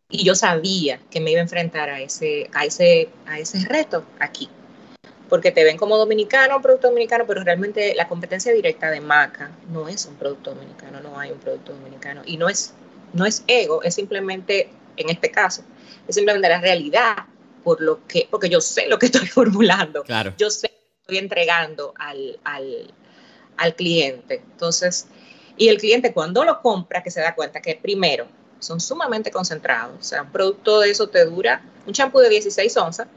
Y 0.10 0.24
yo 0.24 0.34
sabía 0.34 1.00
que 1.12 1.20
me 1.20 1.32
iba 1.32 1.40
a 1.40 1.44
enfrentar 1.44 1.90
a 1.90 2.02
ese, 2.02 2.50
a 2.54 2.66
ese, 2.66 3.10
a 3.28 3.40
ese 3.40 3.60
reto 3.66 4.04
aquí. 4.20 4.50
Porque 5.30 5.52
te 5.52 5.64
ven 5.64 5.78
como 5.78 5.98
dominicano, 5.98 6.58
un 6.58 6.62
producto 6.62 6.88
dominicano, 6.88 7.26
pero 7.28 7.44
realmente 7.44 7.94
la 7.96 8.08
competencia 8.08 8.52
directa 8.52 8.90
de 8.90 9.00
Maca 9.00 9.52
no 9.72 9.88
es 9.88 10.06
un 10.06 10.16
producto 10.16 10.54
dominicano, 10.54 11.00
no 11.02 11.20
hay 11.20 11.32
un 11.32 11.40
producto 11.40 11.74
dominicano. 11.74 12.22
Y 12.26 12.38
no 12.38 12.50
es, 12.50 12.74
no 13.14 13.26
es 13.26 13.44
ego, 13.48 13.84
es 13.84 13.96
simplemente, 13.96 14.70
en 14.98 15.10
este 15.10 15.30
caso, 15.32 15.64
es 16.08 16.16
simplemente 16.16 16.50
la 16.50 16.60
realidad 16.60 17.16
por 17.64 17.82
lo 17.82 18.06
que, 18.08 18.28
porque 18.30 18.50
yo 18.50 18.62
sé 18.62 18.88
lo 18.88 18.98
que 18.98 19.06
estoy 19.08 19.28
formulando. 19.28 20.04
Claro. 20.04 20.34
Yo 20.38 20.50
sé 20.50 20.68
lo 20.68 20.80
que 20.80 21.02
estoy 21.02 21.18
entregando 21.20 21.94
al, 21.98 22.40
al, 22.44 22.94
al 23.58 23.76
cliente. 23.76 24.42
Entonces, 24.52 25.08
y 25.58 25.68
el 25.68 25.78
cliente 25.78 26.14
cuando 26.14 26.44
lo 26.44 26.62
compra, 26.62 27.04
que 27.04 27.12
se 27.12 27.22
da 27.22 27.36
cuenta 27.36 27.62
que 27.62 27.76
primero 27.76 28.28
son 28.60 28.80
sumamente 28.80 29.32
concentrados. 29.32 29.98
O 30.00 30.04
sea, 30.04 30.24
un 30.24 30.32
producto 30.32 30.80
de 30.80 30.92
eso 30.92 31.08
te 31.08 31.26
dura, 31.26 31.62
un 31.86 31.94
champú 31.94 32.20
de 32.20 32.30
16 32.30 32.76
onzas, 32.78 33.08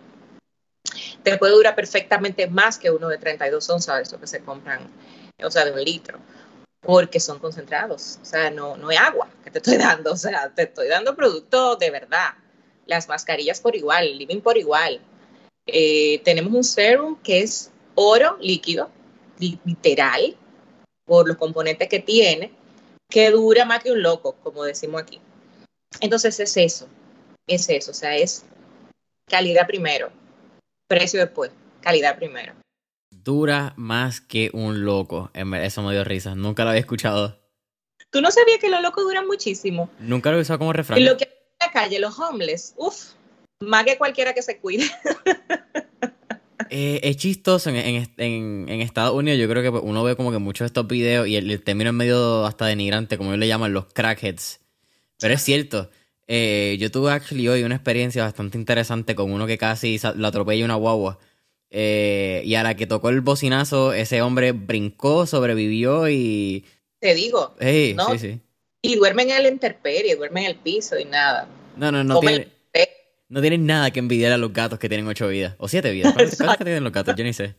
te 1.22 1.38
puede 1.38 1.52
durar 1.52 1.74
perfectamente 1.74 2.46
más 2.46 2.78
que 2.78 2.90
uno 2.90 3.08
de 3.08 3.18
32 3.18 3.68
onzas, 3.70 3.96
de 3.96 4.02
eso 4.02 4.20
que 4.20 4.26
se 4.26 4.40
compran, 4.40 4.80
o 5.42 5.50
sea, 5.50 5.64
de 5.64 5.72
un 5.72 5.82
litro, 5.82 6.18
porque 6.80 7.20
son 7.20 7.38
concentrados. 7.38 8.18
O 8.22 8.24
sea, 8.24 8.50
no, 8.50 8.76
no 8.76 8.90
es 8.90 8.98
agua 8.98 9.28
que 9.44 9.50
te 9.50 9.58
estoy 9.58 9.76
dando, 9.78 10.12
o 10.12 10.16
sea, 10.16 10.52
te 10.54 10.62
estoy 10.62 10.88
dando 10.88 11.14
producto 11.14 11.76
de 11.76 11.90
verdad 11.90 12.34
las 12.86 13.08
mascarillas 13.08 13.60
por 13.60 13.76
igual, 13.76 14.06
el 14.06 14.18
living 14.18 14.40
por 14.40 14.58
igual. 14.58 15.00
Eh, 15.66 16.20
tenemos 16.24 16.52
un 16.52 16.64
serum 16.64 17.16
que 17.22 17.40
es 17.40 17.70
oro 17.94 18.36
líquido, 18.40 18.90
literal, 19.38 20.36
por 21.04 21.28
los 21.28 21.36
componentes 21.36 21.88
que 21.88 22.00
tiene, 22.00 22.52
que 23.08 23.30
dura 23.30 23.64
más 23.64 23.82
que 23.82 23.92
un 23.92 24.02
loco, 24.02 24.36
como 24.42 24.64
decimos 24.64 25.02
aquí. 25.02 25.20
Entonces 26.00 26.38
es 26.40 26.56
eso, 26.56 26.88
es 27.46 27.68
eso, 27.68 27.90
o 27.90 27.94
sea, 27.94 28.16
es 28.16 28.44
calidad 29.28 29.66
primero, 29.66 30.10
precio 30.92 31.20
después, 31.20 31.50
calidad 31.80 32.18
primero. 32.18 32.52
Dura 33.10 33.72
más 33.76 34.20
que 34.20 34.50
un 34.52 34.84
loco, 34.84 35.30
eso 35.32 35.82
me 35.82 35.92
dio 35.92 36.04
risa, 36.04 36.34
nunca 36.34 36.64
lo 36.64 36.70
había 36.70 36.80
escuchado. 36.80 37.40
¿Tú 38.10 38.20
no 38.20 38.30
sabías 38.30 38.58
que 38.60 38.68
los 38.68 38.82
locos 38.82 39.04
duran 39.04 39.26
muchísimo? 39.26 39.88
Nunca 40.00 40.30
lo 40.30 40.36
he 40.36 40.42
usado 40.42 40.58
como 40.58 40.74
refrán 40.74 41.00
calle, 41.72 41.98
los 41.98 42.18
homeless, 42.18 42.74
uff, 42.76 43.12
más 43.60 43.84
que 43.86 43.96
cualquiera 43.96 44.34
que 44.34 44.42
se 44.42 44.58
cuide. 44.58 44.84
Eh, 46.74 47.00
es 47.10 47.18
chistoso 47.18 47.68
en, 47.68 48.68
Estados 48.80 49.14
Unidos. 49.14 49.38
Yo 49.38 49.46
creo 49.46 49.62
que 49.62 49.68
uno 49.68 50.02
ve 50.04 50.16
como 50.16 50.32
que 50.32 50.38
muchos 50.38 50.60
de 50.60 50.66
estos 50.68 50.86
videos 50.86 51.28
y 51.28 51.36
el, 51.36 51.62
término 51.62 51.90
es 51.90 51.94
medio 51.94 52.46
hasta 52.46 52.64
denigrante, 52.64 53.18
como 53.18 53.28
ellos 53.30 53.40
le 53.40 53.48
llaman 53.48 53.74
los 53.74 53.92
crackheads. 53.92 54.60
Pero 55.18 55.34
es 55.34 55.42
cierto. 55.42 55.90
Eh, 56.26 56.76
yo 56.78 56.90
tuve 56.90 57.12
actually 57.12 57.48
hoy 57.48 57.62
una 57.62 57.74
experiencia 57.74 58.24
bastante 58.24 58.56
interesante 58.56 59.14
con 59.14 59.32
uno 59.32 59.46
que 59.46 59.58
casi 59.58 60.00
lo 60.14 60.26
atropella 60.26 60.64
una 60.64 60.76
guagua. 60.76 61.18
Eh, 61.70 62.42
y 62.44 62.54
a 62.54 62.62
la 62.62 62.76
que 62.76 62.86
tocó 62.86 63.08
el 63.08 63.22
bocinazo, 63.22 63.92
ese 63.92 64.22
hombre 64.22 64.52
brincó, 64.52 65.26
sobrevivió 65.26 66.08
y. 66.08 66.64
Te 66.98 67.14
digo. 67.14 67.56
¿no? 67.96 68.12
sí, 68.12 68.18
sí. 68.18 68.40
Y 68.82 68.96
duerme 68.96 69.22
en 69.22 69.30
el 69.30 69.46
intemperie, 69.46 70.16
duerme 70.16 70.40
en 70.40 70.46
el 70.46 70.56
piso 70.56 70.98
y 70.98 71.04
nada. 71.04 71.48
No, 71.76 71.90
no, 71.92 72.02
no 72.04 72.20
tiene, 72.20 72.48
no 73.28 73.40
tienen 73.40 73.64
nada 73.64 73.90
que 73.90 73.98
envidiar 73.98 74.32
a 74.32 74.36
los 74.36 74.52
gatos 74.52 74.78
que 74.78 74.90
tienen 74.90 75.06
ocho 75.06 75.26
vidas. 75.28 75.54
O 75.56 75.66
siete 75.66 75.90
vidas. 75.90 76.12
¿Cuántas, 76.12 76.58
que 76.58 76.64
tienen 76.64 76.84
los 76.84 76.92
gatos? 76.92 77.14
Yo 77.16 77.24
ni 77.24 77.32
sé. 77.32 77.54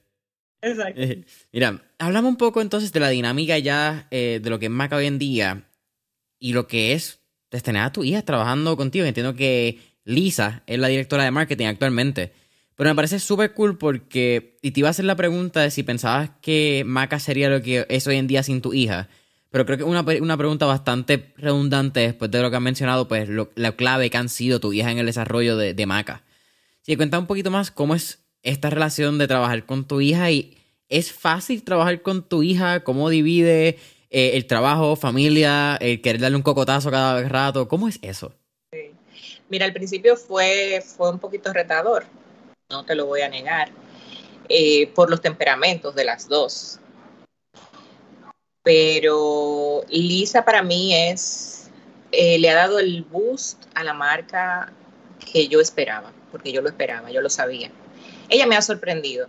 Exacto. 0.61 1.01
Eh, 1.01 1.26
mira, 1.51 1.82
hablamos 1.97 2.30
un 2.30 2.38
poco 2.38 2.61
entonces 2.61 2.93
de 2.93 2.99
la 2.99 3.09
dinámica 3.09 3.57
ya 3.57 4.07
eh, 4.11 4.39
de 4.41 4.49
lo 4.51 4.59
que 4.59 4.68
es 4.68 4.72
Maca 4.72 4.97
hoy 4.97 5.07
en 5.07 5.18
día 5.18 5.68
y 6.38 6.53
lo 6.53 6.68
que 6.68 6.93
es 6.93 7.22
tener 7.62 7.84
a 7.84 7.91
tu 7.91 8.04
hija 8.04 8.24
trabajando 8.24 8.76
contigo. 8.76 9.06
Entiendo 9.06 9.36
que 9.36 9.80
Lisa 10.06 10.64
es 10.66 10.80
la 10.80 10.88
directora 10.88 11.24
de 11.24 11.32
marketing 11.32 11.68
actualmente. 11.68 12.32
Pero 12.76 12.89
me 12.89 12.95
parece 12.95 13.20
súper 13.20 13.54
cool 13.54 13.78
porque, 13.78 14.58
y 14.62 14.72
te 14.72 14.80
iba 14.80 14.89
a 14.89 14.91
hacer 14.91 15.06
la 15.06 15.16
pregunta 15.16 15.62
de 15.62 15.70
si 15.70 15.84
pensabas 15.84 16.32
que 16.41 16.84
Maca 16.86 17.20
sería 17.20 17.49
lo 17.49 17.62
que 17.62 17.86
es 17.89 18.08
hoy 18.08 18.16
en 18.16 18.26
día 18.28 18.41
sin 18.41 18.62
tu 18.62 18.74
hija. 18.74 19.10
Pero 19.51 19.68
creo 19.68 19.78
que 19.78 19.84
una, 19.84 20.01
una 20.01 20.38
pregunta 20.38 20.66
bastante 20.66 21.32
redundante 21.38 21.99
después 21.99 22.32
de 22.32 22.41
lo 22.41 22.49
que 22.49 22.58
han 22.58 22.64
mencionado, 22.64 23.08
pues 23.08 23.30
la 23.54 23.72
clave 23.74 24.10
que 24.10 24.18
han 24.18 24.30
sido 24.30 24.60
tu 24.60 24.74
hija 24.74 24.89
en 24.89 24.97
el 24.97 25.06
desarrollo 25.06 25.58
de, 25.58 25.76
de 25.76 25.86
Maca. 25.86 26.24
Si 26.82 26.95
cuenta 26.95 27.20
un 27.20 27.28
poquito 27.28 27.51
más 27.51 27.70
cómo 27.70 27.93
es 27.93 28.24
esta 28.41 28.72
relación 28.72 29.20
de 29.20 29.28
trabajar 29.28 29.68
con 29.68 29.88
tu 29.88 30.01
hija 30.01 30.32
y 30.32 30.58
es 30.89 31.12
fácil 31.12 31.64
trabajar 31.64 32.01
con 32.01 32.28
tu 32.28 32.41
hija, 32.41 32.82
cómo 32.82 33.10
divide 33.10 33.78
eh, 34.14 34.32
el 34.36 34.47
trabajo, 34.47 34.95
familia, 34.95 35.76
el 35.82 36.01
querer 36.01 36.22
darle 36.22 36.38
un 36.38 36.43
cocotazo 36.43 36.89
cada 36.89 37.22
rato, 37.28 37.68
¿cómo 37.68 37.89
es 37.89 37.99
eso? 38.01 38.34
Mira, 39.49 39.66
al 39.66 39.74
principio 39.74 40.16
fue, 40.16 40.82
fue 40.82 41.11
un 41.11 41.20
poquito 41.20 41.51
retador, 41.51 42.05
no 42.70 42.86
te 42.86 42.95
lo 42.95 43.05
voy 43.05 43.22
a 43.22 43.28
negar, 43.28 43.70
eh, 44.47 44.88
por 44.95 45.09
los 45.09 45.20
temperamentos 45.20 45.93
de 45.93 46.05
las 46.05 46.30
dos 46.30 46.80
pero 48.64 49.84
Lisa 49.89 50.45
para 50.45 50.64
mí 50.64 50.95
es, 50.95 51.70
eh, 52.11 52.39
le 52.39 52.49
ha 52.49 52.55
dado 52.55 52.80
el 52.80 53.03
boost 53.03 53.66
a 53.76 53.84
la 53.84 53.93
marca 53.93 54.72
que 55.32 55.47
yo 55.49 55.59
esperaba, 55.59 56.11
porque 56.32 56.51
yo 56.51 56.61
lo 56.61 56.70
esperaba, 56.70 57.11
yo 57.11 57.22
lo 57.22 57.30
sabía. 57.30 57.70
Ella 58.30 58.47
me 58.47 58.55
ha 58.55 58.61
sorprendido, 58.61 59.28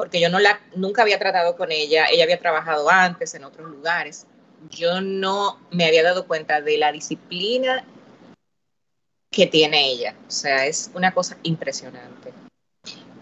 porque 0.00 0.18
yo 0.18 0.30
no 0.30 0.38
la, 0.38 0.58
nunca 0.76 1.02
había 1.02 1.18
tratado 1.18 1.56
con 1.56 1.70
ella, 1.70 2.06
ella 2.10 2.24
había 2.24 2.38
trabajado 2.38 2.88
antes 2.88 3.34
en 3.34 3.44
otros 3.44 3.68
lugares, 3.68 4.26
yo 4.70 5.02
no 5.02 5.60
me 5.70 5.84
había 5.84 6.02
dado 6.02 6.26
cuenta 6.26 6.62
de 6.62 6.78
la 6.78 6.90
disciplina 6.90 7.84
que 9.30 9.46
tiene 9.46 9.90
ella. 9.90 10.14
O 10.26 10.30
sea, 10.30 10.64
es 10.64 10.90
una 10.94 11.12
cosa 11.12 11.36
impresionante. 11.42 12.32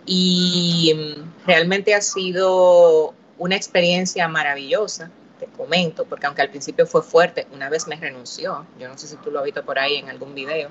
Y 0.07 0.95
mm, 0.95 1.47
realmente 1.49 1.97
ha 1.97 2.01
sido 2.01 3.13
una 3.39 3.57
experiencia 3.57 4.29
maravillosa, 4.29 5.11
te 5.41 5.47
comento, 5.47 6.05
porque 6.05 6.27
aunque 6.27 6.43
al 6.43 6.51
principio 6.51 6.87
fue 6.87 7.03
fuerte, 7.03 7.49
una 7.53 7.69
vez 7.69 7.89
me 7.89 7.97
renunció, 7.97 8.65
yo 8.79 8.87
no 8.87 8.97
sé 8.97 9.09
si 9.09 9.17
tú 9.17 9.33
lo 9.33 9.41
has 9.41 9.45
visto 9.47 9.65
por 9.65 9.81
ahí 9.81 9.97
en 9.97 10.11
algún 10.11 10.33
video, 10.33 10.71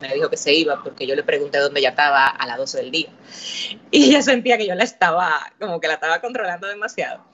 me 0.00 0.14
dijo 0.14 0.30
que 0.30 0.36
se 0.36 0.52
iba 0.52 0.82
porque 0.82 1.06
yo 1.06 1.14
le 1.14 1.22
pregunté 1.22 1.58
dónde 1.58 1.80
ella 1.80 1.90
estaba 1.90 2.26
a 2.26 2.46
las 2.46 2.56
12 2.58 2.78
del 2.78 2.90
día. 2.90 3.10
Y 3.90 4.10
ella 4.10 4.22
sentía 4.22 4.56
que 4.56 4.66
yo 4.66 4.74
la 4.74 4.84
estaba, 4.84 5.52
como 5.58 5.80
que 5.80 5.88
la 5.88 5.94
estaba 5.94 6.20
controlando 6.20 6.66
demasiado. 6.68 7.24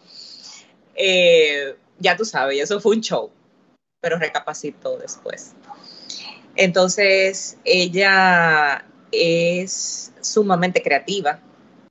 Eh, 0.95 1.77
ya 1.99 2.17
tú 2.17 2.25
sabes, 2.25 2.59
eso 2.61 2.81
fue 2.81 2.97
un 2.97 3.03
show, 3.03 3.31
pero 4.01 4.19
recapacitó 4.19 4.97
después. 4.97 5.55
Entonces, 6.57 7.59
ella 7.65 8.85
es 9.13 10.13
sumamente 10.23 10.83
creativa, 10.83 11.41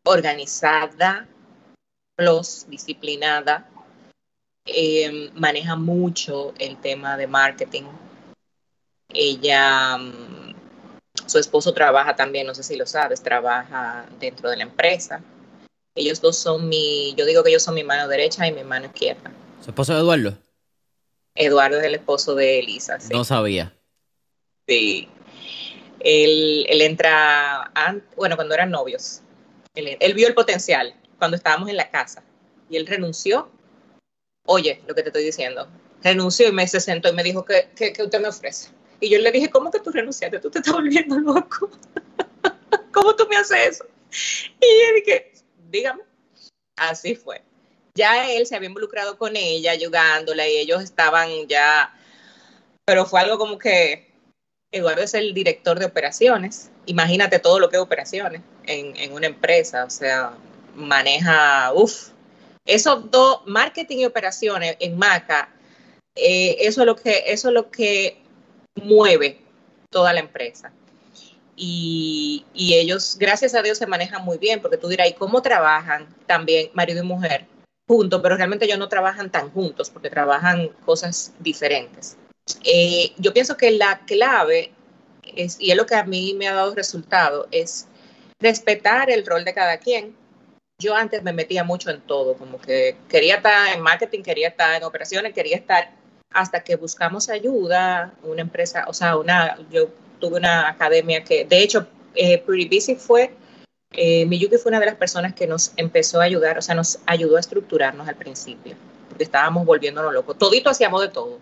organizada, 0.03 1.27
plus 2.15 2.65
disciplinada, 2.67 3.69
eh, 4.65 5.29
maneja 5.35 5.75
mucho 5.75 6.53
el 6.57 6.77
tema 6.77 7.17
de 7.17 7.27
marketing. 7.27 7.83
Ella, 9.09 9.97
mm, 9.97 10.44
su 11.25 11.39
esposo 11.39 11.73
trabaja 11.73 12.15
también, 12.15 12.47
no 12.47 12.55
sé 12.55 12.63
si 12.63 12.75
lo 12.75 12.85
sabes, 12.85 13.21
trabaja 13.21 14.05
dentro 14.19 14.49
de 14.49 14.57
la 14.57 14.63
empresa. 14.63 15.21
Ellos 15.95 16.19
dos 16.21 16.37
son 16.37 16.67
mi, 16.67 17.15
yo 17.15 17.25
digo 17.25 17.43
que 17.43 17.49
ellos 17.49 17.63
son 17.63 17.75
mi 17.75 17.83
mano 17.83 18.07
derecha 18.07 18.45
y 18.47 18.51
mi 18.51 18.63
mano 18.63 18.87
izquierda. 18.87 19.31
¿Su 19.63 19.69
esposo 19.71 19.93
es 19.93 19.99
Eduardo? 19.99 20.37
Eduardo 21.35 21.77
es 21.77 21.83
el 21.83 21.95
esposo 21.95 22.35
de 22.35 22.59
Elisa. 22.59 22.97
No 23.11 23.23
sabía. 23.23 23.73
Sí. 24.67 25.09
Él, 25.99 26.81
entra, 26.81 27.71
bueno, 28.15 28.35
cuando 28.35 28.53
eran 28.53 28.71
novios. 28.71 29.21
Él, 29.73 30.13
vio 30.13 30.27
el 30.27 30.33
potencial 30.33 30.95
cuando 31.17 31.35
estábamos 31.35 31.69
en 31.69 31.77
la 31.77 31.89
casa 31.89 32.23
y 32.69 32.77
él 32.77 32.87
renunció. 32.87 33.49
Oye, 34.45 34.81
lo 34.87 34.95
que 34.95 35.01
te 35.01 35.09
estoy 35.09 35.23
diciendo. 35.23 35.67
Renunció 36.03 36.47
y 36.47 36.51
me 36.51 36.67
se 36.67 36.79
sentó 36.79 37.09
y 37.09 37.13
me 37.13 37.23
dijo, 37.23 37.43
¿qué, 37.43 37.69
qué, 37.75 37.93
usted 38.01 38.21
me 38.21 38.27
ofrece? 38.27 38.69
Y 38.99 39.09
yo 39.09 39.19
le 39.19 39.31
dije, 39.31 39.49
¿cómo 39.49 39.71
que 39.71 39.79
tú 39.79 39.91
renunciaste? 39.91 40.39
Tú 40.39 40.49
te 40.49 40.59
estás 40.59 40.73
volviendo 40.73 41.19
loco. 41.19 41.69
¿Cómo 42.93 43.15
tú 43.15 43.27
me 43.29 43.37
haces 43.37 43.57
eso? 43.67 43.85
Y 44.59 44.65
yo 44.65 44.95
dije, 44.95 45.33
dígame. 45.69 46.03
Así 46.77 47.15
fue 47.15 47.41
ya 47.95 48.29
él 48.29 48.45
se 48.45 48.55
había 48.55 48.67
involucrado 48.67 49.17
con 49.17 49.35
ella, 49.35 49.71
ayudándola, 49.71 50.47
y 50.47 50.57
ellos 50.57 50.83
estaban 50.83 51.29
ya, 51.47 51.97
pero 52.83 53.05
fue 53.05 53.21
algo 53.21 53.37
como 53.37 53.57
que 53.57 54.11
Eduardo 54.71 55.01
es 55.01 55.13
el 55.13 55.33
director 55.33 55.79
de 55.79 55.85
operaciones, 55.85 56.69
imagínate 56.85 57.39
todo 57.39 57.59
lo 57.59 57.69
que 57.69 57.77
es 57.77 57.81
operaciones 57.81 58.41
en, 58.65 59.13
una 59.13 59.27
empresa, 59.27 59.85
o 59.85 59.89
sea, 59.89 60.33
maneja, 60.75 61.71
uff, 61.73 62.09
esos 62.65 63.09
dos, 63.09 63.41
marketing 63.45 63.99
y 63.99 64.05
operaciones 64.05 64.75
en 64.79 64.97
Maca, 64.97 65.49
eh, 66.15 66.57
eso, 66.59 66.81
es 66.81 66.87
lo 66.87 66.97
que, 66.97 67.23
eso 67.27 67.47
es 67.47 67.53
lo 67.53 67.71
que 67.71 68.21
mueve 68.75 69.39
toda 69.89 70.13
la 70.13 70.19
empresa. 70.19 70.71
Y, 71.55 72.45
y, 72.53 72.75
ellos, 72.75 73.15
gracias 73.17 73.55
a 73.55 73.61
Dios, 73.61 73.77
se 73.77 73.87
manejan 73.87 74.25
muy 74.25 74.37
bien, 74.37 74.61
porque 74.61 74.77
tú 74.77 74.89
dirás, 74.89 75.07
¿y 75.07 75.13
cómo 75.13 75.41
trabajan 75.41 76.07
también 76.27 76.69
marido 76.73 77.01
y 77.01 77.07
mujer? 77.07 77.47
juntos, 77.87 78.19
pero 78.21 78.35
realmente 78.35 78.65
ellos 78.65 78.79
no 78.79 78.89
trabajan 78.89 79.29
tan 79.29 79.51
juntos 79.51 79.89
porque 79.89 80.09
trabajan 80.09 80.69
cosas 80.85 81.33
diferentes. 81.39 82.17
Eh, 82.63 83.11
yo 83.17 83.33
pienso 83.33 83.57
que 83.57 83.71
la 83.71 83.99
clave, 84.05 84.71
es, 85.35 85.57
y 85.59 85.71
es 85.71 85.77
lo 85.77 85.85
que 85.85 85.95
a 85.95 86.03
mí 86.03 86.33
me 86.33 86.47
ha 86.47 86.53
dado 86.53 86.75
resultado, 86.75 87.47
es 87.51 87.87
respetar 88.39 89.09
el 89.09 89.25
rol 89.25 89.45
de 89.45 89.53
cada 89.53 89.77
quien. 89.77 90.15
Yo 90.79 90.95
antes 90.95 91.23
me 91.23 91.31
metía 91.31 91.63
mucho 91.63 91.89
en 91.89 92.01
todo, 92.01 92.35
como 92.35 92.59
que 92.59 92.97
quería 93.07 93.37
estar 93.37 93.73
en 93.73 93.81
marketing, 93.81 94.23
quería 94.23 94.49
estar 94.49 94.75
en 94.75 94.83
operaciones, 94.83 95.33
quería 95.33 95.55
estar 95.55 95.91
hasta 96.31 96.63
que 96.63 96.75
buscamos 96.75 97.29
ayuda, 97.29 98.13
una 98.23 98.41
empresa, 98.41 98.85
o 98.87 98.93
sea, 98.93 99.17
una, 99.17 99.57
yo 99.71 99.89
tuve 100.19 100.37
una 100.37 100.69
academia 100.69 101.23
que, 101.23 101.45
de 101.45 101.61
hecho, 101.61 101.87
eh, 102.13 102.37
Pretty 102.39 102.75
Busy 102.75 102.95
fue 102.95 103.33
eh, 103.97 104.25
Miyuki 104.25 104.57
fue 104.57 104.71
una 104.71 104.79
de 104.79 104.87
las 104.87 104.95
personas 104.95 105.33
que 105.33 105.47
nos 105.47 105.71
empezó 105.77 106.19
a 106.19 106.25
ayudar, 106.25 106.57
o 106.57 106.61
sea, 106.61 106.75
nos 106.75 106.99
ayudó 107.05 107.37
a 107.37 107.39
estructurarnos 107.39 108.07
al 108.07 108.15
principio, 108.15 108.75
porque 109.09 109.23
estábamos 109.23 109.65
volviéndonos 109.65 110.13
locos. 110.13 110.37
Todito 110.37 110.69
hacíamos 110.69 111.01
de 111.01 111.09
todo. 111.09 111.39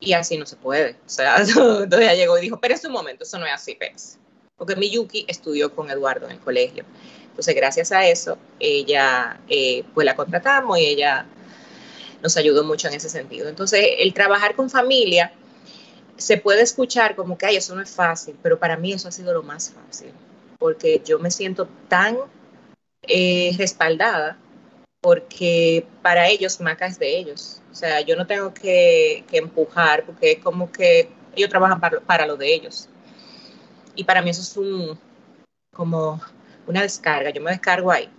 Y 0.00 0.12
así 0.12 0.38
no 0.38 0.46
se 0.46 0.56
puede. 0.56 0.92
O 0.92 1.08
sea, 1.08 1.36
entonces 1.38 2.00
ella 2.00 2.14
llegó 2.14 2.38
y 2.38 2.42
dijo, 2.42 2.60
pero 2.60 2.74
es 2.74 2.84
un 2.84 2.92
momento, 2.92 3.24
eso 3.24 3.38
no 3.38 3.46
es 3.46 3.52
así, 3.52 3.74
Pérez. 3.74 4.18
Porque 4.56 4.76
Miyuki 4.76 5.24
estudió 5.28 5.74
con 5.74 5.90
Eduardo 5.90 6.26
en 6.26 6.32
el 6.32 6.40
colegio. 6.40 6.84
Entonces, 7.26 7.54
gracias 7.54 7.92
a 7.92 8.06
eso, 8.06 8.38
ella, 8.58 9.40
eh, 9.48 9.84
pues 9.94 10.04
la 10.04 10.16
contratamos 10.16 10.78
y 10.78 10.86
ella 10.86 11.26
nos 12.22 12.36
ayudó 12.36 12.64
mucho 12.64 12.88
en 12.88 12.94
ese 12.94 13.08
sentido. 13.08 13.48
Entonces, 13.48 13.84
el 13.98 14.12
trabajar 14.14 14.54
con 14.54 14.70
familia 14.70 15.32
se 16.16 16.36
puede 16.36 16.62
escuchar 16.62 17.14
como 17.14 17.38
que, 17.38 17.46
ay, 17.46 17.56
eso 17.56 17.74
no 17.74 17.82
es 17.82 17.90
fácil, 17.90 18.36
pero 18.42 18.58
para 18.58 18.76
mí 18.76 18.92
eso 18.92 19.08
ha 19.08 19.12
sido 19.12 19.32
lo 19.32 19.42
más 19.42 19.70
fácil 19.70 20.12
porque 20.58 21.00
yo 21.04 21.18
me 21.18 21.30
siento 21.30 21.68
tan 21.88 22.18
eh, 23.02 23.54
respaldada 23.56 24.36
porque 25.00 25.86
para 26.02 26.28
ellos 26.28 26.60
Maca 26.60 26.86
es 26.86 26.98
de 26.98 27.16
ellos. 27.16 27.62
O 27.70 27.74
sea, 27.74 28.00
yo 28.00 28.16
no 28.16 28.26
tengo 28.26 28.52
que, 28.52 29.24
empujar 29.30 30.04
porque 30.04 30.32
es 30.32 30.38
como 30.40 30.70
que 30.72 31.08
ellos 31.36 31.48
trabajan 31.48 31.80
para, 31.80 32.26
lo 32.26 32.36
de 32.36 32.52
ellos. 32.52 32.88
Y 33.94 34.04
para 34.04 34.22
mí 34.22 34.30
eso 34.30 34.42
es 34.42 34.56
un, 34.56 34.98
como 35.72 36.20
una 36.66 36.82
descarga. 36.82 37.30
Yo 37.30 37.40
me 37.40 37.52
descargo 37.52 37.92
ahí. 37.92 38.10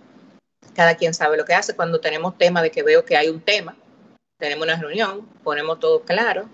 Cada 0.74 0.96
quien 0.96 1.12
sabe 1.12 1.36
lo 1.36 1.44
que 1.44 1.54
hace. 1.54 1.76
Cuando 1.76 2.00
tenemos 2.00 2.38
tema 2.38 2.62
de 2.62 2.70
que 2.70 2.82
veo 2.82 3.04
que 3.04 3.16
hay 3.16 3.28
un 3.28 3.40
tema, 3.40 3.76
tenemos 4.40 4.64
una 4.64 4.76
reunión, 4.76 5.28
ponemos 5.44 5.78
todo 5.78 6.00
claro, 6.00 6.48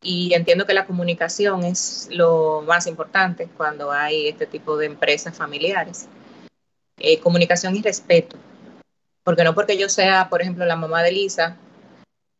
y 0.00 0.32
entiendo 0.34 0.64
que 0.64 0.74
la 0.74 0.86
comunicación 0.86 1.64
es 1.64 2.08
lo 2.12 2.62
más 2.62 2.86
importante 2.86 3.48
cuando 3.56 3.90
hay 3.90 4.28
este 4.28 4.46
tipo 4.46 4.76
de 4.76 4.86
empresas 4.86 5.36
familiares. 5.36 6.06
Eh, 6.98 7.18
comunicación 7.18 7.74
y 7.76 7.82
respeto. 7.82 8.36
Porque 9.24 9.44
no 9.44 9.54
porque 9.54 9.76
yo 9.76 9.88
sea, 9.88 10.28
por 10.28 10.40
ejemplo, 10.40 10.64
la 10.64 10.76
mamá 10.76 11.02
de 11.02 11.12
Lisa, 11.12 11.56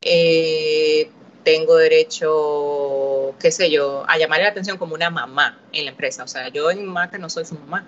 eh, 0.00 1.10
tengo 1.42 1.76
derecho, 1.76 3.34
qué 3.40 3.50
sé 3.50 3.70
yo, 3.70 4.04
a 4.08 4.18
llamarle 4.18 4.44
la 4.44 4.50
atención 4.50 4.78
como 4.78 4.94
una 4.94 5.10
mamá 5.10 5.60
en 5.72 5.84
la 5.84 5.90
empresa. 5.90 6.22
O 6.22 6.28
sea, 6.28 6.48
yo 6.48 6.70
en 6.70 6.86
Maca 6.86 7.18
no 7.18 7.28
soy 7.28 7.44
su 7.44 7.56
mamá. 7.56 7.86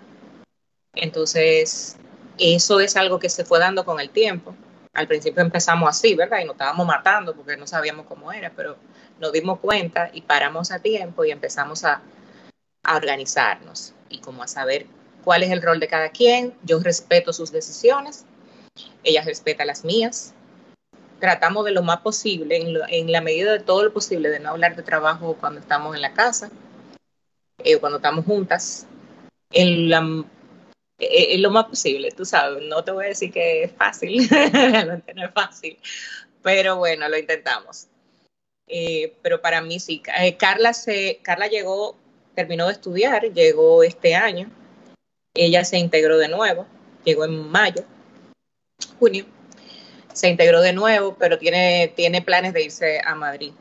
Entonces, 0.94 1.96
eso 2.38 2.80
es 2.80 2.96
algo 2.96 3.20
que 3.20 3.28
se 3.28 3.44
fue 3.44 3.60
dando 3.60 3.84
con 3.84 4.00
el 4.00 4.10
tiempo. 4.10 4.54
Al 4.92 5.06
principio 5.06 5.42
empezamos 5.42 5.88
así, 5.88 6.14
¿verdad? 6.14 6.38
Y 6.40 6.44
nos 6.44 6.54
estábamos 6.54 6.86
matando 6.86 7.34
porque 7.34 7.56
no 7.56 7.66
sabíamos 7.66 8.06
cómo 8.06 8.32
era, 8.32 8.50
pero 8.50 8.76
nos 9.20 9.32
dimos 9.32 9.60
cuenta 9.60 10.10
y 10.12 10.22
paramos 10.22 10.72
a 10.72 10.80
tiempo 10.80 11.24
y 11.24 11.30
empezamos 11.30 11.84
a, 11.84 12.02
organizarnos 12.82 13.92
y 14.08 14.20
como 14.20 14.42
a 14.42 14.48
saber 14.48 14.86
cuál 15.22 15.42
es 15.42 15.50
el 15.50 15.60
rol 15.60 15.80
de 15.80 15.86
cada 15.86 16.08
quien. 16.08 16.54
Yo 16.62 16.80
respeto 16.80 17.32
sus 17.32 17.52
decisiones, 17.52 18.24
ella 19.04 19.22
respeta 19.22 19.66
las 19.66 19.84
mías. 19.84 20.34
Tratamos 21.20 21.66
de 21.66 21.72
lo 21.72 21.82
más 21.82 22.00
posible, 22.00 22.56
en, 22.56 23.12
la 23.12 23.20
medida 23.20 23.52
de 23.52 23.60
todo 23.60 23.84
lo 23.84 23.92
posible, 23.92 24.30
de 24.30 24.40
no 24.40 24.48
hablar 24.48 24.74
de 24.74 24.82
trabajo 24.82 25.36
cuando 25.38 25.60
estamos 25.60 25.94
en 25.94 26.00
la 26.00 26.14
casa, 26.14 26.50
eh, 27.58 27.76
cuando 27.78 27.98
estamos 27.98 28.24
juntas, 28.24 28.86
en, 29.50 29.90
eh, 31.00 31.38
lo 31.38 31.50
más 31.50 31.64
posible, 31.66 32.10
tú 32.10 32.24
sabes. 32.24 32.62
No 32.64 32.84
te 32.84 32.92
voy 32.92 33.06
a 33.06 33.08
decir 33.08 33.32
que 33.32 33.64
es 33.64 33.72
fácil, 33.72 34.28
realmente 34.52 35.14
no 35.14 35.24
es 35.24 35.32
fácil, 35.32 35.78
pero 36.42 36.76
bueno, 36.76 37.08
lo 37.08 37.18
intentamos. 37.18 37.88
Eh, 38.72 39.14
pero 39.22 39.40
para 39.42 39.60
mí 39.60 39.80
sí. 39.80 40.02
Eh, 40.20 40.36
Carla, 40.36 40.72
se, 40.72 41.18
Carla 41.22 41.48
llegó, 41.48 41.96
terminó 42.34 42.66
de 42.66 42.72
estudiar, 42.72 43.32
llegó 43.32 43.82
este 43.82 44.14
año. 44.14 44.50
Ella 45.34 45.64
se 45.64 45.78
integró 45.78 46.18
de 46.18 46.28
nuevo, 46.28 46.66
llegó 47.04 47.24
en 47.24 47.50
mayo, 47.50 47.84
junio. 48.98 49.26
Se 50.12 50.28
integró 50.28 50.60
de 50.60 50.72
nuevo, 50.72 51.16
pero 51.18 51.38
tiene, 51.38 51.92
tiene 51.96 52.22
planes 52.22 52.52
de 52.52 52.64
irse 52.64 53.00
a 53.04 53.14
Madrid 53.14 53.52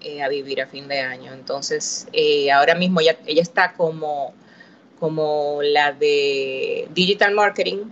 eh, 0.00 0.22
a 0.22 0.28
vivir 0.28 0.60
a 0.60 0.66
fin 0.66 0.88
de 0.88 1.00
año. 1.00 1.32
Entonces, 1.32 2.06
ahora 2.52 2.74
mismo 2.74 3.00
ella, 3.00 3.18
ella 3.26 3.42
está 3.42 3.72
como, 3.72 4.34
como 4.98 5.60
la 5.62 5.92
de 5.92 6.88
Digital 6.90 7.34
Marketing 7.34 7.84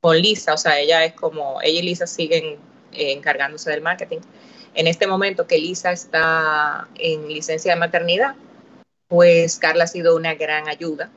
con 0.00 0.18
Lisa, 0.18 0.54
o 0.54 0.58
sea, 0.58 0.78
ella 0.78 1.04
es 1.04 1.14
como, 1.14 1.60
ella 1.62 1.80
y 1.80 1.82
Lisa 1.82 2.06
siguen 2.06 2.58
encargándose 2.92 3.70
del 3.70 3.82
marketing 3.82 4.20
en 4.76 4.86
este 4.86 5.06
momento 5.06 5.46
que 5.46 5.58
Lisa 5.58 5.90
está 5.90 6.86
en 6.96 7.28
licencia 7.28 7.72
de 7.72 7.80
maternidad, 7.80 8.36
pues 9.08 9.58
Carla 9.58 9.84
ha 9.84 9.86
sido 9.86 10.14
una 10.14 10.34
gran 10.34 10.68
ayuda, 10.68 11.10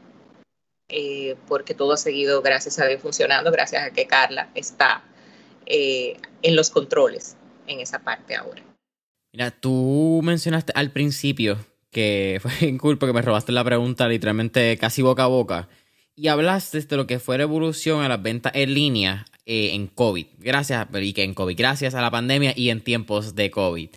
eh, 0.88 1.36
porque 1.48 1.74
todo 1.74 1.94
ha 1.94 1.98
seguido, 1.98 2.42
gracias 2.42 2.80
a 2.80 2.86
Dios, 2.86 3.02
funcionando, 3.02 3.52
gracias 3.52 3.86
a 3.86 3.92
que 3.92 4.08
Carla 4.08 4.50
está 4.56 5.04
eh, 5.66 6.16
en 6.42 6.56
los 6.56 6.70
controles 6.70 7.36
en 7.68 7.82
esa 7.82 8.00
parte 8.00 8.36
ahora. 8.36 8.64
Mira, 9.34 9.52
tú 9.52 10.22
mencionaste 10.24 10.72
al 10.74 10.92
principio 10.92 11.60
que 11.92 12.40
fue 12.42 12.78
cool 12.78 12.98
porque 12.98 13.14
me 13.14 13.22
robaste 13.22 13.52
la 13.52 13.64
pregunta 13.64 14.08
literalmente 14.08 14.78
casi 14.78 15.02
boca 15.02 15.24
a 15.24 15.28
boca. 15.28 15.70
Y 16.16 16.28
hablaste 16.28 16.82
de 16.82 16.98
lo 16.98 17.08
que 17.08 17.20
fue 17.20 17.38
la 17.38 17.44
evolución 17.44 18.02
a 18.02 18.10
las 18.10 18.22
ventas 18.22 18.52
en 18.54 18.74
línea 18.74 19.26
eh, 19.46 19.74
en 19.74 19.88
COVID. 19.88 20.28
Gracias, 20.40 20.88
y 20.94 21.14
que 21.14 21.24
en 21.24 21.34
COVID, 21.34 21.58
gracias 21.58 21.96
a 21.96 22.02
la 22.02 22.12
pandemia 22.12 22.54
y 22.56 22.70
en 22.70 22.82
tiempos 22.82 23.36
de 23.36 23.50
COVID. 23.50 23.90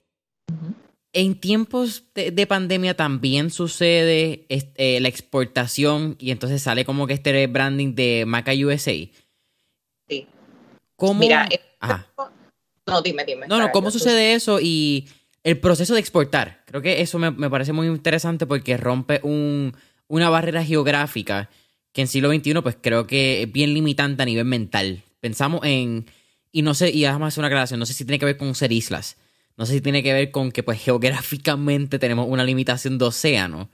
En 1.13 1.35
tiempos 1.41 2.05
de, 2.15 2.47
pandemia 2.47 2.97
también 2.97 3.51
sucede 3.51 4.47
este, 4.49 5.01
la 5.01 5.09
exportación 5.09 6.17
y 6.19 6.31
entonces 6.31 6.63
sale 6.63 6.85
como 6.85 7.07
que 7.07 7.15
este 7.15 7.47
branding 7.49 7.95
de 7.95 8.25
Maca 8.25 8.53
USA. 8.53 8.95
Sí. 10.09 10.27
¿Cómo? 10.97 11.21
Mira, 11.21 11.49
no, 12.87 13.03
dime, 13.03 13.25
dime. 13.25 13.47
No, 13.47 13.59
no, 13.59 13.71
¿cómo 13.73 13.91
sucede 13.91 14.35
eso 14.35 14.59
y 14.61 15.09
el 15.45 15.59
proceso 15.59 15.95
de 15.95 16.01
exportar? 16.01 16.63
Creo 16.67 16.83
que 16.83 17.01
eso 17.01 17.19
me, 17.19 17.51
parece 17.51 17.73
muy 17.73 17.87
interesante 17.87 18.47
porque 18.47 18.77
rompe 18.77 19.21
un, 19.23 19.75
una 20.09 20.31
barrera 20.31 20.65
geográfica 20.65 21.51
que 21.93 22.03
en 22.03 22.09
siglo 22.09 22.33
XXI 22.33 22.55
pues 22.63 22.77
creo 22.81 23.07
que 23.07 23.43
es 23.43 23.53
bien 23.53 23.75
limitante 23.75 24.23
a 24.23 24.27
nivel 24.27 24.45
mental. 24.45 25.03
Pensamos 25.21 25.61
en, 25.65 26.07
y 26.51 26.63
no 26.63 26.75
sé, 26.75 26.91
y 26.91 27.03
déjame 27.03 27.27
hacer 27.27 27.41
una 27.41 27.49
aclaración, 27.49 27.81
no 27.81 27.87
sé 27.87 27.95
si 27.95 28.05
tiene 28.05 28.19
que 28.19 28.27
ver 28.27 28.37
con 28.37 28.55
ser 28.55 28.73
islas, 28.73 29.17
no 29.57 29.67
sé 29.67 29.75
si 29.75 29.81
tiene 29.81 30.03
que 30.03 30.13
ver 30.13 30.31
con 30.31 30.53
que 30.53 30.63
pues 30.63 30.81
geográficamente 30.85 31.99
tenemos 31.99 32.27
una 32.29 32.45
limitación 32.45 32.99
de 32.99 33.07
océano, 33.07 33.71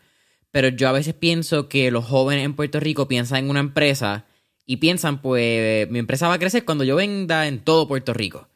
pero 0.51 0.69
yo 0.69 0.89
a 0.89 0.93
veces 0.93 1.15
pienso 1.15 1.69
que 1.69 1.91
los 1.91 2.07
jóvenes 2.07 2.45
en 2.45 2.55
Puerto 2.55 2.81
Rico 2.81 3.09
piensan 3.09 3.45
en 3.45 3.51
una 3.51 3.61
empresa 3.61 4.25
y 4.65 4.79
piensan 4.79 5.21
pues 5.21 5.89
mi 5.91 5.99
empresa 5.99 6.29
va 6.29 6.35
a 6.35 6.39
crecer 6.39 6.65
cuando 6.65 6.85
yo 6.85 6.97
venda 6.97 7.47
en 7.47 7.61
todo 7.61 7.89
Puerto 7.89 8.15
Rico. 8.15 8.49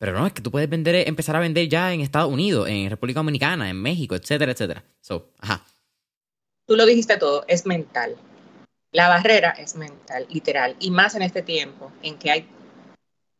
Pero 0.00 0.18
no, 0.18 0.26
es 0.26 0.32
que 0.32 0.40
tú 0.40 0.50
puedes 0.50 0.68
vender, 0.70 1.06
empezar 1.06 1.36
a 1.36 1.40
vender 1.40 1.68
ya 1.68 1.92
en 1.92 2.00
Estados 2.00 2.32
Unidos, 2.32 2.66
en 2.66 2.88
República 2.88 3.20
Dominicana, 3.20 3.68
en 3.68 3.76
México, 3.76 4.14
etcétera, 4.14 4.52
etcétera. 4.52 4.82
So, 5.02 5.28
ajá. 5.38 5.62
Tú 6.66 6.74
lo 6.74 6.86
dijiste 6.86 7.18
todo, 7.18 7.44
es 7.46 7.66
mental. 7.66 8.16
La 8.92 9.08
barrera 9.08 9.50
es 9.50 9.76
mental, 9.76 10.26
literal, 10.30 10.74
y 10.80 10.90
más 10.90 11.14
en 11.16 11.22
este 11.22 11.42
tiempo 11.42 11.92
en 12.02 12.18
que 12.18 12.30
hay 12.30 12.48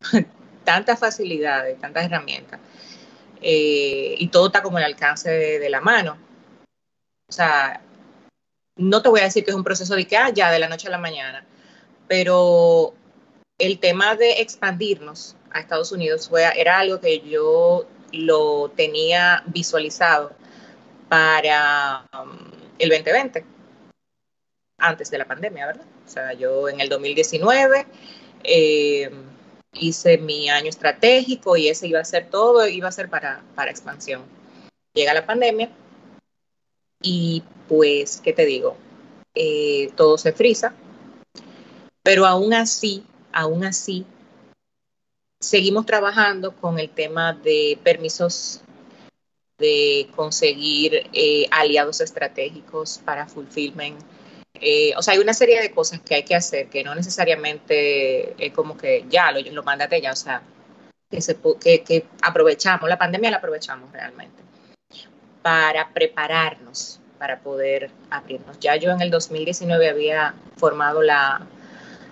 tantas 0.64 0.98
facilidades, 0.98 1.80
tantas 1.80 2.04
herramientas, 2.04 2.60
eh, 3.40 4.16
y 4.18 4.28
todo 4.28 4.48
está 4.48 4.62
como 4.62 4.76
al 4.76 4.84
alcance 4.84 5.30
de, 5.30 5.70
la 5.70 5.80
mano. 5.80 6.18
O 7.26 7.32
sea, 7.32 7.80
no 8.76 9.00
te 9.00 9.08
voy 9.08 9.20
a 9.20 9.24
decir 9.24 9.46
que 9.46 9.50
es 9.50 9.56
un 9.56 9.64
proceso 9.64 9.94
de 9.94 10.06
que, 10.06 10.18
ah, 10.18 10.28
ya, 10.28 10.50
de 10.50 10.58
la 10.58 10.68
noche 10.68 10.88
a 10.88 10.90
la 10.90 10.98
mañana, 10.98 11.46
pero 12.06 12.92
el 13.56 13.78
tema 13.78 14.14
de 14.14 14.42
expandirnos 14.42 15.36
a 15.52 15.60
Estados 15.60 15.92
Unidos 15.92 16.28
fue, 16.28 16.44
era 16.56 16.78
algo 16.78 17.00
que 17.00 17.20
yo 17.20 17.86
lo 18.12 18.70
tenía 18.76 19.42
visualizado 19.46 20.32
para 21.08 22.06
um, 22.12 22.50
el 22.78 22.88
2020 22.88 23.44
antes 24.78 25.10
de 25.10 25.18
la 25.18 25.26
pandemia, 25.26 25.66
¿verdad? 25.66 25.86
O 26.06 26.08
sea, 26.08 26.32
yo 26.32 26.68
en 26.68 26.80
el 26.80 26.88
2019 26.88 27.86
eh, 28.44 29.10
hice 29.74 30.18
mi 30.18 30.48
año 30.48 30.68
estratégico 30.68 31.56
y 31.56 31.68
ese 31.68 31.86
iba 31.86 32.00
a 32.00 32.04
ser 32.04 32.30
todo, 32.30 32.66
iba 32.66 32.88
a 32.88 32.92
ser 32.92 33.08
para, 33.08 33.42
para 33.54 33.70
expansión. 33.70 34.22
Llega 34.94 35.14
la 35.14 35.26
pandemia 35.26 35.70
y 37.02 37.42
pues, 37.68 38.20
¿qué 38.22 38.32
te 38.32 38.44
digo? 38.44 38.76
Eh, 39.34 39.92
todo 39.96 40.18
se 40.18 40.32
frisa, 40.32 40.74
pero 42.02 42.26
aún 42.26 42.52
así, 42.54 43.04
aún 43.32 43.64
así, 43.64 44.04
seguimos 45.40 45.86
trabajando 45.86 46.54
con 46.54 46.78
el 46.78 46.90
tema 46.90 47.32
de 47.32 47.78
permisos 47.82 48.60
de 49.58 50.08
conseguir 50.14 51.08
eh, 51.12 51.46
aliados 51.50 52.00
estratégicos 52.00 53.00
para 53.04 53.26
fulfillment 53.26 54.00
eh, 54.54 54.92
o 54.96 55.02
sea, 55.02 55.14
hay 55.14 55.20
una 55.20 55.32
serie 55.32 55.60
de 55.60 55.70
cosas 55.70 56.00
que 56.00 56.14
hay 56.14 56.22
que 56.22 56.34
hacer 56.34 56.68
que 56.68 56.84
no 56.84 56.94
necesariamente 56.94 58.34
es 58.44 58.52
como 58.52 58.76
que 58.76 59.06
ya 59.08 59.32
lo, 59.32 59.40
lo 59.40 59.62
mándate 59.62 60.00
ya, 60.00 60.12
o 60.12 60.16
sea, 60.16 60.42
que, 61.10 61.20
se, 61.20 61.36
que, 61.58 62.06
aprovechamos, 62.22 62.88
la 62.88 62.98
pandemia 62.98 63.30
la 63.30 63.38
aprovechamos 63.38 63.90
realmente 63.90 64.42
para 65.42 65.92
prepararnos 65.92 67.00
para 67.18 67.40
poder 67.40 67.90
abrirnos. 68.10 68.58
Ya 68.60 68.76
yo 68.76 68.90
en 68.90 69.02
el 69.02 69.10
2019 69.10 69.90
había 69.90 70.34
formado 70.56 71.02
la, 71.02 71.46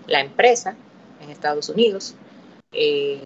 empresa 0.06 0.76
en 1.22 1.30
Estados 1.30 1.68
Unidos. 1.70 2.14
Eh, 2.72 3.20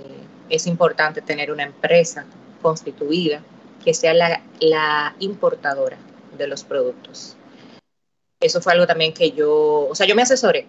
es 0.48 0.66
importante 0.66 1.22
tener 1.22 1.50
una 1.50 1.64
empresa 1.64 2.24
constituida 2.60 3.42
que 3.84 3.94
sea 3.94 4.14
la, 4.14 4.42
la 4.60 5.16
importadora 5.18 5.98
de 6.36 6.46
los 6.46 6.62
productos 6.62 7.36
eso 8.42 8.60
fue 8.60 8.72
algo 8.72 8.86
también 8.86 9.14
que 9.14 9.30
yo, 9.30 9.88
o 9.88 9.94
sea, 9.94 10.06
yo 10.06 10.14
me 10.14 10.22
asesoré 10.22 10.66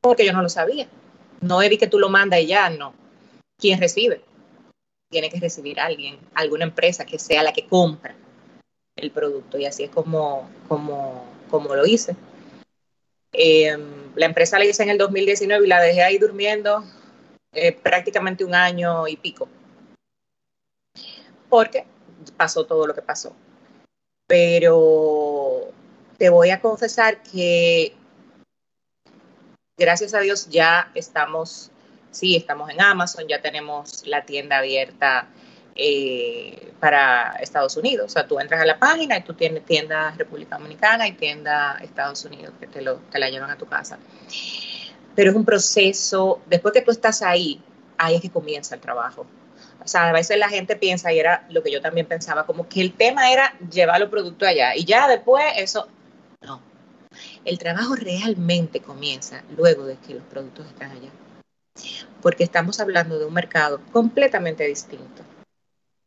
porque 0.00 0.24
yo 0.24 0.32
no 0.32 0.42
lo 0.42 0.48
sabía. 0.48 0.88
No 1.40 1.62
es 1.62 1.78
que 1.78 1.86
tú 1.86 1.98
lo 1.98 2.08
mandas 2.08 2.40
y 2.40 2.46
ya, 2.46 2.70
no. 2.70 2.94
¿Quién 3.58 3.78
recibe? 3.78 4.22
Tiene 5.10 5.28
que 5.28 5.38
recibir 5.38 5.80
alguien, 5.80 6.18
alguna 6.34 6.64
empresa 6.64 7.04
que 7.04 7.18
sea 7.18 7.42
la 7.42 7.52
que 7.52 7.66
compra 7.66 8.14
el 8.96 9.10
producto 9.10 9.58
y 9.58 9.66
así 9.66 9.84
es 9.84 9.90
como, 9.90 10.48
como, 10.68 11.26
como 11.50 11.74
lo 11.74 11.86
hice. 11.86 12.16
Em, 13.32 14.12
la 14.14 14.26
empresa 14.26 14.58
la 14.58 14.64
hice 14.64 14.82
en 14.82 14.90
el 14.90 14.98
2019 14.98 15.64
y 15.64 15.68
la 15.68 15.80
dejé 15.80 16.02
ahí 16.02 16.18
durmiendo 16.18 16.84
eh, 17.52 17.72
prácticamente 17.72 18.44
un 18.44 18.54
año 18.54 19.08
y 19.08 19.16
pico. 19.16 19.48
Porque 21.48 21.84
pasó 22.36 22.64
todo 22.64 22.86
lo 22.86 22.94
que 22.94 23.02
pasó. 23.02 23.34
Pero 24.26 25.72
te 26.16 26.28
voy 26.28 26.50
a 26.50 26.60
confesar 26.60 27.22
que 27.22 27.94
gracias 29.76 30.14
a 30.14 30.20
Dios 30.20 30.48
ya 30.48 30.90
estamos, 30.94 31.70
sí, 32.10 32.36
estamos 32.36 32.70
en 32.70 32.80
Amazon, 32.80 33.26
ya 33.26 33.40
tenemos 33.40 34.06
la 34.06 34.24
tienda 34.24 34.58
abierta 34.58 35.26
eh, 35.74 36.72
para 36.78 37.36
Estados 37.40 37.76
Unidos. 37.76 38.06
O 38.06 38.08
sea, 38.10 38.26
tú 38.26 38.38
entras 38.38 38.60
a 38.60 38.66
la 38.66 38.78
página 38.78 39.16
y 39.16 39.22
tú 39.22 39.34
tienes 39.34 39.64
tienda 39.64 40.14
República 40.16 40.56
Dominicana 40.56 41.08
y 41.08 41.12
tienda 41.12 41.78
Estados 41.82 42.24
Unidos 42.24 42.52
que 42.60 42.66
te, 42.66 42.82
lo, 42.82 42.96
te 43.10 43.18
la 43.18 43.30
llevan 43.30 43.50
a 43.50 43.56
tu 43.56 43.66
casa. 43.66 43.98
Pero 45.20 45.32
es 45.32 45.36
un 45.36 45.44
proceso, 45.44 46.40
después 46.46 46.72
que 46.72 46.80
tú 46.80 46.90
estás 46.90 47.20
ahí, 47.20 47.62
ahí 47.98 48.14
es 48.14 48.22
que 48.22 48.30
comienza 48.30 48.74
el 48.74 48.80
trabajo. 48.80 49.26
O 49.84 49.86
sea, 49.86 50.08
a 50.08 50.12
veces 50.14 50.38
la 50.38 50.48
gente 50.48 50.76
piensa, 50.76 51.12
y 51.12 51.18
era 51.18 51.46
lo 51.50 51.62
que 51.62 51.70
yo 51.70 51.82
también 51.82 52.06
pensaba, 52.06 52.46
como 52.46 52.66
que 52.66 52.80
el 52.80 52.94
tema 52.94 53.30
era 53.30 53.52
llevar 53.70 54.00
los 54.00 54.08
productos 54.08 54.48
allá. 54.48 54.74
Y 54.74 54.86
ya 54.86 55.06
después 55.08 55.44
eso, 55.56 55.88
no. 56.40 56.62
El 57.44 57.58
trabajo 57.58 57.96
realmente 57.96 58.80
comienza 58.80 59.44
luego 59.58 59.84
de 59.84 59.98
que 59.98 60.14
los 60.14 60.22
productos 60.22 60.66
están 60.68 60.90
allá. 60.90 61.10
Porque 62.22 62.42
estamos 62.42 62.80
hablando 62.80 63.18
de 63.18 63.26
un 63.26 63.34
mercado 63.34 63.82
completamente 63.92 64.64
distinto, 64.64 65.22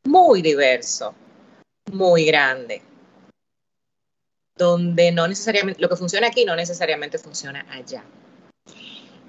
muy 0.06 0.42
diverso, 0.42 1.14
muy 1.92 2.26
grande, 2.26 2.82
donde 4.58 5.12
no 5.12 5.28
necesariamente, 5.28 5.80
lo 5.80 5.88
que 5.88 5.98
funciona 5.98 6.30
aquí 6.30 6.46
no 6.46 6.56
necesariamente 6.56 7.20
funciona 7.20 7.64
allá. 7.70 8.04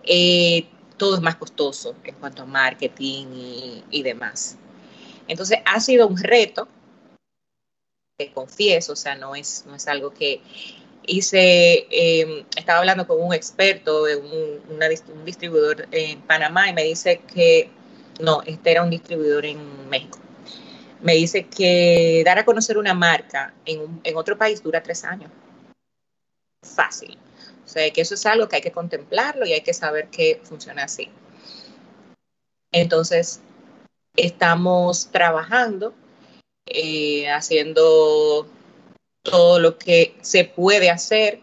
Eh, 0.06 0.66
todo 0.96 1.16
es 1.16 1.22
más 1.22 1.36
costoso 1.36 1.94
en 2.04 2.14
cuanto 2.16 2.42
a 2.42 2.46
marketing 2.46 3.26
y, 3.90 4.02
demás. 4.02 4.56
Entonces 5.26 5.58
ha 5.64 5.80
sido 5.80 6.06
un 6.06 6.16
reto, 6.16 6.68
te 8.16 8.32
confieso, 8.32 8.92
o 8.92 8.96
sea, 8.96 9.14
no 9.16 9.34
es, 9.34 9.64
no 9.66 9.74
es 9.74 9.88
algo 9.88 10.12
que 10.12 10.40
hice, 11.06 11.86
eh, 11.90 12.46
estaba 12.56 12.80
hablando 12.80 13.06
con 13.06 13.20
un 13.20 13.34
experto 13.34 14.04
de 14.04 14.16
un, 14.16 15.24
distribuidor 15.24 15.88
en 15.90 16.20
Panamá 16.22 16.68
y 16.68 16.74
me 16.74 16.84
dice 16.84 17.20
que, 17.32 17.70
no, 18.20 18.42
este 18.46 18.70
era 18.70 18.82
un 18.82 18.90
distribuidor 18.90 19.44
en 19.46 19.88
México. 19.88 20.18
Me 21.02 21.14
dice 21.14 21.46
que 21.48 22.22
dar 22.24 22.38
a 22.38 22.44
conocer 22.44 22.78
una 22.78 22.94
marca 22.94 23.52
en, 23.66 24.00
en 24.04 24.16
otro 24.16 24.38
país 24.38 24.62
dura 24.62 24.82
tres 24.82 25.04
años. 25.04 25.30
Fácil. 26.62 27.18
O 27.64 27.68
sea, 27.68 27.90
que 27.90 28.00
eso 28.00 28.14
es 28.14 28.26
algo 28.26 28.48
que 28.48 28.56
hay 28.56 28.62
que 28.62 28.72
contemplarlo 28.72 29.46
y 29.46 29.52
hay 29.52 29.62
que 29.62 29.74
saber 29.74 30.08
que 30.08 30.40
funciona 30.44 30.84
así. 30.84 31.08
Entonces, 32.72 33.40
estamos 34.16 35.08
trabajando, 35.10 35.94
eh, 36.66 37.30
haciendo 37.30 38.48
todo 39.22 39.58
lo 39.58 39.78
que 39.78 40.16
se 40.22 40.44
puede 40.44 40.90
hacer. 40.90 41.40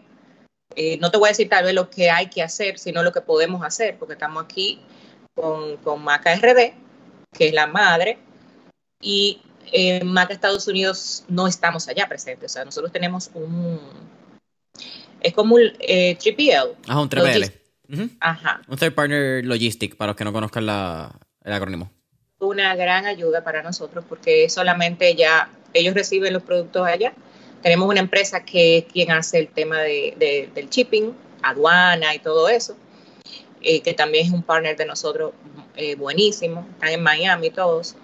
Eh, 0.76 0.98
no 0.98 1.10
te 1.10 1.18
voy 1.18 1.28
a 1.28 1.32
decir 1.32 1.48
tal 1.48 1.64
vez 1.64 1.74
lo 1.74 1.90
que 1.90 2.10
hay 2.10 2.28
que 2.28 2.42
hacer, 2.42 2.78
sino 2.78 3.02
lo 3.02 3.12
que 3.12 3.20
podemos 3.20 3.64
hacer, 3.64 3.98
porque 3.98 4.14
estamos 4.14 4.44
aquí 4.44 4.80
con, 5.34 5.76
con 5.78 6.02
Maca 6.02 6.34
RD, 6.34 6.74
que 7.32 7.48
es 7.48 7.52
la 7.52 7.66
madre, 7.66 8.18
y 9.00 9.40
Maca 10.04 10.32
Estados 10.32 10.68
Unidos 10.68 11.24
no 11.28 11.46
estamos 11.46 11.88
allá 11.88 12.08
presentes. 12.08 12.52
O 12.52 12.54
sea, 12.54 12.64
nosotros 12.64 12.92
tenemos 12.92 13.30
un. 13.34 13.80
Es 15.20 15.32
como 15.34 15.54
un 15.54 15.62
eh, 15.78 16.16
3PL. 16.18 16.74
Ajá, 16.88 17.00
un 17.00 17.08
3PL. 17.08 17.52
Ajá. 18.20 18.62
Un 18.68 18.76
Third 18.76 18.94
Partner 18.94 19.44
Logistic, 19.44 19.96
para 19.96 20.10
los 20.10 20.16
que 20.16 20.24
no 20.24 20.32
conozcan 20.32 20.66
la, 20.66 21.12
el 21.44 21.52
acrónimo. 21.52 21.90
Una 22.38 22.74
gran 22.74 23.06
ayuda 23.06 23.44
para 23.44 23.62
nosotros 23.62 24.04
porque 24.08 24.48
solamente 24.48 25.14
ya 25.14 25.50
ellos 25.74 25.94
reciben 25.94 26.32
los 26.32 26.42
productos 26.42 26.86
allá. 26.86 27.12
Tenemos 27.62 27.88
una 27.88 28.00
empresa 28.00 28.44
que 28.44 28.78
es 28.78 28.84
quien 28.86 29.12
hace 29.12 29.38
el 29.38 29.48
tema 29.48 29.78
de, 29.80 30.50
del 30.52 30.68
shipping, 30.68 31.12
aduana 31.42 32.14
y 32.14 32.18
todo 32.18 32.48
eso, 32.48 32.76
eh, 33.60 33.80
que 33.82 33.94
también 33.94 34.26
es 34.26 34.32
un 34.32 34.42
partner 34.42 34.76
de 34.76 34.86
nosotros 34.86 35.32
eh, 35.76 35.94
buenísimo, 35.94 36.66
están 36.72 36.90
en 36.90 37.02
Miami 37.02 37.50
todos. 37.50 37.94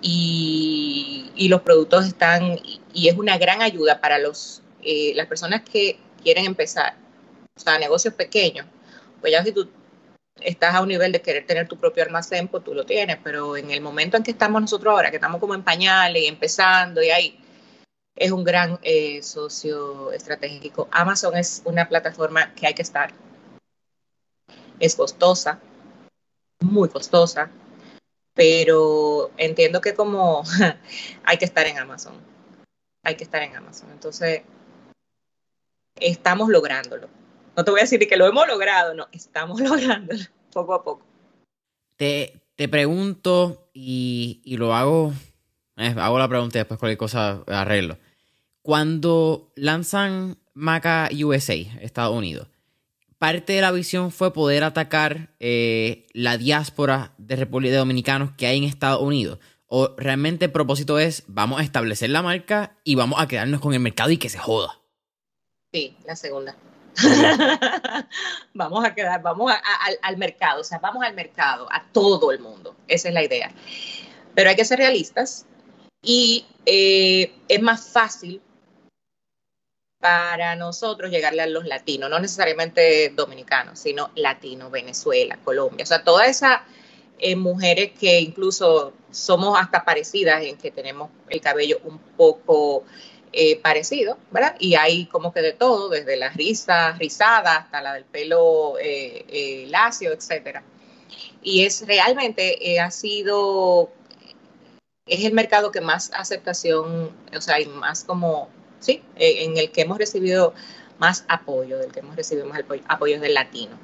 Y, 0.00 1.30
y, 1.34 1.48
los 1.48 1.62
productos 1.62 2.06
están, 2.06 2.60
y 2.92 3.08
es 3.08 3.16
una 3.16 3.38
gran 3.38 3.62
ayuda 3.62 4.02
para 4.02 4.18
los, 4.18 4.60
eh, 4.84 5.12
las 5.14 5.26
personas 5.26 5.62
que 5.62 5.98
quieren 6.22 6.44
empezar, 6.44 6.96
o 7.56 7.60
sea, 7.60 7.78
negocios 7.78 8.14
pequeños, 8.14 8.66
pues 9.20 9.32
ya 9.32 9.42
si 9.44 9.52
tú 9.52 9.68
estás 10.40 10.74
a 10.74 10.82
un 10.82 10.88
nivel 10.88 11.12
de 11.12 11.22
querer 11.22 11.46
tener 11.46 11.68
tu 11.68 11.78
propio 11.78 12.02
almacén, 12.02 12.48
pues 12.48 12.64
tú 12.64 12.74
lo 12.74 12.84
tienes, 12.84 13.18
pero 13.22 13.56
en 13.56 13.70
el 13.70 13.80
momento 13.80 14.16
en 14.16 14.22
que 14.22 14.32
estamos 14.32 14.60
nosotros 14.60 14.92
ahora, 14.92 15.10
que 15.10 15.16
estamos 15.16 15.40
como 15.40 15.54
en 15.54 15.62
pañales 15.62 16.22
y 16.22 16.26
empezando 16.26 17.02
y 17.02 17.10
ahí, 17.10 17.38
es 18.16 18.30
un 18.30 18.44
gran 18.44 18.78
eh, 18.82 19.22
socio 19.22 20.12
estratégico. 20.12 20.88
Amazon 20.90 21.36
es 21.36 21.62
una 21.64 21.88
plataforma 21.88 22.54
que 22.54 22.66
hay 22.66 22.74
que 22.74 22.82
estar. 22.82 23.12
Es 24.78 24.96
costosa, 24.96 25.60
muy 26.60 26.88
costosa, 26.88 27.50
pero 28.34 29.30
entiendo 29.36 29.80
que 29.80 29.94
como 29.94 30.42
hay 31.24 31.38
que 31.38 31.44
estar 31.44 31.66
en 31.66 31.78
Amazon. 31.78 32.14
Hay 33.04 33.16
que 33.16 33.24
estar 33.24 33.42
en 33.42 33.54
Amazon. 33.56 33.90
Entonces, 33.92 34.42
estamos 36.00 36.48
lográndolo. 36.48 37.08
No 37.56 37.64
te 37.64 37.70
voy 37.70 37.80
a 37.80 37.84
decir 37.84 38.06
que 38.08 38.16
lo 38.16 38.26
hemos 38.26 38.46
logrado, 38.48 38.94
no, 38.94 39.08
estamos 39.12 39.60
lográndolo 39.62 40.20
poco 40.52 40.74
a 40.74 40.82
poco. 40.82 41.06
Te, 41.96 42.40
te 42.56 42.68
pregunto 42.68 43.68
y, 43.72 44.40
y 44.44 44.56
lo 44.56 44.74
hago, 44.74 45.12
eh, 45.76 45.94
hago 45.96 46.18
la 46.18 46.28
pregunta 46.28 46.58
y 46.58 46.60
después 46.60 46.80
cualquier 46.80 46.98
cosa 46.98 47.42
arreglo. 47.46 47.98
Cuando 48.62 49.52
lanzan 49.56 50.38
Maca 50.54 51.10
USA, 51.12 51.54
Estados 51.54 52.16
Unidos, 52.16 52.48
parte 53.18 53.54
de 53.54 53.60
la 53.60 53.72
visión 53.72 54.10
fue 54.10 54.32
poder 54.32 54.64
atacar 54.64 55.34
eh, 55.40 56.06
la 56.12 56.38
diáspora 56.38 57.12
de 57.18 57.36
República 57.36 57.76
Dominicanos 57.76 58.30
que 58.36 58.46
hay 58.46 58.58
en 58.58 58.64
Estados 58.64 59.02
Unidos. 59.02 59.38
O 59.66 59.94
realmente 59.96 60.44
el 60.44 60.52
propósito 60.52 60.98
es, 60.98 61.24
vamos 61.26 61.60
a 61.60 61.64
establecer 61.64 62.10
la 62.10 62.22
marca 62.22 62.76
y 62.84 62.94
vamos 62.94 63.20
a 63.20 63.26
quedarnos 63.26 63.60
con 63.60 63.74
el 63.74 63.80
mercado 63.80 64.10
y 64.10 64.18
que 64.18 64.28
se 64.28 64.38
joda. 64.38 64.80
Sí, 65.74 65.96
la 66.04 66.14
segunda. 66.14 66.54
vamos 68.54 68.84
a 68.86 68.94
quedar, 68.94 69.20
vamos 69.22 69.52
al 70.02 70.16
mercado, 70.18 70.60
o 70.60 70.64
sea, 70.64 70.78
vamos 70.78 71.02
al 71.02 71.14
mercado, 71.14 71.66
a 71.68 71.84
todo 71.90 72.30
el 72.30 72.38
mundo. 72.38 72.76
Esa 72.86 73.08
es 73.08 73.14
la 73.14 73.24
idea. 73.24 73.50
Pero 74.36 74.50
hay 74.50 74.54
que 74.54 74.64
ser 74.64 74.78
realistas 74.78 75.46
y 76.00 76.46
eh, 76.64 77.34
es 77.48 77.60
más 77.60 77.88
fácil 77.88 78.40
para 79.98 80.54
nosotros 80.54 81.10
llegarle 81.10 81.42
a 81.42 81.48
los 81.48 81.64
latinos, 81.64 82.08
no 82.08 82.20
necesariamente 82.20 83.08
dominicanos, 83.08 83.80
sino 83.80 84.12
latinos, 84.14 84.70
Venezuela, 84.70 85.40
Colombia, 85.42 85.82
o 85.82 85.86
sea, 85.86 86.04
todas 86.04 86.28
esas 86.28 86.60
eh, 87.18 87.34
mujeres 87.34 87.90
que 87.98 88.20
incluso 88.20 88.92
somos 89.10 89.58
hasta 89.58 89.84
parecidas 89.84 90.40
en 90.44 90.56
que 90.56 90.70
tenemos 90.70 91.10
el 91.28 91.40
cabello 91.40 91.80
un 91.82 91.98
poco 91.98 92.84
eh, 93.36 93.60
parecido, 93.60 94.18
¿verdad? 94.30 94.56
Y 94.58 94.74
hay 94.76 95.06
como 95.06 95.32
que 95.32 95.42
de 95.42 95.52
todo, 95.52 95.88
desde 95.88 96.16
la 96.16 96.30
risa 96.30 96.92
rizada 96.92 97.56
hasta 97.56 97.82
la 97.82 97.94
del 97.94 98.04
pelo 98.04 98.74
eh, 98.80 99.66
lacio, 99.68 100.12
etcétera. 100.12 100.62
Y 101.42 101.64
es 101.64 101.86
realmente 101.86 102.80
ha 102.80 102.90
sido 102.90 103.90
es 105.06 105.24
el 105.24 105.32
mercado 105.32 105.70
que 105.70 105.80
más 105.80 106.10
aceptación, 106.14 107.10
o 107.36 107.40
sea, 107.40 107.56
hay 107.56 107.66
más 107.66 108.04
como 108.04 108.48
sí, 108.80 109.02
eh, 109.16 109.44
en 109.44 109.56
el 109.56 109.70
que 109.70 109.82
hemos 109.82 109.98
recibido 109.98 110.54
más 110.98 111.24
apoyo, 111.28 111.78
del 111.78 111.92
que 111.92 112.00
hemos 112.00 112.16
recibido 112.16 112.46
más 112.46 112.62
apoyo, 112.88 113.20
del 113.20 113.34
latino, 113.34 113.78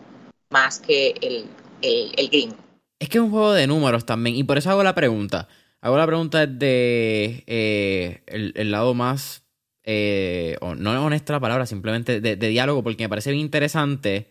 más 0.51 0.79
que 0.79 1.15
el, 1.21 1.47
el, 1.83 2.29
gringo. 2.29 2.57
Es 2.99 3.09
que 3.09 3.19
es 3.19 3.25
un 3.25 3.31
juego 3.31 3.53
de 3.53 3.67
números 3.67 4.07
también, 4.07 4.37
y 4.37 4.45
por 4.45 4.59
eso 4.59 4.71
hago 4.71 4.83
la 4.83 4.95
pregunta. 4.95 5.49
Hago 5.83 5.97
la 5.97 6.07
pregunta 6.07 6.47
desde 6.47 7.43
eh, 7.47 8.23
el, 8.27 8.71
lado 8.71 8.93
más, 8.95 9.45
eh, 9.83 10.57
no 10.61 10.93
es 10.93 10.99
honesta 10.99 11.33
la 11.33 11.41
palabra, 11.41 11.65
simplemente 11.65 12.21
de, 12.21 12.37
diálogo, 12.37 12.83
porque 12.83 13.05
me 13.05 13.09
parece 13.09 13.31
bien 13.31 13.41
interesante 13.41 14.29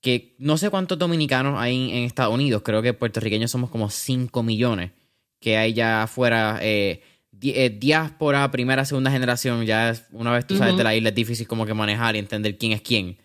que 0.00 0.34
no 0.38 0.56
sé 0.56 0.70
cuántos 0.70 0.98
dominicanos 0.98 1.58
hay 1.58 1.90
en, 1.90 2.04
Estados 2.04 2.34
Unidos, 2.34 2.62
creo 2.64 2.82
que 2.82 2.94
puertorriqueños 2.94 3.50
somos 3.50 3.70
como 3.70 3.90
5 3.90 4.42
millones 4.42 4.92
que 5.40 5.56
hay 5.56 5.74
ya 5.74 6.04
afuera. 6.04 6.58
Eh, 6.62 7.02
eh, 7.42 7.70
diáspora, 7.70 8.48
primera, 8.50 8.84
segunda 8.84 9.10
generación, 9.10 9.64
ya 9.64 9.94
una 10.12 10.32
vez 10.32 10.46
tú 10.46 10.56
sabes 10.56 10.76
de 10.76 10.84
la 10.84 10.94
isla 10.94 11.08
es 11.08 11.14
difícil 11.14 11.48
como 11.48 11.66
que 11.66 11.74
manejar 11.74 12.14
y 12.14 12.20
entender 12.20 12.56
quién 12.56 12.72
es 12.72 12.82
quién. 12.82 13.18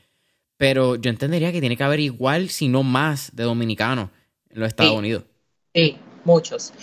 Pero 0.57 0.95
yo 0.95 1.11
entendería 1.11 1.51
que 1.51 1.59
tiene 1.59 1.77
que 1.77 1.83
haber 1.83 1.99
igual, 1.99 2.49
si 2.49 2.67
no 2.67 2.81
más, 2.81 3.35
de 3.35 3.43
dominicanos 3.43 4.09
en 4.49 4.59
los 4.59 4.69
Estados 4.69 4.93
Unidos. 4.93 5.23
Sí, 5.73 5.97
muchos. 6.25 6.73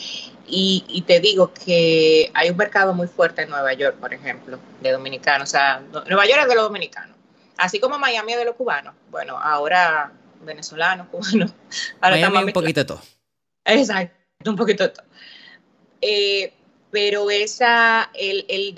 Y, 0.46 1.04
te 1.06 1.20
digo 1.20 1.52
que 1.52 2.30
hay 2.34 2.50
un 2.50 2.56
mercado 2.56 2.92
muy 2.92 3.06
fuerte 3.06 3.42
en 3.42 3.50
Nueva 3.50 3.72
York, 3.72 3.96
por 3.96 4.12
ejemplo, 4.12 4.58
de 4.80 4.92
dominicanos. 4.92 5.48
O 5.48 5.50
sea, 5.50 5.80
Nueva 5.80 6.26
York 6.26 6.40
es 6.42 6.48
de 6.48 6.54
los 6.54 6.64
dominicanos. 6.64 7.16
Así 7.56 7.80
como 7.80 7.98
Miami 7.98 8.32
es 8.32 8.38
de 8.38 8.44
los 8.44 8.56
cubanos. 8.56 8.94
Bueno, 9.10 9.38
ahora 9.38 10.12
venezolanos, 10.42 11.08
cubanos. 11.08 11.52
Ahora 12.00 12.16
Miami 12.16 12.48
un 12.48 12.52
poquito 12.52 12.80
de 12.80 12.84
todo. 12.84 13.00
Exacto, 13.64 14.50
un 14.50 14.56
poquito 14.56 14.82
de 14.84 14.88
todo. 14.90 15.06
Eh, 16.02 16.52
pero 16.90 17.30
esa, 17.30 18.10
el, 18.14 18.44
el 18.48 18.74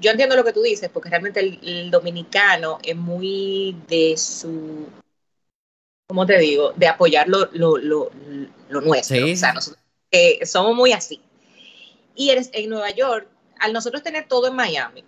yo 0.00 0.10
entiendo 0.10 0.36
lo 0.36 0.44
que 0.44 0.52
tú 0.52 0.62
dices, 0.62 0.88
porque 0.88 1.10
realmente 1.10 1.40
el, 1.40 1.90
dominicano 1.90 2.78
es 2.82 2.96
muy 2.96 3.76
de 3.88 4.16
su, 4.16 4.86
¿cómo 6.06 6.24
te 6.24 6.38
digo? 6.38 6.72
De 6.76 6.88
apoyar 6.88 7.28
lo, 7.28 7.50
lo, 7.52 7.76
lo, 7.76 8.10
nuestro. 8.80 9.26
O 9.26 9.36
sea, 9.36 9.52
nosotros 9.52 9.82
eh, 10.10 10.44
somos 10.46 10.74
muy 10.74 10.92
así. 10.92 11.20
Y 12.14 12.30
en 12.30 12.68
Nueva 12.68 12.90
York, 12.90 13.28
al 13.58 13.72
nosotros 13.72 14.02
tener 14.02 14.26
todo 14.26 14.48
en 14.48 14.56
Miami, 14.56 15.04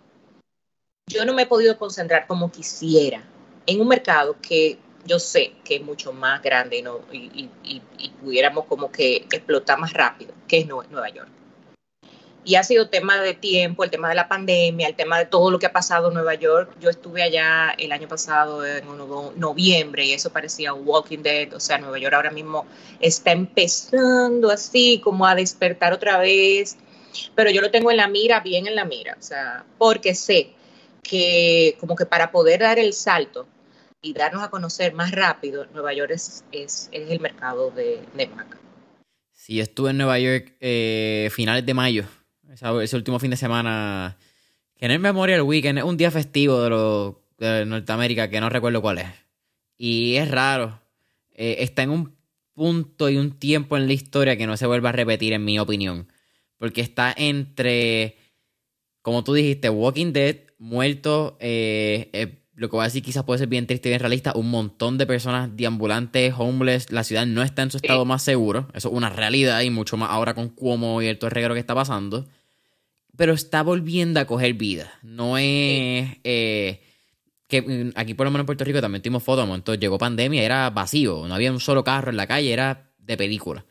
yo 1.07 1.25
no 1.25 1.35
me 1.35 1.43
he 1.43 1.47
podido 1.47 1.77
concentrar 1.79 2.27
como 2.27 2.51
quisiera 2.51 3.23
en 3.67 3.81
un 3.81 3.89
mercado 3.89 4.37
que 4.41 4.79
yo 5.05 5.19
sé 5.19 5.55
que 5.65 5.77
es 5.77 5.83
mucho 5.83 6.13
más 6.13 6.41
grande 6.43 6.79
y, 6.79 6.83
no, 6.83 7.01
y, 7.11 7.51
y, 7.65 7.83
y 7.99 8.11
pudiéramos 8.11 8.67
como 8.67 8.91
que 8.93 9.17
explotar 9.17 9.79
más 9.79 9.93
rápido, 9.93 10.33
que 10.47 10.59
es 10.59 10.67
Nueva 10.67 11.09
York 11.09 11.42
y 12.45 12.57
ha 12.57 12.65
sido 12.65 12.89
tema 12.89 13.21
de 13.21 13.35
tiempo, 13.35 13.85
el 13.85 13.91
tema 13.91 14.09
de 14.09 14.17
la 14.17 14.29
pandemia, 14.29 14.89
el 14.89 14.97
tema 14.97 15.19
de 15.19 15.27
todo 15.27 15.51
lo 15.51 15.59
que 15.59 15.67
ha 15.67 15.73
pasado 15.73 16.09
en 16.09 16.15
Nueva 16.15 16.35
York. 16.35 16.75
Yo 16.81 16.91
estuve 16.91 17.23
allá 17.23 17.71
el 17.79 17.93
año 17.93 18.09
pasado 18.09 18.67
en 18.67 18.85
noviembre 19.37 20.05
y 20.05 20.13
eso 20.13 20.31
parecía 20.31 20.75
Walking 20.75 21.23
Dead, 21.23 21.53
o 21.55 21.61
sea, 21.61 21.79
Nueva 21.79 21.99
York 21.99 22.15
ahora 22.15 22.31
mismo 22.31 22.67
está 23.01 23.31
empezando 23.31 24.51
así 24.51 25.01
como 25.03 25.27
a 25.27 25.35
despertar 25.35 25.93
otra 25.93 26.19
vez, 26.19 26.77
pero 27.35 27.51
yo 27.51 27.61
lo 27.61 27.71
tengo 27.71 27.91
en 27.91 27.99
la 27.99 28.09
mira, 28.09 28.41
bien 28.41 28.67
en 28.67 28.75
la 28.75 28.85
mira, 28.85 29.17
o 29.19 29.23
sea, 29.23 29.65
porque 29.79 30.15
sé 30.15 30.51
que 31.03 31.77
como 31.79 31.95
que 31.95 32.07
para 32.07 32.33
poder 32.33 32.61
dar 32.61 32.79
el 32.79 32.93
salto 32.93 33.47
y 34.01 34.15
darnos 34.15 34.43
a 34.43 34.51
conocer 34.51 34.95
más 34.95 35.13
rápido, 35.13 35.67
Nueva 35.73 35.93
York 35.93 36.11
es, 36.11 36.45
es, 36.51 36.89
el 36.91 37.21
mercado 37.21 37.71
de, 37.71 38.01
de 38.15 38.27
Mac. 38.27 38.59
Sí, 39.33 39.61
estuve 39.61 39.91
en 39.91 39.99
Nueva 39.99 40.19
York 40.19 40.57
eh, 40.61 41.29
finales 41.33 41.65
de 41.65 41.75
mayo 41.75 42.05
ese 42.83 42.97
último 42.97 43.19
fin 43.19 43.31
de 43.31 43.37
semana, 43.37 44.19
que 44.77 44.89
no 44.89 44.95
es 44.95 45.01
Memorial 45.01 45.43
Weekend, 45.43 45.79
es 45.79 45.85
un 45.85 45.97
día 45.97 46.11
festivo 46.11 46.63
de, 46.63 46.71
los, 46.71 47.15
de 47.39 47.65
Norteamérica 47.65 48.29
que 48.29 48.41
no 48.41 48.49
recuerdo 48.49 48.83
cuál 48.83 48.99
es. 48.99 49.09
Y 49.79 50.17
es 50.17 50.31
raro. 50.31 50.81
Eh, 51.35 51.57
está 51.61 51.83
en 51.83 51.91
un 51.91 52.17
punto 52.53 53.09
y 53.09 53.17
un 53.17 53.39
tiempo 53.39 53.77
en 53.77 53.87
la 53.87 53.95
historia 53.95 54.37
que 54.37 54.47
no 54.47 54.57
se 54.57 54.67
vuelve 54.67 54.89
a 54.89 54.93
repetir, 54.93 55.33
en 55.33 55.45
mi 55.45 55.59
opinión. 55.59 56.09
Porque 56.59 56.83
está 56.83 57.15
entre, 57.17 58.17
como 59.01 59.25
tú 59.25 59.33
dijiste, 59.33 59.71
Walking 59.71 60.13
Dead, 60.13 60.37
muerto, 60.59 61.39
eh, 61.41 62.11
eh, 62.13 62.39
lo 62.55 62.69
que 62.69 62.77
voy 62.77 62.83
a 62.83 62.85
decir 62.85 63.03
quizás 63.03 63.25
puede 63.25 63.39
ser 63.39 63.49
bien 63.49 63.67
triste 63.67 63.89
y 63.89 63.93
bien 63.93 64.01
realista, 64.01 64.35
un 64.37 64.51
montón 64.51 64.99
de 64.99 65.07
personas 65.07 65.57
deambulantes, 65.57 66.35
homeless, 66.37 66.93
la 66.93 67.03
ciudad 67.03 67.27
no 67.27 67.43
está 67.43 67.63
en 67.63 67.71
su 67.71 67.79
estado 67.79 68.05
más 68.05 68.23
seguro, 68.23 68.69
eso 68.75 68.91
es 68.91 68.95
una 68.95 69.09
realidad 69.09 69.63
y 69.63 69.71
mucho 69.71 69.97
más 69.97 70.11
ahora 70.11 70.35
con 70.35 70.51
Cuomo 70.51 71.01
y 71.03 71.07
el 71.07 71.19
reguero 71.19 71.55
que 71.55 71.61
está 71.61 71.75
pasando 71.75 72.29
pero 73.17 73.35
está 73.35 73.63
volviendo 73.63 74.21
a 74.21 74.27
coger 74.27 74.55
vida. 74.55 74.93
No 75.03 75.37
es 75.39 76.09
eh, 76.25 76.83
que 77.49 77.63
mm, 77.63 77.93
aquí 77.95 78.15
por 78.15 78.27
lo 78.27 78.31
menos 78.31 78.43
en 78.43 78.47
Puerto 78.47 78.65
Rico 78.65 78.81
también 78.81 79.03
tuvimos 79.03 79.23
fotos, 79.23 79.49
entonces 79.49 79.81
llegó 79.81 79.99
pandemia, 79.99 80.43
era 80.43 80.71
vacío, 80.71 81.27
no 81.27 81.35
había 81.35 81.53
un 81.53 81.61
solo 81.61 81.85
carro 81.85 82.11
en 82.11 82.17
la 82.17 82.27
calle, 82.27 82.53
era 82.53 82.91
de 82.99 83.17
película. 83.17 83.65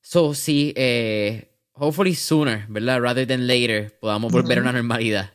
So, 0.00 0.34
sí, 0.34 0.72
eh, 0.76 1.52
hopefully 1.74 2.14
sooner, 2.14 2.66
¿verdad? 2.68 3.00
Rather 3.00 3.26
than 3.26 3.46
later, 3.46 3.96
podamos 4.00 4.32
volver 4.32 4.58
a 4.58 4.62
una 4.62 4.72
normalidad. 4.72 5.30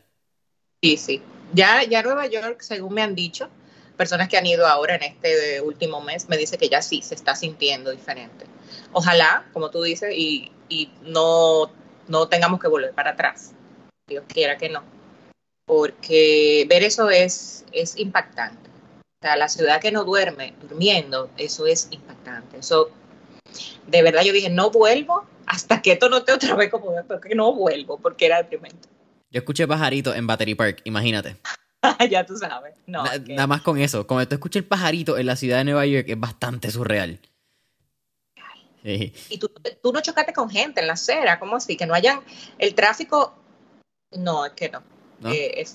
Sí, 0.82 0.98
sí. 0.98 1.22
Ya, 1.54 1.84
ya 1.84 2.04
Nueva 2.04 2.28
York, 2.28 2.62
según 2.62 2.94
me 2.94 3.02
han 3.02 3.16
dicho, 3.16 3.50
personas 3.96 4.28
que 4.28 4.38
han 4.38 4.46
ido 4.46 4.68
ahora 4.68 4.96
en 4.96 5.04
este 5.04 5.62
último 5.62 6.02
mes, 6.02 6.28
me 6.28 6.38
dice 6.38 6.58
que 6.58 6.68
ya 6.68 6.82
sí 6.82 7.02
se 7.02 7.16
está 7.16 7.36
sintiendo 7.36 7.92
diferente. 7.92 8.46
Ojalá, 8.92 9.46
como 9.54 9.72
tú 9.72 9.82
dices, 9.82 10.14
y, 10.14 10.52
y 10.68 10.90
no 11.04 11.72
no 12.08 12.28
tengamos 12.28 12.60
que 12.60 12.68
volver 12.68 12.94
para 12.94 13.12
atrás. 13.12 13.54
Dios 14.08 14.24
quiera 14.28 14.58
que 14.58 14.70
no, 14.70 14.84
porque 15.66 16.66
ver 16.70 16.84
eso 16.84 17.10
es, 17.10 17.66
es 17.72 17.98
impactante. 17.98 18.70
O 18.70 19.22
sea, 19.22 19.36
la 19.36 19.50
ciudad 19.50 19.82
que 19.82 19.92
no 19.92 20.04
duerme, 20.04 20.54
durmiendo, 20.62 21.30
eso 21.38 21.66
es 21.66 21.88
impactante. 21.92 22.60
Eso, 22.60 22.90
de 23.88 24.02
verdad 24.02 24.22
yo 24.24 24.32
dije, 24.32 24.50
no 24.50 24.72
vuelvo 24.72 25.26
hasta 25.46 25.82
que 25.82 25.94
esto 25.94 26.10
no 26.10 26.24
te 26.24 26.34
otra 26.34 26.56
vez 26.56 26.70
como 26.70 26.92
que 27.22 27.36
no 27.36 27.54
vuelvo, 27.54 27.98
porque 27.98 28.28
era 28.28 28.38
deprimente. 28.38 28.88
Yo 29.32 29.40
escuché 29.40 29.68
pajarito 29.68 30.14
en 30.14 30.28
Battery 30.28 30.56
Park, 30.56 30.82
imagínate. 30.86 31.36
ya 32.10 32.26
tú 32.26 32.38
sabes. 32.38 32.76
No, 32.86 33.04
Nada 33.28 33.48
más 33.48 33.62
con 33.62 33.78
eso. 33.78 34.08
Cuando 34.08 34.28
tú 34.28 34.36
escuchas 34.36 34.62
el 34.62 34.68
pajarito 34.68 35.18
en 35.18 35.26
la 35.26 35.36
ciudad 35.36 35.58
de 35.58 35.66
Nueva 35.66 35.86
York 35.86 36.06
es 36.08 36.20
bastante 36.20 36.72
surreal. 36.72 37.20
Y 38.88 39.38
tú, 39.38 39.52
no 39.92 40.02
chocaste 40.02 40.34
con 40.34 40.50
gente 40.50 40.82
en 40.82 40.88
la 40.88 40.94
acera, 40.94 41.40
¿cómo 41.40 41.58
así? 41.58 41.76
Que 41.76 41.86
no 41.86 41.94
hayan. 41.94 42.22
El 42.58 42.74
tráfico. 42.74 43.36
No, 44.12 44.46
es 44.46 44.54
que 44.54 44.70
no. 44.70 44.82
Eh, 45.32 45.66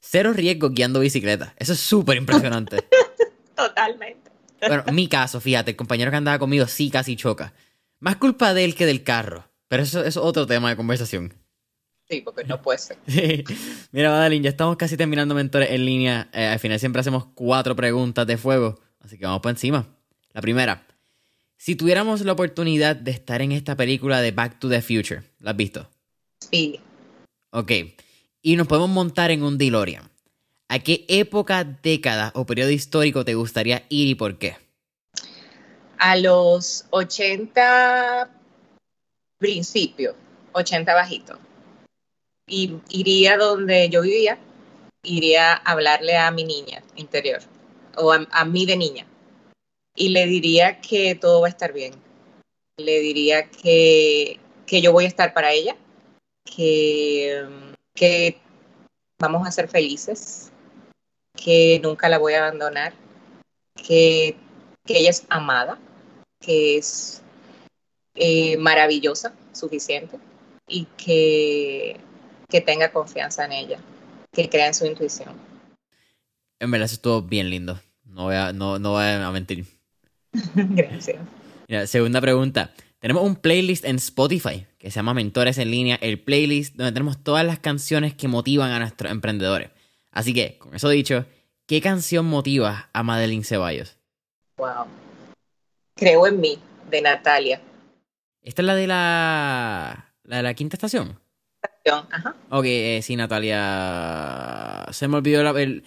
Cero 0.00 0.32
riesgo 0.32 0.70
guiando 0.70 1.00
bicicleta. 1.00 1.54
Eso 1.58 1.72
es 1.72 1.80
súper 1.80 2.16
impresionante. 2.16 2.84
Totalmente. 3.56 4.30
Bueno, 4.60 4.84
mi 4.92 5.08
caso, 5.08 5.40
fíjate, 5.40 5.72
el 5.72 5.76
compañero 5.76 6.10
que 6.10 6.16
andaba 6.16 6.38
conmigo 6.38 6.66
sí 6.66 6.90
casi 6.90 7.16
choca. 7.16 7.54
Más 8.00 8.16
culpa 8.16 8.52
de 8.52 8.64
él 8.64 8.74
que 8.74 8.86
del 8.86 9.02
carro. 9.02 9.48
Pero 9.68 9.84
eso, 9.84 10.04
es 10.04 10.16
otro 10.16 10.46
tema 10.46 10.70
de 10.70 10.76
conversación. 10.76 11.34
Sí, 12.08 12.20
porque 12.20 12.44
no 12.44 12.60
puede 12.60 12.78
ser. 12.78 12.98
Mira, 13.92 14.10
Madeline, 14.10 14.44
ya 14.44 14.50
estamos 14.50 14.76
casi 14.76 14.96
terminando 14.96 15.34
mentores 15.34 15.70
en 15.70 15.86
línea. 15.86 16.28
Eh, 16.32 16.46
al 16.46 16.58
final 16.58 16.78
siempre 16.78 17.00
hacemos 17.00 17.26
cuatro 17.34 17.74
preguntas 17.74 18.26
de 18.26 18.36
fuego. 18.36 18.78
Así 19.00 19.18
que 19.18 19.24
vamos 19.24 19.40
por 19.40 19.50
encima. 19.50 19.86
La 20.32 20.40
primera. 20.40 20.84
Si 21.64 21.76
tuviéramos 21.76 22.22
la 22.22 22.32
oportunidad 22.32 22.96
de 22.96 23.12
estar 23.12 23.40
en 23.40 23.52
esta 23.52 23.76
película 23.76 24.20
de 24.20 24.32
Back 24.32 24.58
to 24.58 24.68
the 24.68 24.82
Future, 24.82 25.22
¿la 25.38 25.52
has 25.52 25.56
visto? 25.56 25.88
Sí. 26.50 26.80
Ok. 27.52 27.70
Y 28.42 28.56
nos 28.56 28.66
podemos 28.66 28.90
montar 28.90 29.30
en 29.30 29.44
un 29.44 29.58
DeLorean. 29.58 30.10
¿A 30.68 30.80
qué 30.80 31.04
época, 31.06 31.62
década 31.62 32.32
o 32.34 32.46
periodo 32.46 32.70
histórico 32.70 33.24
te 33.24 33.36
gustaría 33.36 33.84
ir 33.90 34.08
y 34.08 34.16
por 34.16 34.38
qué? 34.38 34.56
A 35.98 36.16
los 36.16 36.84
80 36.90 38.28
principios, 39.38 40.16
80 40.54 40.92
bajito. 40.92 41.38
Y 42.48 42.74
iría 42.88 43.36
donde 43.36 43.88
yo 43.88 44.02
vivía, 44.02 44.36
iría 45.04 45.52
a 45.52 45.70
hablarle 45.70 46.16
a 46.16 46.28
mi 46.32 46.42
niña 46.42 46.82
interior, 46.96 47.40
o 47.96 48.10
a, 48.10 48.26
a 48.32 48.44
mí 48.44 48.66
de 48.66 48.76
niña 48.76 49.06
y 49.94 50.08
le 50.10 50.26
diría 50.26 50.80
que 50.80 51.14
todo 51.14 51.40
va 51.40 51.46
a 51.48 51.50
estar 51.50 51.72
bien. 51.72 51.94
Le 52.76 53.00
diría 53.00 53.48
que, 53.48 54.40
yo 54.66 54.92
voy 54.92 55.04
a 55.04 55.08
estar 55.08 55.34
para 55.34 55.52
ella, 55.52 55.76
que, 56.44 57.46
que 57.94 58.38
vamos 59.18 59.46
a 59.46 59.52
ser 59.52 59.68
felices, 59.68 60.50
que 61.34 61.80
nunca 61.82 62.08
la 62.08 62.18
voy 62.18 62.34
a 62.34 62.46
abandonar, 62.46 62.94
que, 63.74 64.36
ella 64.86 65.10
es 65.10 65.24
amada, 65.28 65.78
que 66.40 66.76
es 66.76 67.22
eh, 68.14 68.56
maravillosa, 68.56 69.34
suficiente, 69.52 70.18
y 70.66 70.86
que, 70.96 71.98
que 72.48 72.60
tenga 72.60 72.92
confianza 72.92 73.44
en 73.44 73.52
ella, 73.52 73.78
que 74.32 74.48
crea 74.48 74.66
en 74.66 74.74
su 74.74 74.86
intuición. 74.86 75.34
En 76.58 76.70
verdad, 76.70 76.86
eso 76.86 76.94
estuvo 76.94 77.22
bien 77.22 77.50
lindo. 77.50 77.80
No 78.04 78.24
voy 78.24 78.36
a, 78.36 78.52
no, 78.52 78.78
no 78.78 78.92
voy 78.92 79.04
a 79.04 79.30
mentir. 79.30 79.66
Gracias. 80.54 81.18
segunda 81.86 82.20
pregunta. 82.20 82.72
Tenemos 83.00 83.24
un 83.24 83.36
playlist 83.36 83.84
en 83.84 83.96
Spotify 83.96 84.66
que 84.78 84.90
se 84.90 84.96
llama 84.96 85.14
Mentores 85.14 85.58
en 85.58 85.70
línea, 85.70 85.98
el 86.00 86.20
playlist 86.20 86.76
donde 86.76 86.92
tenemos 86.92 87.22
todas 87.22 87.44
las 87.44 87.58
canciones 87.58 88.14
que 88.14 88.28
motivan 88.28 88.70
a 88.70 88.78
nuestros 88.78 89.10
emprendedores. 89.12 89.70
Así 90.10 90.34
que, 90.34 90.58
con 90.58 90.74
eso 90.74 90.88
dicho, 90.88 91.24
¿qué 91.66 91.80
canción 91.80 92.26
motiva 92.26 92.90
a 92.92 93.02
Madeline 93.02 93.44
Ceballos? 93.44 93.96
Wow. 94.56 94.86
Creo 95.94 96.26
en 96.26 96.40
mí, 96.40 96.58
de 96.90 97.00
Natalia. 97.00 97.60
¿Esta 98.42 98.62
es 98.62 98.66
la 98.66 98.74
de 98.74 98.86
la, 98.86 100.14
la 100.24 100.36
de 100.38 100.42
la 100.42 100.54
quinta 100.54 100.76
estación? 100.76 101.18
Estación, 101.62 102.06
ajá. 102.10 102.36
Ok, 102.50 102.64
eh, 102.66 103.00
sí, 103.02 103.14
Natalia. 103.16 104.86
Se 104.90 105.06
me 105.08 105.16
olvidó 105.16 105.56
el. 105.58 105.84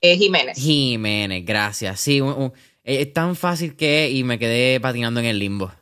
Eh, 0.00 0.16
Jiménez. 0.16 0.58
Jiménez, 0.58 1.44
gracias. 1.44 2.00
Sí, 2.00 2.20
un, 2.20 2.52
es 2.86 3.12
tan 3.12 3.34
fácil 3.34 3.74
que 3.74 4.08
y 4.10 4.22
me 4.22 4.38
quedé 4.38 4.80
patinando 4.80 5.18
en 5.18 5.26
el 5.26 5.40
limbo. 5.40 5.72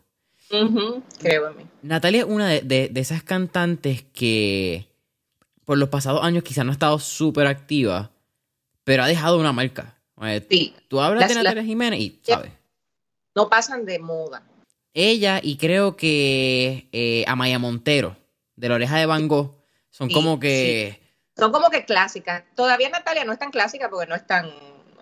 Creo 1.18 1.50
en 1.50 1.56
mí. 1.56 1.66
Natalia 1.82 2.20
es 2.20 2.26
una 2.26 2.48
de, 2.48 2.90
esas 2.94 3.22
cantantes 3.22 4.04
que 4.14 4.88
por 5.66 5.76
los 5.76 5.90
pasados 5.90 6.24
años 6.24 6.44
quizás 6.44 6.64
no 6.64 6.70
ha 6.70 6.72
estado 6.72 6.98
súper 6.98 7.46
activa, 7.46 8.10
pero 8.84 9.02
ha 9.02 9.06
dejado 9.06 9.38
una 9.38 9.52
marca. 9.52 9.96
Eh, 10.22 10.46
sí. 10.48 10.74
Tú 10.88 11.00
hablas 11.00 11.28
de 11.28 11.34
Natalia 11.34 11.62
Jiménez 11.62 12.00
y, 12.00 12.20
¿sabes? 12.22 12.52
No 13.34 13.50
pasan 13.50 13.84
de 13.84 13.98
moda. 13.98 14.42
Ella 14.94 15.40
y 15.42 15.56
creo 15.56 15.96
que 15.96 16.88
eh, 16.92 17.24
Amaya 17.26 17.58
Montero, 17.58 18.16
de 18.56 18.68
la 18.68 18.76
oreja 18.76 18.96
de 18.96 19.06
Van 19.06 19.28
Gogh, 19.28 19.54
son 19.90 20.08
como 20.08 20.38
que... 20.38 21.00
Son 21.36 21.52
como 21.52 21.68
que 21.68 21.84
clásicas. 21.84 22.44
Todavía 22.54 22.88
Natalia 22.88 23.24
no 23.24 23.32
es 23.32 23.38
tan 23.38 23.50
clásica 23.50 23.90
porque 23.90 24.06
no 24.06 24.14
es 24.14 24.26
tan 24.26 24.50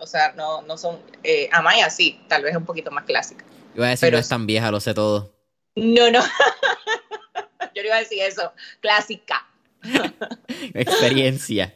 o 0.02 0.06
sea, 0.06 0.32
no, 0.32 0.62
no 0.62 0.76
son, 0.76 1.00
eh, 1.22 1.48
Amaya 1.52 1.88
sí, 1.88 2.20
tal 2.28 2.42
vez 2.42 2.56
un 2.56 2.64
poquito 2.64 2.90
más 2.90 3.04
clásica. 3.04 3.44
Iba 3.74 3.86
a 3.86 3.90
decir, 3.90 4.08
pero 4.08 4.16
no 4.16 4.20
es 4.20 4.28
tan 4.28 4.46
vieja, 4.46 4.70
lo 4.72 4.80
sé 4.80 4.94
todo. 4.94 5.32
No, 5.76 6.10
no, 6.10 6.20
yo 7.74 7.82
no 7.82 7.86
iba 7.86 7.96
a 7.96 8.00
decir 8.00 8.20
eso, 8.20 8.52
clásica. 8.80 9.46
Experiencia. 10.74 11.74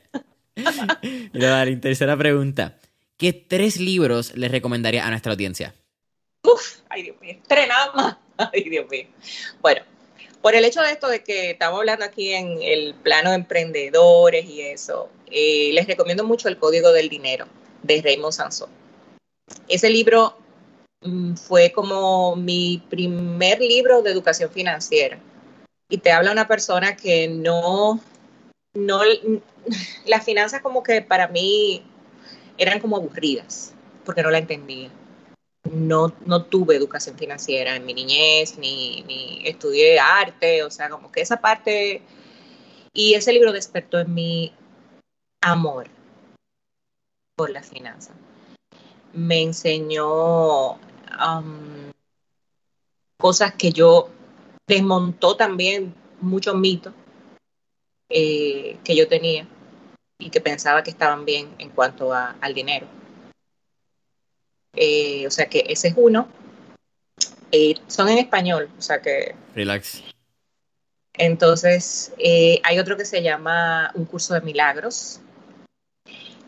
y 1.02 1.38
la 1.38 1.80
tercera 1.80 2.16
pregunta. 2.16 2.78
¿Qué 3.16 3.32
tres 3.32 3.78
libros 3.78 4.36
les 4.36 4.50
recomendaría 4.50 5.06
a 5.06 5.10
nuestra 5.10 5.32
audiencia? 5.32 5.74
Uf, 6.42 6.80
ay 6.88 7.04
Dios 7.04 7.20
mío, 7.20 7.38
tres 7.46 7.68
nada 7.68 7.92
más. 7.92 8.16
Ay 8.52 8.68
Dios 8.68 8.86
mío. 8.90 9.06
Bueno, 9.62 9.80
por 10.42 10.54
el 10.54 10.62
hecho 10.66 10.82
de 10.82 10.90
esto 10.90 11.08
de 11.08 11.24
que 11.24 11.52
estamos 11.52 11.78
hablando 11.78 12.04
aquí 12.04 12.34
en 12.34 12.60
el 12.60 12.94
plano 12.94 13.30
de 13.30 13.36
emprendedores 13.36 14.44
y 14.44 14.60
eso, 14.60 15.08
eh, 15.30 15.70
les 15.72 15.86
recomiendo 15.86 16.22
mucho 16.22 16.48
el 16.48 16.58
Código 16.58 16.92
del 16.92 17.08
Dinero 17.08 17.46
de 17.86 18.02
Raymond 18.02 18.32
Sansón. 18.32 18.70
Ese 19.68 19.90
libro 19.90 20.36
mm, 21.02 21.34
fue 21.34 21.72
como 21.72 22.36
mi 22.36 22.82
primer 22.90 23.60
libro 23.60 24.02
de 24.02 24.10
educación 24.10 24.50
financiera. 24.50 25.18
Y 25.88 25.98
te 25.98 26.10
habla 26.10 26.32
una 26.32 26.48
persona 26.48 26.96
que 26.96 27.28
no, 27.28 28.00
no, 28.74 29.00
las 30.06 30.24
finanzas 30.24 30.62
como 30.62 30.82
que 30.82 31.02
para 31.02 31.28
mí 31.28 31.82
eran 32.58 32.80
como 32.80 32.96
aburridas, 32.96 33.72
porque 34.04 34.22
no 34.22 34.30
la 34.30 34.38
entendía. 34.38 34.90
No, 35.70 36.12
no 36.24 36.44
tuve 36.44 36.76
educación 36.76 37.18
financiera 37.18 37.74
en 37.74 37.84
mi 37.84 37.92
niñez, 37.92 38.56
ni, 38.56 39.02
ni 39.02 39.42
estudié 39.44 39.98
arte, 39.98 40.62
o 40.62 40.70
sea, 40.70 40.88
como 40.88 41.10
que 41.10 41.20
esa 41.20 41.40
parte, 41.40 42.02
y 42.92 43.14
ese 43.14 43.32
libro 43.32 43.52
despertó 43.52 43.98
en 43.98 44.14
mi 44.14 44.52
amor 45.40 45.88
por 47.36 47.50
la 47.50 47.62
finanza. 47.62 48.14
Me 49.12 49.42
enseñó 49.42 50.72
um, 50.72 51.92
cosas 53.18 53.54
que 53.54 53.70
yo 53.70 54.10
desmontó 54.66 55.36
también 55.36 55.94
muchos 56.20 56.56
mitos 56.56 56.92
eh, 58.08 58.78
que 58.82 58.96
yo 58.96 59.06
tenía 59.06 59.46
y 60.18 60.30
que 60.30 60.40
pensaba 60.40 60.82
que 60.82 60.90
estaban 60.90 61.24
bien 61.24 61.54
en 61.58 61.70
cuanto 61.70 62.12
al 62.12 62.54
dinero. 62.54 62.86
Eh, 64.74 65.26
o 65.26 65.30
sea 65.30 65.46
que 65.46 65.64
ese 65.68 65.88
es 65.88 65.94
uno. 65.96 66.28
Eh, 67.52 67.74
son 67.86 68.08
en 68.08 68.18
español, 68.18 68.70
o 68.76 68.82
sea 68.82 69.00
que... 69.00 69.34
Relax. 69.54 70.02
Entonces, 71.14 72.12
hay 72.62 72.78
otro 72.78 72.96
que 72.96 73.06
se 73.06 73.22
llama 73.22 73.90
Un 73.94 74.04
curso 74.04 74.34
de 74.34 74.42
milagros, 74.42 75.20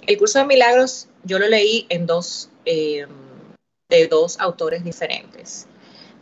el 0.09 0.17
curso 0.17 0.39
de 0.39 0.47
milagros 0.47 1.07
yo 1.23 1.39
lo 1.39 1.47
leí 1.47 1.85
en 1.91 2.07
dos, 2.07 2.49
eh, 2.65 3.07
de 3.91 4.09
dos 4.09 4.41
autores 4.41 4.83
diferentes. 4.83 5.67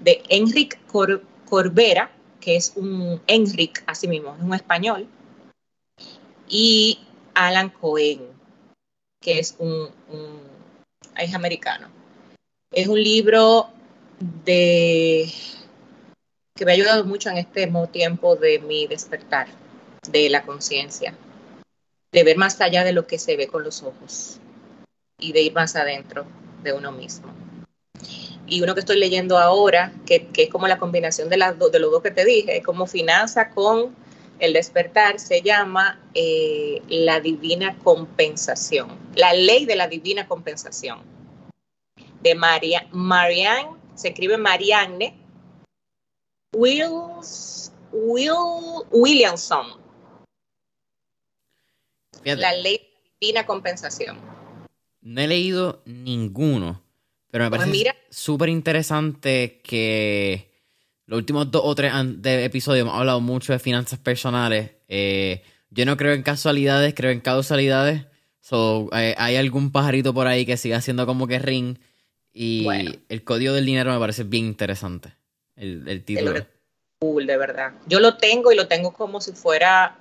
De 0.00 0.24
Enric 0.28 0.76
Corbera, 0.88 2.10
que 2.40 2.56
es 2.56 2.72
un 2.74 3.22
Enric, 3.28 3.84
así 3.86 4.08
mismo, 4.08 4.34
es 4.34 4.42
un 4.42 4.54
español, 4.54 5.06
y 6.48 6.98
Alan 7.34 7.70
Cohen, 7.70 8.26
que 9.20 9.38
es 9.38 9.54
un, 9.60 9.88
es 11.16 11.32
americano. 11.32 11.88
Es 12.72 12.88
un 12.88 13.00
libro 13.00 13.68
de 14.18 15.32
que 16.56 16.64
me 16.64 16.72
ha 16.72 16.74
ayudado 16.74 17.04
mucho 17.04 17.30
en 17.30 17.36
este 17.36 17.70
tiempo 17.92 18.34
de 18.34 18.58
mi 18.58 18.88
despertar 18.88 19.46
de 20.10 20.28
la 20.28 20.42
conciencia 20.44 21.14
de 22.16 22.24
ver 22.24 22.38
más 22.38 22.58
allá 22.62 22.82
de 22.82 22.94
lo 22.94 23.06
que 23.06 23.18
se 23.18 23.36
ve 23.36 23.46
con 23.46 23.62
los 23.62 23.82
ojos 23.82 24.38
y 25.18 25.32
de 25.32 25.42
ir 25.42 25.52
más 25.52 25.76
adentro 25.76 26.24
de 26.62 26.72
uno 26.72 26.90
mismo. 26.90 27.26
Y 28.46 28.62
uno 28.62 28.72
que 28.72 28.80
estoy 28.80 28.98
leyendo 28.98 29.36
ahora, 29.36 29.92
que, 30.06 30.30
es 30.34 30.48
como 30.48 30.66
la 30.66 30.78
combinación 30.78 31.28
de, 31.28 31.36
las 31.36 31.58
de 31.58 31.78
los 31.78 31.90
dos 31.90 32.02
que 32.02 32.10
te 32.10 32.24
dije, 32.24 32.62
como 32.62 32.86
finanza 32.86 33.50
con 33.50 33.94
El 34.38 34.54
despertar 34.54 35.20
se 35.20 35.42
llama 35.42 36.00
eh, 36.14 36.80
la 36.88 37.20
divina 37.20 37.76
compensación, 37.84 38.88
la 39.14 39.34
ley 39.34 39.66
de 39.66 39.76
la 39.76 39.86
divina 39.86 40.26
compensación. 40.26 41.00
De 42.22 42.34
Maria, 42.34 42.86
Marianne, 42.92 43.76
se 43.94 44.08
escribe 44.08 44.38
Marianne 44.38 45.14
Wills, 46.54 47.72
Will, 47.92 48.86
Williamson. 48.90 49.85
La 52.34 52.52
ley 52.54 52.80
de 53.20 53.32
la 53.32 53.46
compensación. 53.46 54.18
No 55.00 55.20
he 55.20 55.28
leído 55.28 55.82
ninguno, 55.86 56.82
pero 57.30 57.44
me 57.44 57.50
pues 57.50 57.62
parece 57.62 57.94
súper 58.10 58.48
interesante 58.48 59.60
que 59.62 60.50
los 61.06 61.18
últimos 61.18 61.50
dos 61.50 61.62
o 61.64 61.74
tres 61.74 61.92
episodios 62.24 62.82
hemos 62.82 62.98
hablado 62.98 63.20
mucho 63.20 63.52
de 63.52 63.60
finanzas 63.60 64.00
personales. 64.00 64.72
Eh, 64.88 65.42
yo 65.70 65.86
no 65.86 65.96
creo 65.96 66.12
en 66.14 66.22
casualidades, 66.22 66.94
creo 66.94 67.12
en 67.12 67.20
causalidades. 67.20 68.06
So, 68.40 68.88
eh, 68.92 69.14
hay 69.16 69.36
algún 69.36 69.70
pajarito 69.70 70.12
por 70.12 70.26
ahí 70.26 70.44
que 70.44 70.56
siga 70.56 70.78
haciendo 70.78 71.06
como 71.06 71.28
que 71.28 71.38
ring. 71.38 71.78
Y 72.32 72.66
el 73.08 73.24
código 73.24 73.54
del 73.54 73.64
dinero 73.64 73.92
me 73.92 73.98
parece 73.98 74.24
bien 74.24 74.46
interesante. 74.46 75.14
El, 75.54 75.88
el 75.88 76.04
título. 76.04 76.46
Cool, 76.98 77.26
de 77.26 77.36
verdad. 77.36 77.74
Yo 77.86 78.00
lo 78.00 78.16
tengo 78.16 78.52
y 78.52 78.56
lo 78.56 78.68
tengo 78.68 78.92
como 78.92 79.20
si 79.20 79.32
fuera 79.32 79.98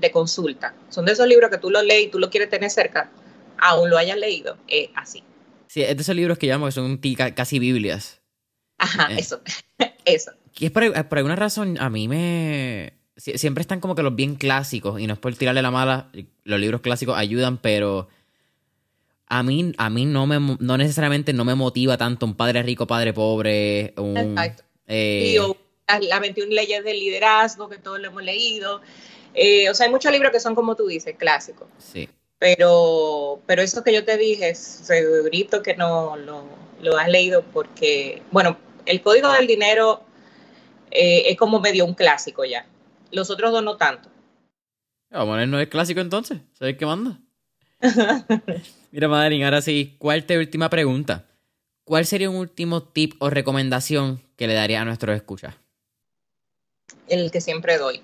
de 0.00 0.10
consulta. 0.10 0.74
Son 0.88 1.04
de 1.04 1.12
esos 1.12 1.26
libros 1.26 1.50
que 1.50 1.58
tú 1.58 1.70
lo 1.70 1.82
lees 1.82 2.06
y 2.06 2.08
tú 2.08 2.18
lo 2.18 2.30
quieres 2.30 2.48
tener 2.48 2.70
cerca, 2.70 3.10
aún 3.58 3.90
lo 3.90 3.98
hayas 3.98 4.16
leído, 4.16 4.56
eh, 4.66 4.90
así. 4.94 5.22
Sí, 5.66 5.82
es 5.82 5.94
de 5.94 6.02
esos 6.02 6.16
libros 6.16 6.38
que 6.38 6.46
llamo 6.46 6.66
que 6.66 6.72
son 6.72 6.98
casi 7.34 7.58
Biblias. 7.58 8.20
Ajá, 8.78 9.08
eh. 9.12 9.16
eso. 9.18 9.40
eso. 10.06 10.32
Y 10.58 10.66
es 10.66 10.72
por, 10.72 10.84
alguna 10.84 11.36
razón, 11.36 11.76
a 11.78 11.90
mí 11.90 12.08
me. 12.08 12.94
Siempre 13.16 13.62
están 13.62 13.80
como 13.80 13.94
que 13.94 14.02
los 14.02 14.14
bien 14.14 14.36
clásicos, 14.36 15.00
y 15.00 15.06
no 15.06 15.14
es 15.14 15.18
por 15.18 15.34
tirarle 15.34 15.62
la 15.62 15.70
mala, 15.70 16.10
los 16.44 16.60
libros 16.60 16.82
clásicos 16.82 17.16
ayudan, 17.16 17.58
pero 17.58 18.08
a 19.26 19.42
mí, 19.42 19.72
a 19.76 19.90
mí 19.90 20.04
no, 20.04 20.26
me, 20.26 20.38
no 20.38 20.78
necesariamente 20.78 21.32
no 21.32 21.44
me 21.44 21.54
motiva 21.54 21.96
tanto 21.96 22.26
un 22.26 22.34
padre 22.34 22.62
rico, 22.62 22.86
padre 22.86 23.14
pobre, 23.14 23.94
un... 23.96 24.16
Exacto. 24.16 24.64
Eh, 24.86 25.38
las, 25.86 26.20
21 26.20 26.52
leyes 26.52 26.84
del 26.84 26.98
liderazgo, 26.98 27.68
que 27.68 27.78
todos 27.78 28.00
lo 28.00 28.08
hemos 28.08 28.22
leído. 28.22 28.80
Eh, 29.34 29.68
o 29.70 29.74
sea, 29.74 29.86
hay 29.86 29.92
muchos 29.92 30.12
libros 30.12 30.32
que 30.32 30.40
son, 30.40 30.54
como 30.54 30.74
tú 30.74 30.86
dices, 30.86 31.14
clásicos. 31.16 31.68
Sí. 31.78 32.08
Pero, 32.38 33.40
pero 33.46 33.62
eso 33.62 33.82
que 33.82 33.94
yo 33.94 34.04
te 34.04 34.18
dije, 34.18 34.54
segurito 34.54 35.62
que 35.62 35.74
no 35.74 36.16
lo, 36.16 36.44
lo 36.82 36.98
has 36.98 37.08
leído 37.08 37.42
porque, 37.52 38.22
bueno, 38.30 38.58
el 38.84 39.00
código 39.00 39.32
del 39.32 39.46
dinero 39.46 40.02
eh, 40.90 41.24
es 41.30 41.36
como 41.36 41.60
medio 41.60 41.84
un 41.84 41.94
clásico 41.94 42.44
ya. 42.44 42.66
Los 43.10 43.30
otros 43.30 43.52
dos 43.52 43.62
no 43.62 43.76
tanto. 43.76 44.10
Vamos 45.10 45.38
a 45.38 45.46
no 45.46 45.60
es 45.60 45.68
clásico 45.68 46.00
entonces. 46.00 46.40
¿Sabes 46.52 46.76
qué 46.76 46.84
manda? 46.84 47.18
Mira, 48.90 49.08
Madeline, 49.08 49.44
ahora 49.44 49.62
sí, 49.62 49.94
¿cuál 49.98 50.24
te 50.24 50.38
última 50.38 50.68
pregunta? 50.68 51.26
¿Cuál 51.84 52.04
sería 52.04 52.28
un 52.28 52.36
último 52.36 52.82
tip 52.82 53.14
o 53.20 53.30
recomendación 53.30 54.20
que 54.36 54.46
le 54.46 54.54
daría 54.54 54.82
a 54.82 54.84
nuestros 54.84 55.14
escuchas? 55.14 55.54
El 57.08 57.30
que 57.30 57.40
siempre 57.40 57.78
doy. 57.78 58.02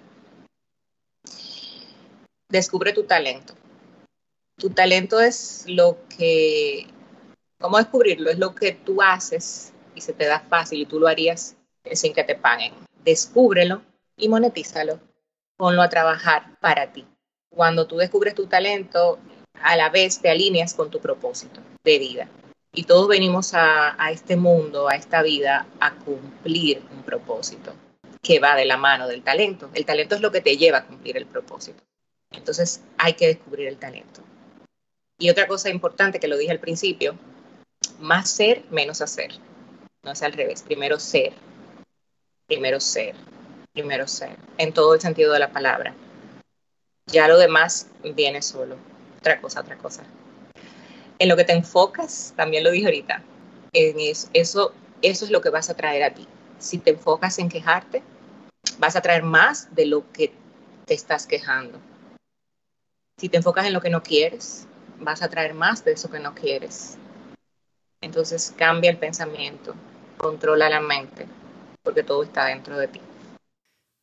Descubre 2.49 2.93
tu 2.93 3.05
talento. 3.05 3.55
Tu 4.59 4.70
talento 4.70 5.20
es 5.20 5.64
lo 5.66 5.99
que, 6.09 6.87
¿cómo 7.59 7.78
descubrirlo? 7.78 8.30
Es 8.30 8.39
lo 8.39 8.55
que 8.55 8.72
tú 8.72 9.03
haces 9.03 9.72
y 9.95 10.01
se 10.01 10.12
te 10.12 10.26
da 10.26 10.41
fácil 10.41 10.80
y 10.80 10.87
tú 10.87 11.01
lo 11.01 11.09
harías 11.09 11.57
sin 11.93 12.12
que 12.12 12.24
te 12.24 12.35
paguen. 12.35 12.74
Descúbrelo 13.05 13.83
y 14.16 14.28
monetízalo. 14.28 15.01
Ponlo 15.57 15.83
a 15.83 15.89
trabajar 15.89 16.59
para 16.61 16.93
ti. 16.93 17.07
Cuando 17.51 17.87
tú 17.87 17.97
descubres 17.97 18.35
tu 18.35 18.47
talento, 18.47 19.18
a 19.55 19.76
la 19.76 19.91
vez 19.91 20.20
te 20.20 20.30
alineas 20.30 20.74
con 20.74 20.91
tu 20.91 21.01
propósito 21.01 21.61
de 21.85 21.99
vida. 21.99 22.28
Y 22.72 22.85
todos 22.85 23.09
venimos 23.09 23.55
a, 23.55 24.03
a 24.03 24.12
este 24.12 24.37
mundo, 24.37 24.89
a 24.89 24.95
esta 24.95 25.22
vida, 25.22 25.66
a 25.80 25.95
cumplir 25.95 26.83
un 26.91 27.03
propósito 27.03 27.72
que 28.23 28.39
va 28.39 28.55
de 28.57 28.64
la 28.64 28.77
mano 28.77 29.09
del 29.09 29.23
talento. 29.23 29.70
El 29.75 29.85
talento 29.85 30.14
es 30.14 30.20
lo 30.20 30.31
que 30.31 30.41
te 30.41 30.57
lleva 30.57 30.79
a 30.79 30.87
cumplir 30.87 31.16
el 31.16 31.27
propósito. 31.27 31.83
Entonces 32.31 32.83
hay 32.99 33.14
que 33.14 33.27
descubrir 33.27 33.68
el 33.68 33.79
talento. 33.79 34.23
Y 35.18 35.31
otra 35.31 35.47
cosa 35.47 35.68
importante 35.68 36.20
que 36.20 36.29
lo 36.29 36.37
dije 36.37 36.53
al 36.53 36.61
principio, 36.61 37.16
más 38.01 38.31
ser, 38.31 38.64
menos 38.70 39.01
hacer 39.01 39.33
no 40.03 40.11
es 40.11 40.23
al 40.23 40.33
revés, 40.33 40.62
primero 40.62 40.99
ser, 40.99 41.33
primero 42.49 42.81
ser, 42.81 43.14
primero 43.73 44.09
ser, 44.09 44.37
en 44.59 44.73
todo 44.73 44.95
el 44.95 45.01
sentido 45.01 45.33
de 45.33 45.39
la 45.39 45.53
palabra. 45.53 45.95
Ya 47.07 47.29
lo 47.29 47.39
demás 47.39 47.87
viene 48.16 48.43
solo, 48.43 48.79
otra 49.18 49.41
cosa, 49.41 49.61
otra 49.61 49.79
cosa. 49.79 50.03
En 51.20 51.29
lo 51.29 51.37
que 51.37 51.45
te 51.45 51.53
enfocas, 51.53 52.35
también 52.37 52.64
lo 52.64 52.73
dije 52.73 52.87
ahorita, 52.87 53.23
en 53.73 54.01
eso, 54.01 54.29
eso, 54.33 54.75
eso 55.03 55.25
es 55.25 55.31
lo 55.31 55.41
que 55.41 55.51
vas 55.51 55.70
a 55.70 55.75
traer 55.75 56.03
a 56.03 56.14
ti. 56.14 56.27
Si 56.59 56.79
te 56.79 56.91
enfocas 56.91 57.39
en 57.39 57.49
quejarte, 57.49 58.03
vas 58.78 58.96
a 58.96 59.00
traer 59.00 59.22
más 59.22 59.74
de 59.74 59.86
lo 59.86 60.10
que 60.12 60.32
te 60.86 60.94
estás 60.94 61.26
quejando. 61.26 61.80
Si 63.18 63.28
te 63.28 63.36
enfocas 63.36 63.66
en 63.66 63.72
lo 63.72 63.80
que 63.80 63.90
no 63.90 64.02
quieres, 64.02 64.66
vas 64.98 65.22
a 65.22 65.28
traer 65.28 65.54
más 65.54 65.84
de 65.84 65.92
eso 65.92 66.10
que 66.10 66.18
no 66.18 66.34
quieres. 66.34 66.98
Entonces 68.00 68.52
cambia 68.56 68.90
el 68.90 68.98
pensamiento, 68.98 69.74
controla 70.16 70.68
la 70.68 70.80
mente, 70.80 71.26
porque 71.82 72.02
todo 72.02 72.24
está 72.24 72.46
dentro 72.46 72.76
de 72.76 72.88
ti. 72.88 73.00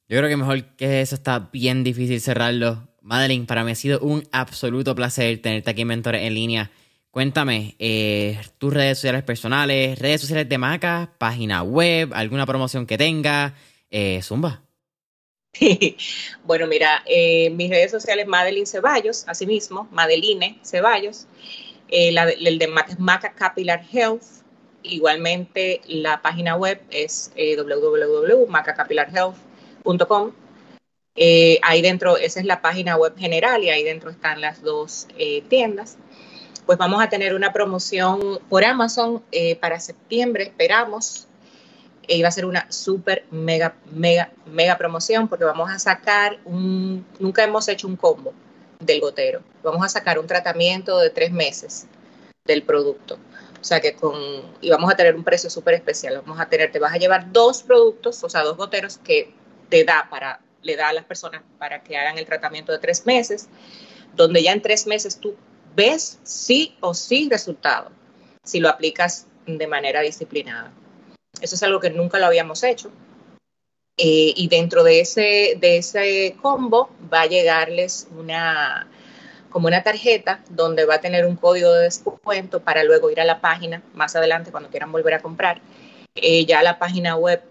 Yo 0.07 0.17
creo 0.17 0.29
que 0.29 0.37
mejor 0.37 0.63
que 0.75 1.01
eso 1.01 1.15
está 1.15 1.49
bien 1.51 1.83
difícil 1.83 2.19
cerrarlo. 2.21 2.87
Madeline, 3.01 3.45
para 3.45 3.63
mí 3.63 3.71
ha 3.71 3.75
sido 3.75 3.99
un 3.99 4.27
absoluto 4.31 4.95
placer 4.95 5.41
tenerte 5.41 5.69
aquí 5.69 5.81
en 5.81 5.91
en 5.91 6.33
línea. 6.33 6.71
Cuéntame, 7.11 7.75
eh, 7.79 8.39
tus 8.57 8.73
redes 8.73 8.99
sociales 8.99 9.23
personales, 9.23 9.97
redes 9.97 10.21
sociales 10.21 10.47
de 10.47 10.57
Maca, 10.57 11.11
página 11.17 11.63
web, 11.63 12.13
alguna 12.13 12.45
promoción 12.45 12.85
que 12.85 12.97
tenga, 12.97 13.55
eh, 13.89 14.21
Zumba. 14.21 14.63
bueno, 16.43 16.67
mira, 16.67 17.03
eh, 17.05 17.49
mis 17.49 17.69
redes 17.69 17.91
sociales 17.91 18.27
Madeline 18.27 18.65
Ceballos, 18.65 19.25
asimismo, 19.27 19.87
Madeline 19.91 20.59
Ceballos, 20.63 21.27
eh, 21.89 22.09
el 22.09 22.59
de 22.59 22.67
Maca 22.97 23.33
Capilar 23.33 23.83
Health, 23.91 24.39
Igualmente, 24.81 25.81
la 25.87 26.21
página 26.21 26.55
web 26.55 26.81
es 26.89 27.33
eh, 27.35 27.57
www.macacapilarhealth.com. 27.57 30.31
Eh, 31.15 31.59
ahí 31.63 31.81
dentro, 31.81 32.15
esa 32.17 32.39
es 32.39 32.45
la 32.45 32.61
página 32.61 32.95
web 32.95 33.17
general 33.17 33.61
y 33.63 33.69
ahí 33.69 33.83
dentro 33.83 34.09
están 34.09 34.39
las 34.39 34.61
dos 34.61 35.07
eh, 35.17 35.43
tiendas. 35.49 35.97
Pues 36.65 36.77
vamos 36.77 37.03
a 37.03 37.09
tener 37.09 37.35
una 37.35 37.51
promoción 37.51 38.39
por 38.47 38.63
Amazon 38.63 39.21
para 39.59 39.81
septiembre, 39.81 40.43
esperamos. 40.43 41.27
Y 42.09 42.21
va 42.23 42.29
a 42.29 42.31
ser 42.31 42.45
una 42.45 42.69
súper, 42.71 43.25
mega, 43.29 43.75
mega, 43.91 44.31
mega 44.47 44.77
promoción 44.77 45.27
porque 45.27 45.45
vamos 45.45 45.69
a 45.69 45.77
sacar 45.77 46.39
un, 46.43 47.05
nunca 47.19 47.43
hemos 47.43 47.67
hecho 47.67 47.87
un 47.87 47.95
combo 47.95 48.33
del 48.79 48.99
gotero. 48.99 49.41
Vamos 49.61 49.85
a 49.85 49.89
sacar 49.89 50.17
un 50.17 50.25
tratamiento 50.25 50.97
de 50.97 51.11
tres 51.11 51.31
meses 51.31 51.85
del 52.45 52.63
producto. 52.63 53.19
O 53.61 53.63
sea 53.63 53.79
que 53.79 53.93
con, 53.93 54.15
y 54.59 54.69
vamos 54.69 54.91
a 54.91 54.95
tener 54.95 55.15
un 55.15 55.23
precio 55.23 55.49
súper 55.49 55.75
especial. 55.75 56.21
Vamos 56.25 56.39
a 56.39 56.49
tener, 56.49 56.71
te 56.71 56.79
vas 56.79 56.93
a 56.93 56.97
llevar 56.97 57.31
dos 57.31 57.61
productos, 57.61 58.23
o 58.23 58.29
sea, 58.29 58.41
dos 58.41 58.57
goteros 58.57 58.97
que 58.97 59.33
te 59.69 59.83
da 59.83 60.07
para, 60.09 60.39
le 60.63 60.75
da 60.75 60.89
a 60.89 60.93
las 60.93 61.05
personas 61.05 61.43
para 61.59 61.83
que 61.83 61.95
hagan 61.95 62.17
el 62.17 62.25
tratamiento 62.25 62.71
de 62.71 62.79
tres 62.79 63.05
meses, 63.05 63.49
donde 64.15 64.41
ya 64.41 64.51
en 64.51 64.61
tres 64.61 64.87
meses 64.87 65.19
tú 65.19 65.35
ves 65.75 66.19
sí 66.23 66.75
o 66.79 66.93
sí 66.93 67.27
resultado, 67.29 67.91
si 68.43 68.59
lo 68.59 68.69
aplicas 68.69 69.27
de 69.45 69.67
manera 69.67 70.01
disciplinada. 70.01 70.71
Eso 71.41 71.55
es 71.55 71.63
algo 71.63 71.79
que 71.79 71.89
nunca 71.89 72.19
lo 72.19 72.25
habíamos 72.25 72.63
hecho. 72.63 72.91
Eh, 73.97 74.33
y 74.35 74.47
dentro 74.47 74.83
de 74.83 75.01
ese, 75.01 75.57
de 75.59 75.77
ese 75.77 76.37
combo 76.41 76.89
va 77.13 77.21
a 77.21 77.25
llegarles 77.25 78.07
una, 78.17 78.87
como 79.49 79.67
una 79.67 79.83
tarjeta 79.83 80.41
donde 80.49 80.85
va 80.85 80.95
a 80.95 81.01
tener 81.01 81.25
un 81.25 81.35
código 81.35 81.73
de 81.73 81.83
descuento 81.83 82.61
para 82.61 82.83
luego 82.85 83.11
ir 83.11 83.19
a 83.19 83.25
la 83.25 83.41
página 83.41 83.83
más 83.93 84.15
adelante 84.15 84.51
cuando 84.51 84.69
quieran 84.69 84.91
volver 84.91 85.15
a 85.15 85.21
comprar, 85.21 85.61
eh, 86.15 86.45
ya 86.45 86.63
la 86.63 86.79
página 86.79 87.17
web 87.17 87.41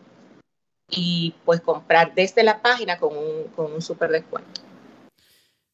y 0.91 1.35
pues 1.45 1.61
comprar 1.61 2.15
desde 2.15 2.43
la 2.43 2.63
página 2.63 2.99
con 2.99 3.15
un, 3.15 3.45
con 3.55 3.73
un 3.73 3.83
super 3.83 4.11
descuento. 4.11 4.63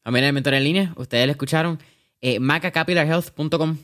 Familia 0.03 0.27
de 0.27 0.33
Mentor 0.33 0.55
en 0.55 0.65
línea, 0.65 0.93
ustedes 0.97 1.27
lo 1.27 1.31
escucharon, 1.31 1.79
eh, 2.21 2.41
macacapitalhealth.com. 2.41 3.79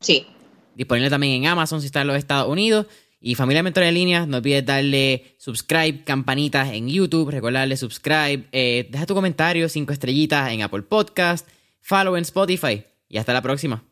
Sí. 0.00 0.26
Disponible 0.74 1.10
también 1.10 1.42
en 1.42 1.46
Amazon 1.50 1.80
si 1.80 1.86
está 1.86 2.02
en 2.02 2.08
los 2.08 2.16
Estados 2.16 2.48
Unidos. 2.48 2.86
Y 3.20 3.34
familia 3.34 3.62
Mentor 3.62 3.84
en 3.84 3.94
línea, 3.94 4.26
no 4.26 4.36
olvides 4.36 4.64
darle 4.64 5.34
subscribe, 5.38 6.04
campanitas 6.04 6.72
en 6.72 6.88
YouTube, 6.88 7.30
recordarle 7.30 7.76
subscribe, 7.76 8.46
eh, 8.52 8.88
deja 8.90 9.06
tu 9.06 9.14
comentario, 9.14 9.68
cinco 9.68 9.92
estrellitas 9.92 10.52
en 10.52 10.62
Apple 10.62 10.82
Podcast 10.82 11.48
follow 11.88 12.16
en 12.16 12.22
Spotify 12.22 12.84
y 13.08 13.16
hasta 13.16 13.32
la 13.32 13.40
próxima. 13.40 13.87